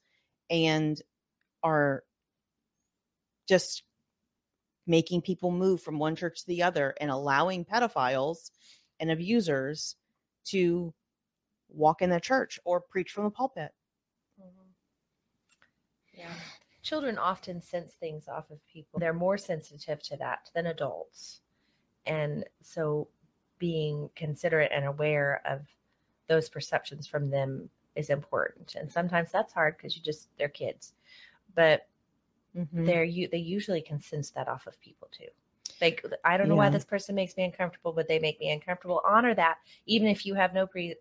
and 0.51 1.01
are 1.62 2.05
just 3.49 3.82
making 4.86 5.22
people 5.22 5.51
move 5.51 5.82
from 5.82 5.99
one 5.99 6.16
church 6.16 6.40
to 6.40 6.46
the 6.46 6.62
other 6.62 6.94
and 7.01 7.11
allowing 7.11 7.64
pedophiles 7.64 8.51
and 9.01 9.11
abusers 9.11 9.96
to 10.44 10.94
walk 11.68 12.01
in 12.01 12.11
the 12.11 12.20
church 12.20 12.59
or 12.64 12.80
preach 12.80 13.11
from 13.12 13.24
the 13.24 13.30
pulpit. 13.30 13.72
Mhm. 14.40 14.74
Yeah. 16.12 16.34
Children 16.82 17.18
often 17.18 17.61
sense 17.61 17.92
things 17.94 18.28
off 18.28 18.51
of 18.51 18.66
people. 18.66 18.99
They're 18.99 19.12
more 19.12 19.36
sensitive 19.36 20.03
to 20.05 20.16
that 20.16 20.51
than 20.55 20.66
adults. 20.66 21.42
And 22.07 22.49
so 22.62 23.09
being 23.59 24.09
considerate 24.14 24.72
and 24.72 24.86
aware 24.86 25.42
of 25.44 25.66
those 26.28 26.49
perceptions 26.49 27.07
from 27.07 27.28
them 27.30 27.68
is 27.94 28.11
important. 28.11 28.74
And 28.74 28.90
sometimes 28.90 29.30
that's 29.32 29.53
hard 29.53 29.76
because 29.76 29.96
you 29.96 30.03
just 30.03 30.28
they're 30.38 30.49
kids. 30.49 30.94
But 31.55 31.88
Mhm. 32.55 32.84
they're 32.86 33.05
you 33.05 33.28
they 33.28 33.38
usually 33.38 33.82
can 33.82 34.01
sense 34.01 34.30
that 34.30 34.49
off 34.49 34.66
of 34.66 34.80
people 34.80 35.09
too. 35.12 35.28
Like 35.80 36.05
I 36.24 36.36
don't 36.36 36.49
know 36.49 36.57
why 36.57 36.68
this 36.70 36.84
person 36.84 37.14
makes 37.14 37.36
me 37.36 37.44
uncomfortable, 37.44 37.92
but 37.92 38.09
they 38.09 38.18
make 38.18 38.40
me 38.40 38.51
uncomfortable. 38.51 39.01
Honor 39.05 39.34
that, 39.34 39.59
even 39.86 40.09
if 40.09 40.26
you 40.26 40.34
have 40.34 40.55
no 40.55 40.66
pre 40.66 40.96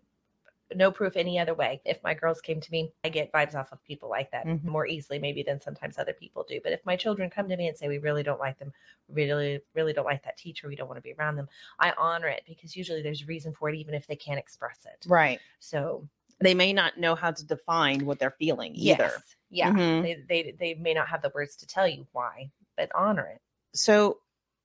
no 0.74 0.90
proof 0.92 1.16
any 1.16 1.38
other 1.38 1.54
way. 1.54 1.80
If 1.86 2.02
my 2.02 2.12
girls 2.14 2.42
came 2.42 2.60
to 2.60 2.70
me, 2.72 2.92
I 3.02 3.08
get 3.08 3.32
vibes 3.32 3.54
off 3.54 3.72
of 3.72 3.82
people 3.84 4.10
like 4.10 4.30
that 4.32 4.46
Mhm. 4.46 4.64
more 4.64 4.86
easily 4.86 5.18
maybe 5.18 5.42
than 5.42 5.58
sometimes 5.60 5.98
other 5.98 6.12
people 6.12 6.44
do. 6.44 6.60
But 6.62 6.72
if 6.72 6.84
my 6.84 6.94
children 6.96 7.30
come 7.30 7.48
to 7.48 7.56
me 7.56 7.68
and 7.68 7.76
say 7.76 7.88
we 7.88 7.98
really 7.98 8.22
don't 8.22 8.40
like 8.40 8.58
them, 8.58 8.72
really 9.08 9.62
really 9.74 9.94
don't 9.94 10.04
like 10.04 10.24
that 10.24 10.36
teacher, 10.36 10.68
we 10.68 10.76
don't 10.76 10.88
want 10.88 10.98
to 10.98 11.02
be 11.02 11.14
around 11.14 11.36
them, 11.36 11.48
I 11.78 11.92
honor 11.98 12.28
it 12.28 12.44
because 12.46 12.76
usually 12.76 13.02
there's 13.02 13.22
a 13.22 13.26
reason 13.26 13.54
for 13.54 13.70
it 13.70 13.76
even 13.76 13.94
if 13.94 14.06
they 14.06 14.16
can't 14.16 14.38
express 14.38 14.86
it. 14.86 15.06
Right. 15.08 15.40
So 15.60 16.06
They 16.40 16.54
may 16.54 16.72
not 16.72 16.98
know 16.98 17.14
how 17.14 17.30
to 17.32 17.44
define 17.44 18.04
what 18.06 18.18
they're 18.18 18.30
feeling 18.38 18.74
either. 18.76 19.22
Yeah, 19.50 19.70
Mhm. 19.70 20.02
they, 20.02 20.24
they 20.28 20.52
they 20.58 20.74
may 20.74 20.94
not 20.94 21.08
have 21.08 21.22
the 21.22 21.32
words 21.34 21.56
to 21.56 21.66
tell 21.66 21.88
you 21.88 22.06
why, 22.12 22.50
but 22.76 22.90
honor 22.94 23.26
it. 23.26 23.40
So 23.74 24.18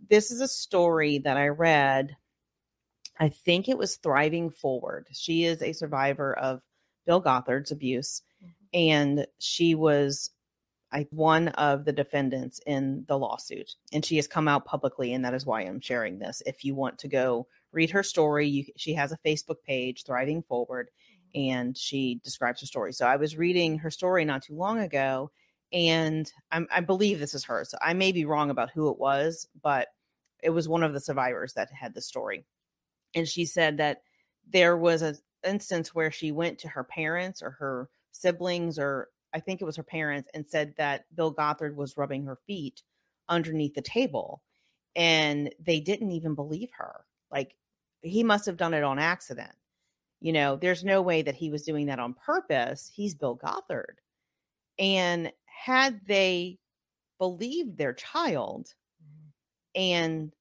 this 0.09 0.31
is 0.31 0.41
a 0.41 0.47
story 0.47 1.19
that 1.19 1.37
I 1.37 1.47
read. 1.47 2.15
I 3.19 3.29
think 3.29 3.69
it 3.69 3.77
was 3.77 3.97
Thriving 3.97 4.49
Forward. 4.49 5.07
She 5.11 5.45
is 5.45 5.61
a 5.61 5.73
survivor 5.73 6.37
of 6.37 6.61
Bill 7.05 7.19
Gothard's 7.21 7.71
abuse, 7.71 8.21
Mhm. 8.43 8.53
and 8.73 9.27
she 9.39 9.75
was 9.75 10.31
I, 10.91 11.07
one 11.09 11.47
of 11.49 11.85
the 11.85 11.91
defendants 11.91 12.59
in 12.67 13.03
the 13.07 13.17
lawsuit. 13.17 13.75
And 13.91 14.05
she 14.05 14.15
has 14.17 14.27
come 14.27 14.47
out 14.47 14.65
publicly, 14.65 15.13
and 15.13 15.25
that 15.25 15.33
is 15.33 15.43
why 15.43 15.61
I'm 15.61 15.79
sharing 15.79 16.19
this. 16.19 16.43
If 16.45 16.63
you 16.63 16.75
want 16.75 16.99
to 16.99 17.07
go 17.07 17.47
read 17.71 17.89
her 17.89 18.03
story, 18.03 18.47
you, 18.47 18.65
she 18.77 18.93
has 18.93 19.11
a 19.11 19.17
Facebook 19.25 19.63
page, 19.63 20.03
Thriving 20.03 20.43
Forward, 20.43 20.91
and 21.35 21.77
she 21.77 22.19
describes 22.23 22.61
her 22.61 22.67
story. 22.67 22.93
So 22.93 23.05
I 23.05 23.15
was 23.15 23.37
reading 23.37 23.77
her 23.79 23.89
story 23.89 24.25
not 24.25 24.43
too 24.43 24.55
long 24.55 24.79
ago, 24.79 25.31
and 25.71 26.31
I'm, 26.51 26.67
I 26.71 26.81
believe 26.81 27.19
this 27.19 27.33
is 27.33 27.43
her. 27.45 27.65
So 27.65 27.77
I 27.81 27.93
may 27.93 28.11
be 28.11 28.25
wrong 28.25 28.49
about 28.49 28.69
who 28.69 28.89
it 28.89 28.99
was, 28.99 29.47
but 29.61 29.87
it 30.41 30.51
was 30.51 30.69
one 30.69 30.83
of 30.83 30.93
the 30.93 30.99
survivors 30.99 31.53
that 31.53 31.71
had 31.71 31.93
the 31.93 32.01
story. 32.01 32.45
And 33.15 33.27
she 33.27 33.45
said 33.45 33.77
that 33.77 34.03
there 34.47 34.77
was 34.77 35.01
an 35.01 35.17
instance 35.43 35.95
where 35.95 36.11
she 36.11 36.31
went 36.31 36.59
to 36.59 36.67
her 36.67 36.83
parents 36.83 37.41
or 37.41 37.51
her 37.51 37.89
siblings, 38.11 38.77
or 38.77 39.09
I 39.33 39.39
think 39.39 39.61
it 39.61 39.65
was 39.65 39.77
her 39.77 39.83
parents, 39.83 40.29
and 40.33 40.47
said 40.47 40.75
that 40.77 41.05
Bill 41.15 41.31
Gothard 41.31 41.75
was 41.75 41.97
rubbing 41.97 42.25
her 42.25 42.37
feet 42.45 42.83
underneath 43.29 43.73
the 43.73 43.81
table. 43.81 44.41
And 44.95 45.51
they 45.59 45.79
didn't 45.79 46.11
even 46.11 46.35
believe 46.35 46.69
her. 46.77 47.05
Like 47.31 47.55
he 48.01 48.23
must 48.23 48.45
have 48.45 48.57
done 48.57 48.75
it 48.75 48.83
on 48.83 48.99
accident. 48.99 49.53
You 50.23 50.31
know, 50.31 50.55
there's 50.55 50.85
no 50.85 51.01
way 51.01 51.21
that 51.21 51.35
he 51.35 51.49
was 51.49 51.63
doing 51.63 51.87
that 51.87 51.99
on 51.99 52.13
purpose. 52.13 52.89
He's 52.95 53.13
Bill 53.13 53.35
Gothard. 53.35 53.99
And 54.79 55.33
had 55.45 55.99
they 56.07 56.59
believed 57.19 57.77
their 57.77 57.91
child, 57.91 58.73
mm-hmm. 59.03 59.81
and 59.81 60.33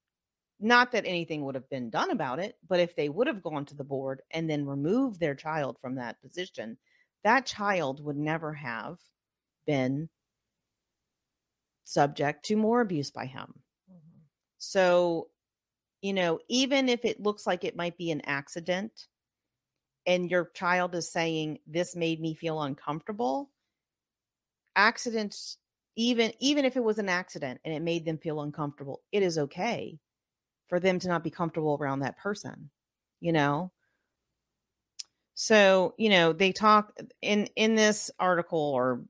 not 0.61 0.93
that 0.93 1.05
anything 1.05 1.45
would 1.45 1.57
have 1.57 1.69
been 1.69 1.91
done 1.91 2.13
about 2.13 2.39
it, 2.39 2.57
but 2.69 2.79
if 2.79 2.95
they 2.95 3.09
would 3.09 3.27
have 3.27 3.43
gone 3.43 3.65
to 3.67 3.75
the 3.75 3.83
board 3.83 4.23
and 4.31 4.49
then 4.49 4.65
removed 4.65 5.19
their 5.19 5.35
child 5.35 5.77
from 5.81 5.97
that 5.97 6.23
position, 6.23 6.79
that 7.25 7.45
child 7.45 8.03
would 8.05 8.17
never 8.17 8.53
have 8.55 8.99
been 9.67 10.09
subject 11.83 12.45
to 12.45 12.57
more 12.57 12.83
abuse 12.83 13.11
by 13.11 13.27
him. 13.27 13.53
Mm-hmm. 13.91 14.21
So, 14.59 15.27
you 16.03 16.13
know, 16.13 16.39
even 16.47 16.89
if 16.89 17.05
it 17.05 17.21
looks 17.21 17.49
like 17.49 17.65
it 17.65 17.75
might 17.75 17.99
be 17.99 18.13
an 18.13 18.21
accident 18.27 19.09
and 20.07 20.31
your 20.31 20.51
child 20.55 20.95
is 20.95 21.11
saying 21.11 21.59
this 21.67 21.97
made 21.97 22.21
me 22.21 22.35
feel 22.35 22.61
uncomfortable, 22.63 23.51
accidents 24.75 25.59
even 25.97 26.33
even 26.41 26.65
if 26.65 26.77
it 26.77 26.85
was 26.85 26.99
an 26.99 27.09
accident 27.09 27.61
and 27.65 27.75
it 27.75 27.83
made 27.83 28.05
them 28.05 28.19
feel 28.19 28.41
uncomfortable, 28.41 29.03
it 29.13 29.23
is 29.23 29.39
okay 29.39 29.99
for 30.69 30.81
them 30.81 30.99
to 30.99 31.09
not 31.09 31.25
be 31.25 31.31
comfortable 31.31 31.77
around 31.81 32.01
that 32.01 32.19
person, 32.19 32.71
you 33.21 33.33
know? 33.33 33.71
So, 35.35 35.95
you 35.99 36.09
know, 36.09 36.33
they 36.33 36.53
talk 36.53 36.97
in 37.21 37.49
in 37.57 37.75
this 37.75 38.11
article 38.19 38.59
or 38.59 39.03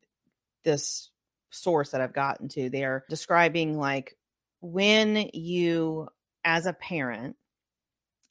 this 0.64 1.10
source 1.50 1.90
that 1.90 2.00
I've 2.00 2.14
gotten 2.14 2.48
to, 2.50 2.70
they're 2.70 3.04
describing 3.08 3.78
like 3.78 4.16
when 4.60 5.30
you 5.34 6.08
as 6.44 6.66
a 6.66 6.72
parent 6.72 7.36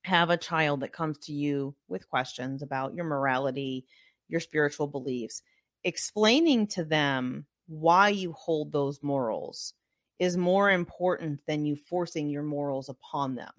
have 0.03 0.29
a 0.29 0.37
child 0.37 0.81
that 0.81 0.93
comes 0.93 1.17
to 1.19 1.33
you 1.33 1.75
with 1.87 2.09
questions 2.09 2.61
about 2.61 2.93
your 2.93 3.05
morality, 3.05 3.85
your 4.27 4.39
spiritual 4.39 4.87
beliefs, 4.87 5.41
explaining 5.83 6.67
to 6.67 6.83
them 6.83 7.45
why 7.67 8.09
you 8.09 8.33
hold 8.33 8.71
those 8.71 9.01
morals 9.03 9.73
is 10.19 10.37
more 10.37 10.69
important 10.69 11.39
than 11.47 11.65
you 11.65 11.75
forcing 11.75 12.29
your 12.29 12.43
morals 12.43 12.89
upon 12.89 13.35
them 13.35 13.53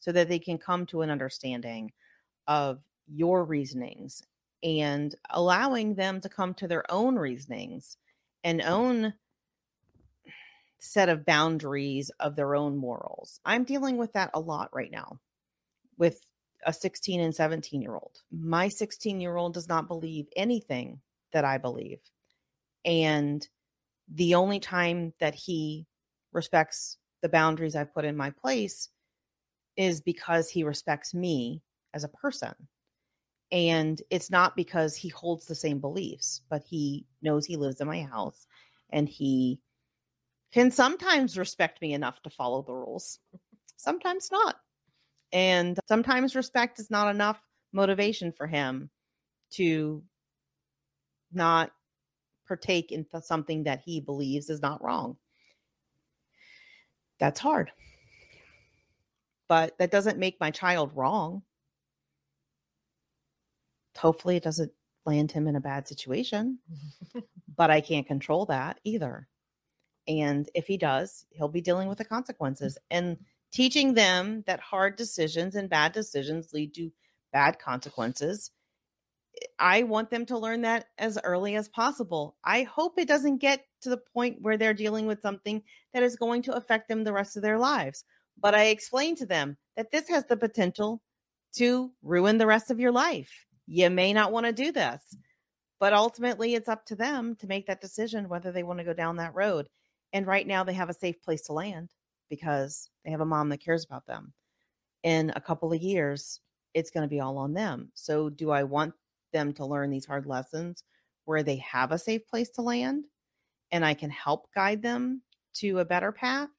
so 0.00 0.12
that 0.12 0.28
they 0.28 0.38
can 0.38 0.58
come 0.58 0.84
to 0.86 1.02
an 1.02 1.10
understanding 1.10 1.92
of 2.46 2.80
your 3.06 3.44
reasonings 3.44 4.22
and 4.62 5.14
allowing 5.30 5.94
them 5.94 6.20
to 6.20 6.28
come 6.28 6.54
to 6.54 6.68
their 6.68 6.90
own 6.90 7.16
reasonings 7.16 7.96
and 8.44 8.62
own 8.62 9.14
set 10.78 11.08
of 11.08 11.24
boundaries 11.24 12.10
of 12.18 12.34
their 12.34 12.54
own 12.54 12.76
morals. 12.76 13.40
I'm 13.44 13.64
dealing 13.64 13.96
with 13.96 14.12
that 14.14 14.30
a 14.34 14.40
lot 14.40 14.70
right 14.72 14.90
now 14.90 15.20
with 15.98 16.20
a 16.64 16.72
16 16.72 17.20
and 17.20 17.34
17 17.34 17.82
year 17.82 17.94
old. 17.94 18.22
My 18.30 18.68
16 18.68 19.20
year 19.20 19.36
old 19.36 19.54
does 19.54 19.68
not 19.68 19.88
believe 19.88 20.26
anything 20.36 21.00
that 21.32 21.44
I 21.44 21.58
believe. 21.58 21.98
And 22.84 23.46
the 24.12 24.34
only 24.34 24.60
time 24.60 25.12
that 25.20 25.34
he 25.34 25.86
respects 26.32 26.98
the 27.22 27.28
boundaries 27.28 27.76
I've 27.76 27.94
put 27.94 28.04
in 28.04 28.16
my 28.16 28.30
place 28.30 28.88
is 29.76 30.00
because 30.00 30.48
he 30.48 30.64
respects 30.64 31.14
me 31.14 31.62
as 31.94 32.04
a 32.04 32.08
person. 32.08 32.54
And 33.50 34.00
it's 34.10 34.30
not 34.30 34.56
because 34.56 34.96
he 34.96 35.08
holds 35.08 35.46
the 35.46 35.54
same 35.54 35.78
beliefs, 35.78 36.42
but 36.48 36.62
he 36.64 37.06
knows 37.20 37.44
he 37.44 37.56
lives 37.56 37.80
in 37.80 37.86
my 37.86 38.02
house 38.02 38.46
and 38.90 39.08
he 39.08 39.60
can 40.52 40.70
sometimes 40.70 41.38
respect 41.38 41.80
me 41.80 41.94
enough 41.94 42.22
to 42.22 42.30
follow 42.30 42.62
the 42.62 42.74
rules, 42.74 43.18
sometimes 43.76 44.30
not. 44.30 44.56
And 45.32 45.78
sometimes 45.88 46.36
respect 46.36 46.78
is 46.78 46.90
not 46.90 47.14
enough 47.14 47.40
motivation 47.72 48.32
for 48.32 48.46
him 48.46 48.90
to 49.52 50.02
not 51.32 51.72
partake 52.46 52.92
in 52.92 53.06
something 53.22 53.64
that 53.64 53.80
he 53.84 54.00
believes 54.00 54.50
is 54.50 54.60
not 54.60 54.82
wrong. 54.82 55.16
That's 57.18 57.40
hard. 57.40 57.70
But 59.48 59.76
that 59.78 59.90
doesn't 59.90 60.18
make 60.18 60.40
my 60.40 60.50
child 60.50 60.92
wrong. 60.94 61.42
Hopefully, 63.96 64.36
it 64.36 64.42
doesn't 64.42 64.72
land 65.04 65.30
him 65.30 65.46
in 65.46 65.56
a 65.56 65.60
bad 65.60 65.86
situation, 65.86 66.58
but 67.56 67.70
I 67.70 67.80
can't 67.80 68.06
control 68.06 68.46
that 68.46 68.80
either. 68.84 69.28
And 70.08 70.48
if 70.54 70.66
he 70.66 70.76
does, 70.76 71.26
he'll 71.30 71.48
be 71.48 71.60
dealing 71.60 71.88
with 71.88 71.98
the 71.98 72.04
consequences 72.04 72.76
and 72.90 73.18
teaching 73.52 73.94
them 73.94 74.42
that 74.46 74.60
hard 74.60 74.96
decisions 74.96 75.54
and 75.54 75.68
bad 75.68 75.92
decisions 75.92 76.52
lead 76.52 76.74
to 76.74 76.90
bad 77.32 77.58
consequences. 77.58 78.50
I 79.58 79.82
want 79.84 80.10
them 80.10 80.26
to 80.26 80.38
learn 80.38 80.62
that 80.62 80.86
as 80.98 81.18
early 81.24 81.56
as 81.56 81.68
possible. 81.68 82.36
I 82.44 82.62
hope 82.64 82.98
it 82.98 83.08
doesn't 83.08 83.38
get 83.38 83.64
to 83.82 83.90
the 83.90 84.00
point 84.14 84.40
where 84.40 84.56
they're 84.56 84.74
dealing 84.74 85.06
with 85.06 85.22
something 85.22 85.62
that 85.94 86.02
is 86.02 86.16
going 86.16 86.42
to 86.42 86.54
affect 86.54 86.88
them 86.88 87.04
the 87.04 87.12
rest 87.12 87.36
of 87.36 87.42
their 87.42 87.58
lives. 87.58 88.04
But 88.40 88.54
I 88.54 88.64
explain 88.64 89.16
to 89.16 89.26
them 89.26 89.56
that 89.76 89.90
this 89.90 90.08
has 90.08 90.26
the 90.26 90.36
potential 90.36 91.02
to 91.56 91.90
ruin 92.02 92.38
the 92.38 92.46
rest 92.46 92.70
of 92.70 92.80
your 92.80 92.92
life. 92.92 93.46
You 93.66 93.90
may 93.90 94.12
not 94.12 94.32
want 94.32 94.46
to 94.46 94.52
do 94.52 94.72
this, 94.72 95.16
but 95.80 95.92
ultimately 95.92 96.54
it's 96.54 96.68
up 96.68 96.84
to 96.86 96.94
them 96.94 97.36
to 97.36 97.46
make 97.46 97.66
that 97.66 97.80
decision 97.80 98.28
whether 98.28 98.52
they 98.52 98.62
want 98.62 98.78
to 98.78 98.84
go 98.84 98.94
down 98.94 99.16
that 99.16 99.34
road. 99.34 99.68
And 100.12 100.26
right 100.26 100.46
now 100.46 100.64
they 100.64 100.74
have 100.74 100.90
a 100.90 100.94
safe 100.94 101.22
place 101.22 101.42
to 101.42 101.52
land 101.52 101.90
because 102.32 102.90
they 103.04 103.12
have 103.12 103.20
a 103.20 103.26
mom 103.26 103.50
that 103.50 103.58
cares 103.60 103.84
about 103.84 104.06
them. 104.06 104.34
In 105.04 105.32
a 105.36 105.40
couple 105.40 105.72
of 105.72 105.80
years, 105.82 106.40
it's 106.74 106.90
going 106.90 107.02
to 107.04 107.08
be 107.10 107.20
all 107.20 107.38
on 107.38 107.54
them. 107.54 107.92
So, 107.94 108.30
do 108.30 108.50
I 108.50 108.64
want 108.64 108.94
them 109.32 109.52
to 109.54 109.66
learn 109.66 109.90
these 109.90 110.06
hard 110.06 110.26
lessons 110.26 110.84
where 111.24 111.42
they 111.44 111.56
have 111.56 111.92
a 111.92 111.98
safe 111.98 112.26
place 112.26 112.50
to 112.50 112.62
land 112.62 113.06
and 113.72 113.84
I 113.84 113.94
can 113.94 114.10
help 114.10 114.52
guide 114.54 114.82
them 114.82 115.22
to 115.54 115.80
a 115.80 115.84
better 115.84 116.12
path? 116.12 116.50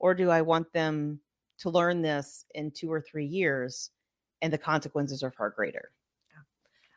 Or 0.00 0.14
do 0.14 0.30
I 0.30 0.42
want 0.42 0.72
them 0.72 1.22
to 1.58 1.70
learn 1.70 2.02
this 2.02 2.44
in 2.54 2.72
two 2.72 2.92
or 2.92 3.00
three 3.02 3.26
years 3.26 3.90
and 4.42 4.52
the 4.52 4.58
consequences 4.58 5.22
are 5.22 5.32
far 5.32 5.50
greater? 5.50 5.92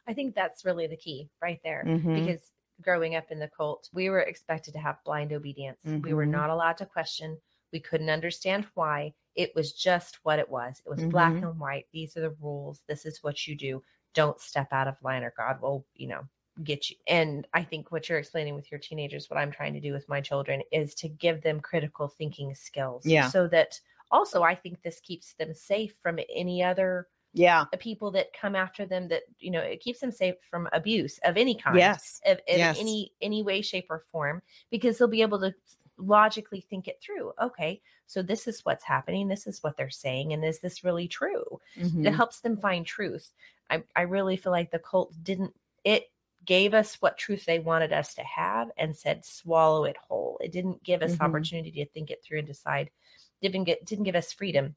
I 0.08 0.14
think 0.14 0.36
that's 0.36 0.66
really 0.66 0.88
the 0.88 0.98
key 0.98 1.30
right 1.42 1.62
there 1.64 1.92
Mhm. 1.92 2.14
because 2.14 2.52
growing 2.82 3.16
up 3.16 3.32
in 3.32 3.40
the 3.40 3.48
cult, 3.50 3.90
we 3.94 4.10
were 4.10 4.20
expected 4.20 4.74
to 4.74 4.80
have 4.80 5.04
blind 5.04 5.32
obedience. 5.32 5.96
We 6.02 6.14
were 6.14 6.26
Mhm. 6.26 6.26
not 6.26 6.50
allowed 6.50 6.78
to 6.78 6.86
question. 6.86 7.42
We 7.74 7.80
couldn't 7.82 8.10
understand 8.10 8.68
why. 8.76 9.14
It 9.36 9.54
was 9.56 9.74
just 9.74 10.20
what 10.24 10.40
it 10.40 10.48
was. 10.50 10.82
It 10.86 10.90
was 10.90 11.04
black 11.06 11.34
Mhm. 11.34 11.50
and 11.50 11.60
white. 11.60 11.88
These 11.92 12.16
are 12.16 12.22
the 12.22 12.30
rules. 12.40 12.84
This 12.88 13.06
is 13.06 13.24
what 13.24 13.48
you 13.48 13.56
do. 13.56 13.84
Don't 14.14 14.40
step 14.40 14.72
out 14.72 14.88
of 14.88 14.96
line 15.02 15.24
or 15.24 15.34
God 15.36 15.60
will, 15.60 15.86
you 15.96 16.08
know, 16.08 16.22
get 16.64 16.92
you. 16.92 16.98
And 17.08 17.48
I 17.54 17.64
think 17.64 17.92
what 17.92 18.08
you're 18.08 18.20
explaining 18.20 18.54
with 18.54 18.70
your 18.72 18.80
teenagers, 18.80 19.28
what 19.30 19.40
I'm 19.40 19.52
trying 19.52 19.74
to 19.74 19.80
do 19.80 19.92
with 19.92 20.08
my 20.08 20.22
children 20.22 20.62
is 20.72 20.94
to 20.96 21.10
give 21.10 21.42
them 21.42 21.60
critical 21.60 22.08
thinking 22.08 22.54
skills. 22.54 23.08
Yeah. 23.08 23.28
So 23.30 23.48
that 23.48 23.82
also 24.12 24.44
I 24.44 24.54
think 24.54 24.84
this 24.84 25.00
keeps 25.00 25.34
them 25.34 25.56
safe 25.56 25.96
from 26.04 26.20
any 26.30 26.62
other 26.64 27.08
Yeah. 27.34 27.66
the 27.72 27.78
people 27.80 28.12
that 28.12 28.32
come 28.34 28.56
after 28.56 28.86
them 28.86 29.08
that 29.08 29.24
you 29.40 29.50
know 29.50 29.62
it 29.62 29.80
keeps 29.80 30.00
them 30.00 30.12
safe 30.12 30.36
from 30.48 30.70
abuse 30.72 31.18
of 31.24 31.36
any 31.36 31.56
kind 31.56 31.76
Yes. 31.78 32.22
of, 32.28 32.38
in 32.48 32.60
Yes. 32.60 32.78
any 32.80 33.12
any 33.22 33.42
way 33.42 33.64
shape 33.64 33.88
or 33.90 34.04
form 34.12 34.44
because 34.70 35.00
they'll 35.00 35.08
be 35.08 35.24
able 35.24 35.40
to 35.40 35.56
logically 35.98 36.62
think 36.62 36.88
it 36.88 37.00
through 37.02 37.32
okay 37.42 37.82
so 38.08 38.22
this 38.22 38.48
is 38.48 38.66
what's 38.66 38.84
happening 38.84 39.28
this 39.28 39.46
is 39.48 39.62
what 39.62 39.78
they're 39.78 39.90
saying 39.90 40.34
and 40.34 40.44
is 40.44 40.60
this 40.60 40.84
really 40.84 41.08
true 41.08 41.60
it 41.76 41.82
Mhm. 41.84 42.16
helps 42.16 42.40
them 42.42 42.58
find 42.58 42.86
truth 42.86 43.32
i 43.70 43.84
i 43.96 44.02
really 44.02 44.36
feel 44.36 44.52
like 44.52 44.72
the 44.72 44.80
cult 44.80 45.14
didn't 45.24 45.56
it 45.84 46.12
gave 46.46 46.74
us 46.74 46.96
what 47.02 47.18
truth 47.18 47.46
they 47.46 47.60
wanted 47.60 47.94
us 47.94 48.14
to 48.16 48.24
have 48.24 48.72
and 48.78 48.98
said 48.98 49.24
swallow 49.24 49.86
it 49.86 49.96
whole 49.98 50.38
it 50.42 50.52
didn't 50.52 50.82
give 50.84 51.02
us 51.04 51.16
Mhm. 51.16 51.22
opportunity 51.22 51.72
to 51.72 51.86
think 51.92 52.10
it 52.12 52.24
through 52.24 52.40
and 52.40 52.48
decide 52.48 52.90
didn't 53.42 53.64
get 53.66 53.86
didn't 53.86 54.06
give 54.06 54.16
us 54.16 54.34
freedom 54.34 54.76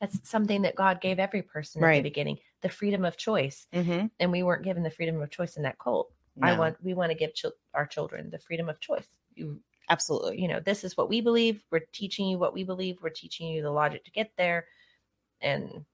that's 0.00 0.28
something 0.28 0.62
that 0.62 0.74
god 0.76 1.00
gave 1.00 1.18
every 1.18 1.42
person 1.42 1.82
at 1.82 1.86
Right. 1.86 1.96
the 2.02 2.08
beginning 2.08 2.38
the 2.62 2.68
freedom 2.68 3.04
of 3.04 3.16
choice 3.16 3.66
Mhm. 3.72 4.10
and 4.20 4.30
we 4.32 4.42
weren't 4.42 4.64
given 4.64 4.82
the 4.82 4.90
freedom 4.90 5.20
of 5.20 5.30
choice 5.30 5.56
in 5.56 5.62
that 5.64 5.78
cult 5.78 6.12
i 6.42 6.56
want 6.56 6.82
we 6.82 6.92
want 6.94 7.10
to 7.10 7.16
give 7.18 7.34
chil- 7.34 7.52
our 7.74 7.86
children 7.86 8.30
the 8.30 8.38
freedom 8.38 8.68
of 8.68 8.78
choice 8.80 9.08
you 9.34 9.62
absolutely. 9.88 10.40
you 10.40 10.48
know 10.48 10.60
this 10.60 10.84
is 10.84 10.96
what 10.96 11.08
we 11.08 11.20
believe 11.20 11.62
we're 11.70 11.86
teaching 11.92 12.26
you 12.28 12.38
what 12.38 12.52
we 12.54 12.64
believe 12.64 12.98
we're 13.02 13.08
teaching 13.10 13.48
you 13.48 13.62
the 13.62 13.70
logic 13.70 14.04
to 14.04 14.10
get 14.10 14.30
there 14.36 14.66
and 15.40 15.84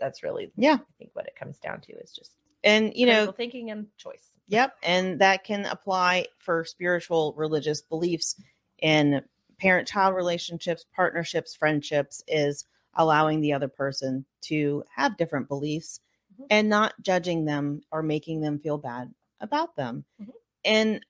that's 0.00 0.22
really 0.22 0.50
Yeah. 0.56 0.74
i 0.80 0.92
think 0.98 1.10
what 1.14 1.26
it 1.26 1.36
comes 1.36 1.58
down 1.58 1.80
to 1.82 1.92
is 1.92 2.12
just 2.12 2.32
And 2.64 2.92
you 2.94 3.06
know, 3.06 3.32
thinking 3.32 3.70
and 3.70 3.86
choice 3.96 4.28
Yep. 4.48 4.74
And 4.82 5.20
that 5.20 5.44
can 5.44 5.64
apply 5.64 6.26
for 6.38 6.64
spiritual 6.64 7.32
religious 7.38 7.80
beliefs 7.80 8.38
in 8.78 9.22
parent 9.58 9.88
child 9.88 10.14
relationships, 10.14 10.84
partnerships, 10.94 11.54
friendships, 11.54 12.22
is 12.28 12.66
allowing 12.94 13.40
the 13.40 13.52
other 13.54 13.68
person 13.68 14.26
to 14.42 14.84
have 14.94 15.16
different 15.16 15.48
beliefs 15.48 16.00
Mhm. 16.38 16.46
and 16.50 16.68
not 16.68 16.92
judging 17.00 17.44
them 17.46 17.82
or 17.92 18.02
making 18.02 18.40
them 18.42 18.58
feel 18.58 18.76
bad 18.76 19.14
about 19.40 19.74
them. 19.76 20.04
Mhm. 20.20 20.32
And 20.64 21.06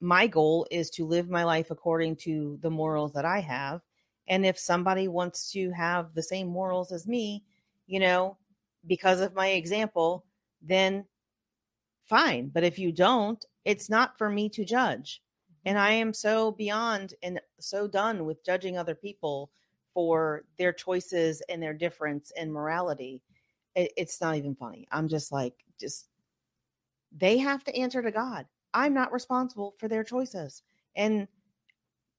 my 0.00 0.26
goal 0.26 0.66
is 0.70 0.90
to 0.90 1.06
live 1.06 1.28
my 1.28 1.44
life 1.44 1.70
according 1.70 2.16
to 2.16 2.58
the 2.62 2.70
morals 2.70 3.12
that 3.14 3.24
I 3.24 3.40
have. 3.40 3.80
And 4.28 4.44
if 4.44 4.58
somebody 4.58 5.08
wants 5.08 5.50
to 5.52 5.70
have 5.70 6.14
the 6.14 6.22
same 6.22 6.48
morals 6.48 6.92
as 6.92 7.06
me, 7.06 7.42
you 7.86 7.98
know, 7.98 8.36
because 8.86 9.20
of 9.20 9.34
my 9.34 9.48
example, 9.48 10.24
then 10.62 11.04
fine. 12.06 12.48
But 12.48 12.64
if 12.64 12.78
you 12.78 12.92
don't, 12.92 13.44
it's 13.64 13.90
not 13.90 14.16
for 14.18 14.30
me 14.30 14.48
to 14.50 14.64
judge. 14.64 15.22
And 15.64 15.76
mm-hmm. 15.76 15.86
I 15.86 15.92
am 15.92 16.12
so 16.12 16.52
beyond 16.52 17.14
and 17.22 17.40
so 17.58 17.86
done 17.88 18.24
with 18.24 18.44
judging 18.44 18.78
other 18.78 18.94
people 18.94 19.50
for 19.94 20.44
their 20.58 20.72
choices 20.72 21.42
and 21.48 21.62
their 21.62 21.74
difference 21.74 22.32
in 22.36 22.52
morality. 22.52 23.20
It, 23.74 23.92
it's 23.96 24.20
not 24.20 24.36
even 24.36 24.54
funny. 24.54 24.86
I'm 24.92 25.08
just 25.08 25.32
like, 25.32 25.54
just 25.80 26.08
they 27.16 27.38
have 27.38 27.64
to 27.64 27.76
answer 27.76 28.02
to 28.02 28.10
God. 28.10 28.46
I'm 28.78 28.94
not 28.94 29.12
responsible 29.12 29.74
for 29.78 29.88
their 29.88 30.04
choices. 30.04 30.62
And 30.94 31.26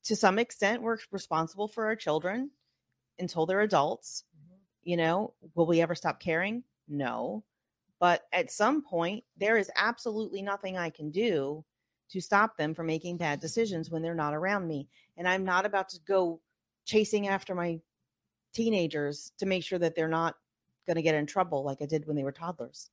to 0.03 0.15
some 0.15 0.37
extent, 0.39 0.81
we're 0.81 0.97
responsible 1.09 1.69
for 1.69 1.85
our 1.85 1.95
children 1.95 2.51
until 3.17 3.45
they're 3.45 3.61
adults. 3.61 4.25
Mm-hmm. 4.35 4.55
You 4.83 4.97
know, 4.97 5.33
will 5.55 5.67
we 5.67 5.81
ever 5.81 5.95
stop 5.95 6.19
caring? 6.19 6.63
No. 6.87 7.45
But 7.99 8.23
at 8.33 8.51
some 8.51 8.81
point, 8.81 9.23
there 9.37 9.57
is 9.57 9.71
absolutely 9.75 10.41
nothing 10.41 10.77
I 10.77 10.89
can 10.89 11.11
do 11.11 11.63
to 12.11 12.19
stop 12.19 12.57
them 12.57 12.73
from 12.73 12.87
making 12.87 13.17
bad 13.17 13.39
decisions 13.39 13.89
when 13.89 14.01
they're 14.01 14.13
not 14.15 14.33
around 14.33 14.67
me. 14.67 14.89
And 15.15 15.27
I'm 15.27 15.45
not 15.45 15.65
about 15.65 15.89
to 15.89 15.99
go 16.05 16.41
chasing 16.85 17.27
after 17.27 17.55
my 17.55 17.79
teenagers 18.53 19.31
to 19.37 19.45
make 19.45 19.63
sure 19.63 19.79
that 19.79 19.95
they're 19.95 20.07
not 20.07 20.35
going 20.87 20.95
to 20.95 21.03
get 21.03 21.15
in 21.15 21.25
trouble 21.25 21.63
like 21.63 21.81
I 21.81 21.85
did 21.85 22.05
when 22.05 22.17
they 22.17 22.23
were 22.23 22.31
toddlers. 22.31 22.89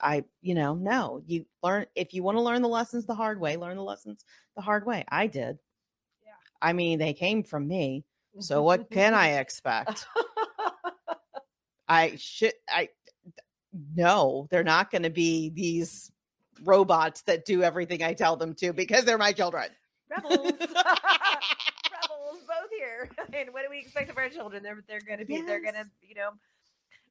I, 0.00 0.24
you 0.42 0.54
know, 0.54 0.74
no, 0.74 1.22
you 1.26 1.44
learn 1.62 1.86
if 1.94 2.12
you 2.14 2.22
want 2.22 2.36
to 2.36 2.42
learn 2.42 2.62
the 2.62 2.68
lessons 2.68 3.06
the 3.06 3.14
hard 3.14 3.40
way, 3.40 3.56
learn 3.56 3.76
the 3.76 3.82
lessons 3.82 4.24
the 4.56 4.62
hard 4.62 4.84
way. 4.86 5.04
I 5.08 5.26
did. 5.26 5.58
Yeah. 6.24 6.32
I 6.62 6.72
mean, 6.72 6.98
they 6.98 7.12
came 7.12 7.42
from 7.42 7.66
me. 7.68 8.04
So 8.38 8.62
what 8.68 8.90
can 8.90 9.14
I 9.14 9.38
expect? 9.38 10.06
I 11.88 12.14
should 12.16 12.52
I 12.68 12.88
no, 13.94 14.46
they're 14.50 14.64
not 14.64 14.90
going 14.90 15.02
to 15.02 15.10
be 15.10 15.50
these 15.50 16.10
robots 16.62 17.22
that 17.22 17.44
do 17.44 17.62
everything 17.62 18.02
I 18.02 18.14
tell 18.14 18.36
them 18.36 18.54
to 18.54 18.72
because 18.72 19.04
they're 19.04 19.18
my 19.18 19.32
children. 19.32 19.68
rebels 20.10 20.52
rebels 20.60 22.40
both 22.46 22.70
here 22.76 23.08
and 23.32 23.52
what 23.52 23.62
do 23.64 23.70
we 23.70 23.78
expect 23.78 24.10
of 24.10 24.16
our 24.18 24.28
children 24.28 24.62
they're 24.62 24.82
they're 24.88 25.00
going 25.00 25.20
to 25.20 25.24
be 25.24 25.40
they're 25.42 25.62
going 25.62 25.74
to 25.74 25.84
you 26.02 26.14
know 26.16 26.30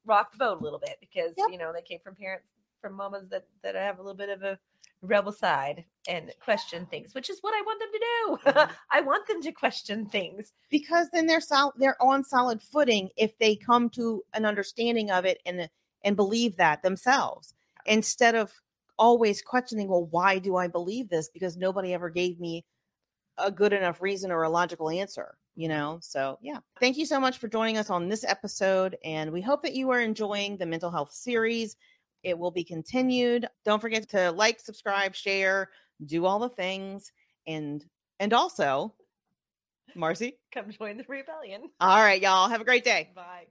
rock 0.04 0.32
the 0.32 0.38
boat 0.38 0.60
a 0.60 0.62
little 0.64 0.78
bit 0.78 0.96
because 1.00 1.32
Yep. 1.36 1.48
you 1.50 1.58
know 1.58 1.72
they 1.72 1.82
came 1.82 1.98
from 2.04 2.14
parents 2.14 2.46
from 2.80 2.94
mamas 2.94 3.28
that 3.30 3.46
that 3.62 3.74
have 3.74 3.98
a 3.98 4.02
little 4.02 4.16
bit 4.16 4.28
of 4.28 4.42
a 4.42 4.58
rebel 5.02 5.32
side 5.32 5.84
and 6.08 6.30
question 6.42 6.86
things 6.86 7.14
which 7.14 7.30
is 7.30 7.38
what 7.40 7.54
i 7.54 7.62
want 7.62 7.80
them 7.80 7.88
to 7.92 7.98
do. 7.98 8.50
Mhm. 8.50 8.70
i 8.90 9.00
want 9.00 9.26
them 9.26 9.40
to 9.42 9.52
question 9.52 10.06
things. 10.06 10.52
Because 10.70 11.08
then 11.12 11.26
they're 11.26 11.40
sol- 11.40 11.72
they're 11.78 12.00
on 12.02 12.22
solid 12.24 12.62
footing 12.62 13.08
if 13.16 13.36
they 13.38 13.56
come 13.56 13.88
to 13.90 14.22
an 14.34 14.44
understanding 14.44 15.10
of 15.10 15.24
it 15.24 15.40
and 15.46 15.68
and 16.04 16.16
believe 16.16 16.56
that 16.56 16.82
themselves 16.82 17.54
instead 17.86 18.34
of 18.34 18.52
always 18.98 19.40
questioning 19.40 19.88
well 19.88 20.04
why 20.06 20.38
do 20.38 20.56
i 20.56 20.66
believe 20.68 21.08
this? 21.08 21.30
Because 21.30 21.56
nobody 21.56 21.94
ever 21.94 22.10
gave 22.10 22.38
me 22.38 22.64
a 23.38 23.50
good 23.50 23.72
enough 23.72 24.02
reason 24.02 24.30
or 24.30 24.42
a 24.42 24.50
logical 24.50 24.90
answer 24.90 25.36
you 25.56 25.68
know? 25.68 25.98
So 26.00 26.38
yeah. 26.40 26.58
Thank 26.78 26.96
you 26.96 27.04
so 27.04 27.20
much 27.20 27.38
for 27.38 27.48
joining 27.48 27.76
us 27.76 27.90
on 27.90 28.08
this 28.08 28.24
episode 28.24 28.96
and 29.04 29.30
we 29.30 29.40
hope 29.40 29.62
that 29.62 29.74
you 29.74 29.90
are 29.90 30.00
enjoying 30.00 30.56
the 30.56 30.66
mental 30.66 30.90
health 30.90 31.12
series 31.12 31.76
it 32.22 32.38
will 32.38 32.50
be 32.50 32.64
continued 32.64 33.46
don't 33.64 33.80
forget 33.80 34.08
to 34.08 34.30
like 34.32 34.60
subscribe 34.60 35.14
share 35.14 35.68
do 36.06 36.26
all 36.26 36.38
the 36.38 36.48
things 36.48 37.12
and 37.46 37.84
and 38.18 38.32
also 38.32 38.94
marcy 39.94 40.38
come 40.52 40.70
join 40.70 40.96
the 40.96 41.04
rebellion 41.08 41.62
all 41.80 42.02
right, 42.02 42.22
y'all. 42.22 42.48
Have 42.48 42.60
a 42.60 42.64
great 42.64 42.84
day. 42.84 43.10
bye 43.14 43.46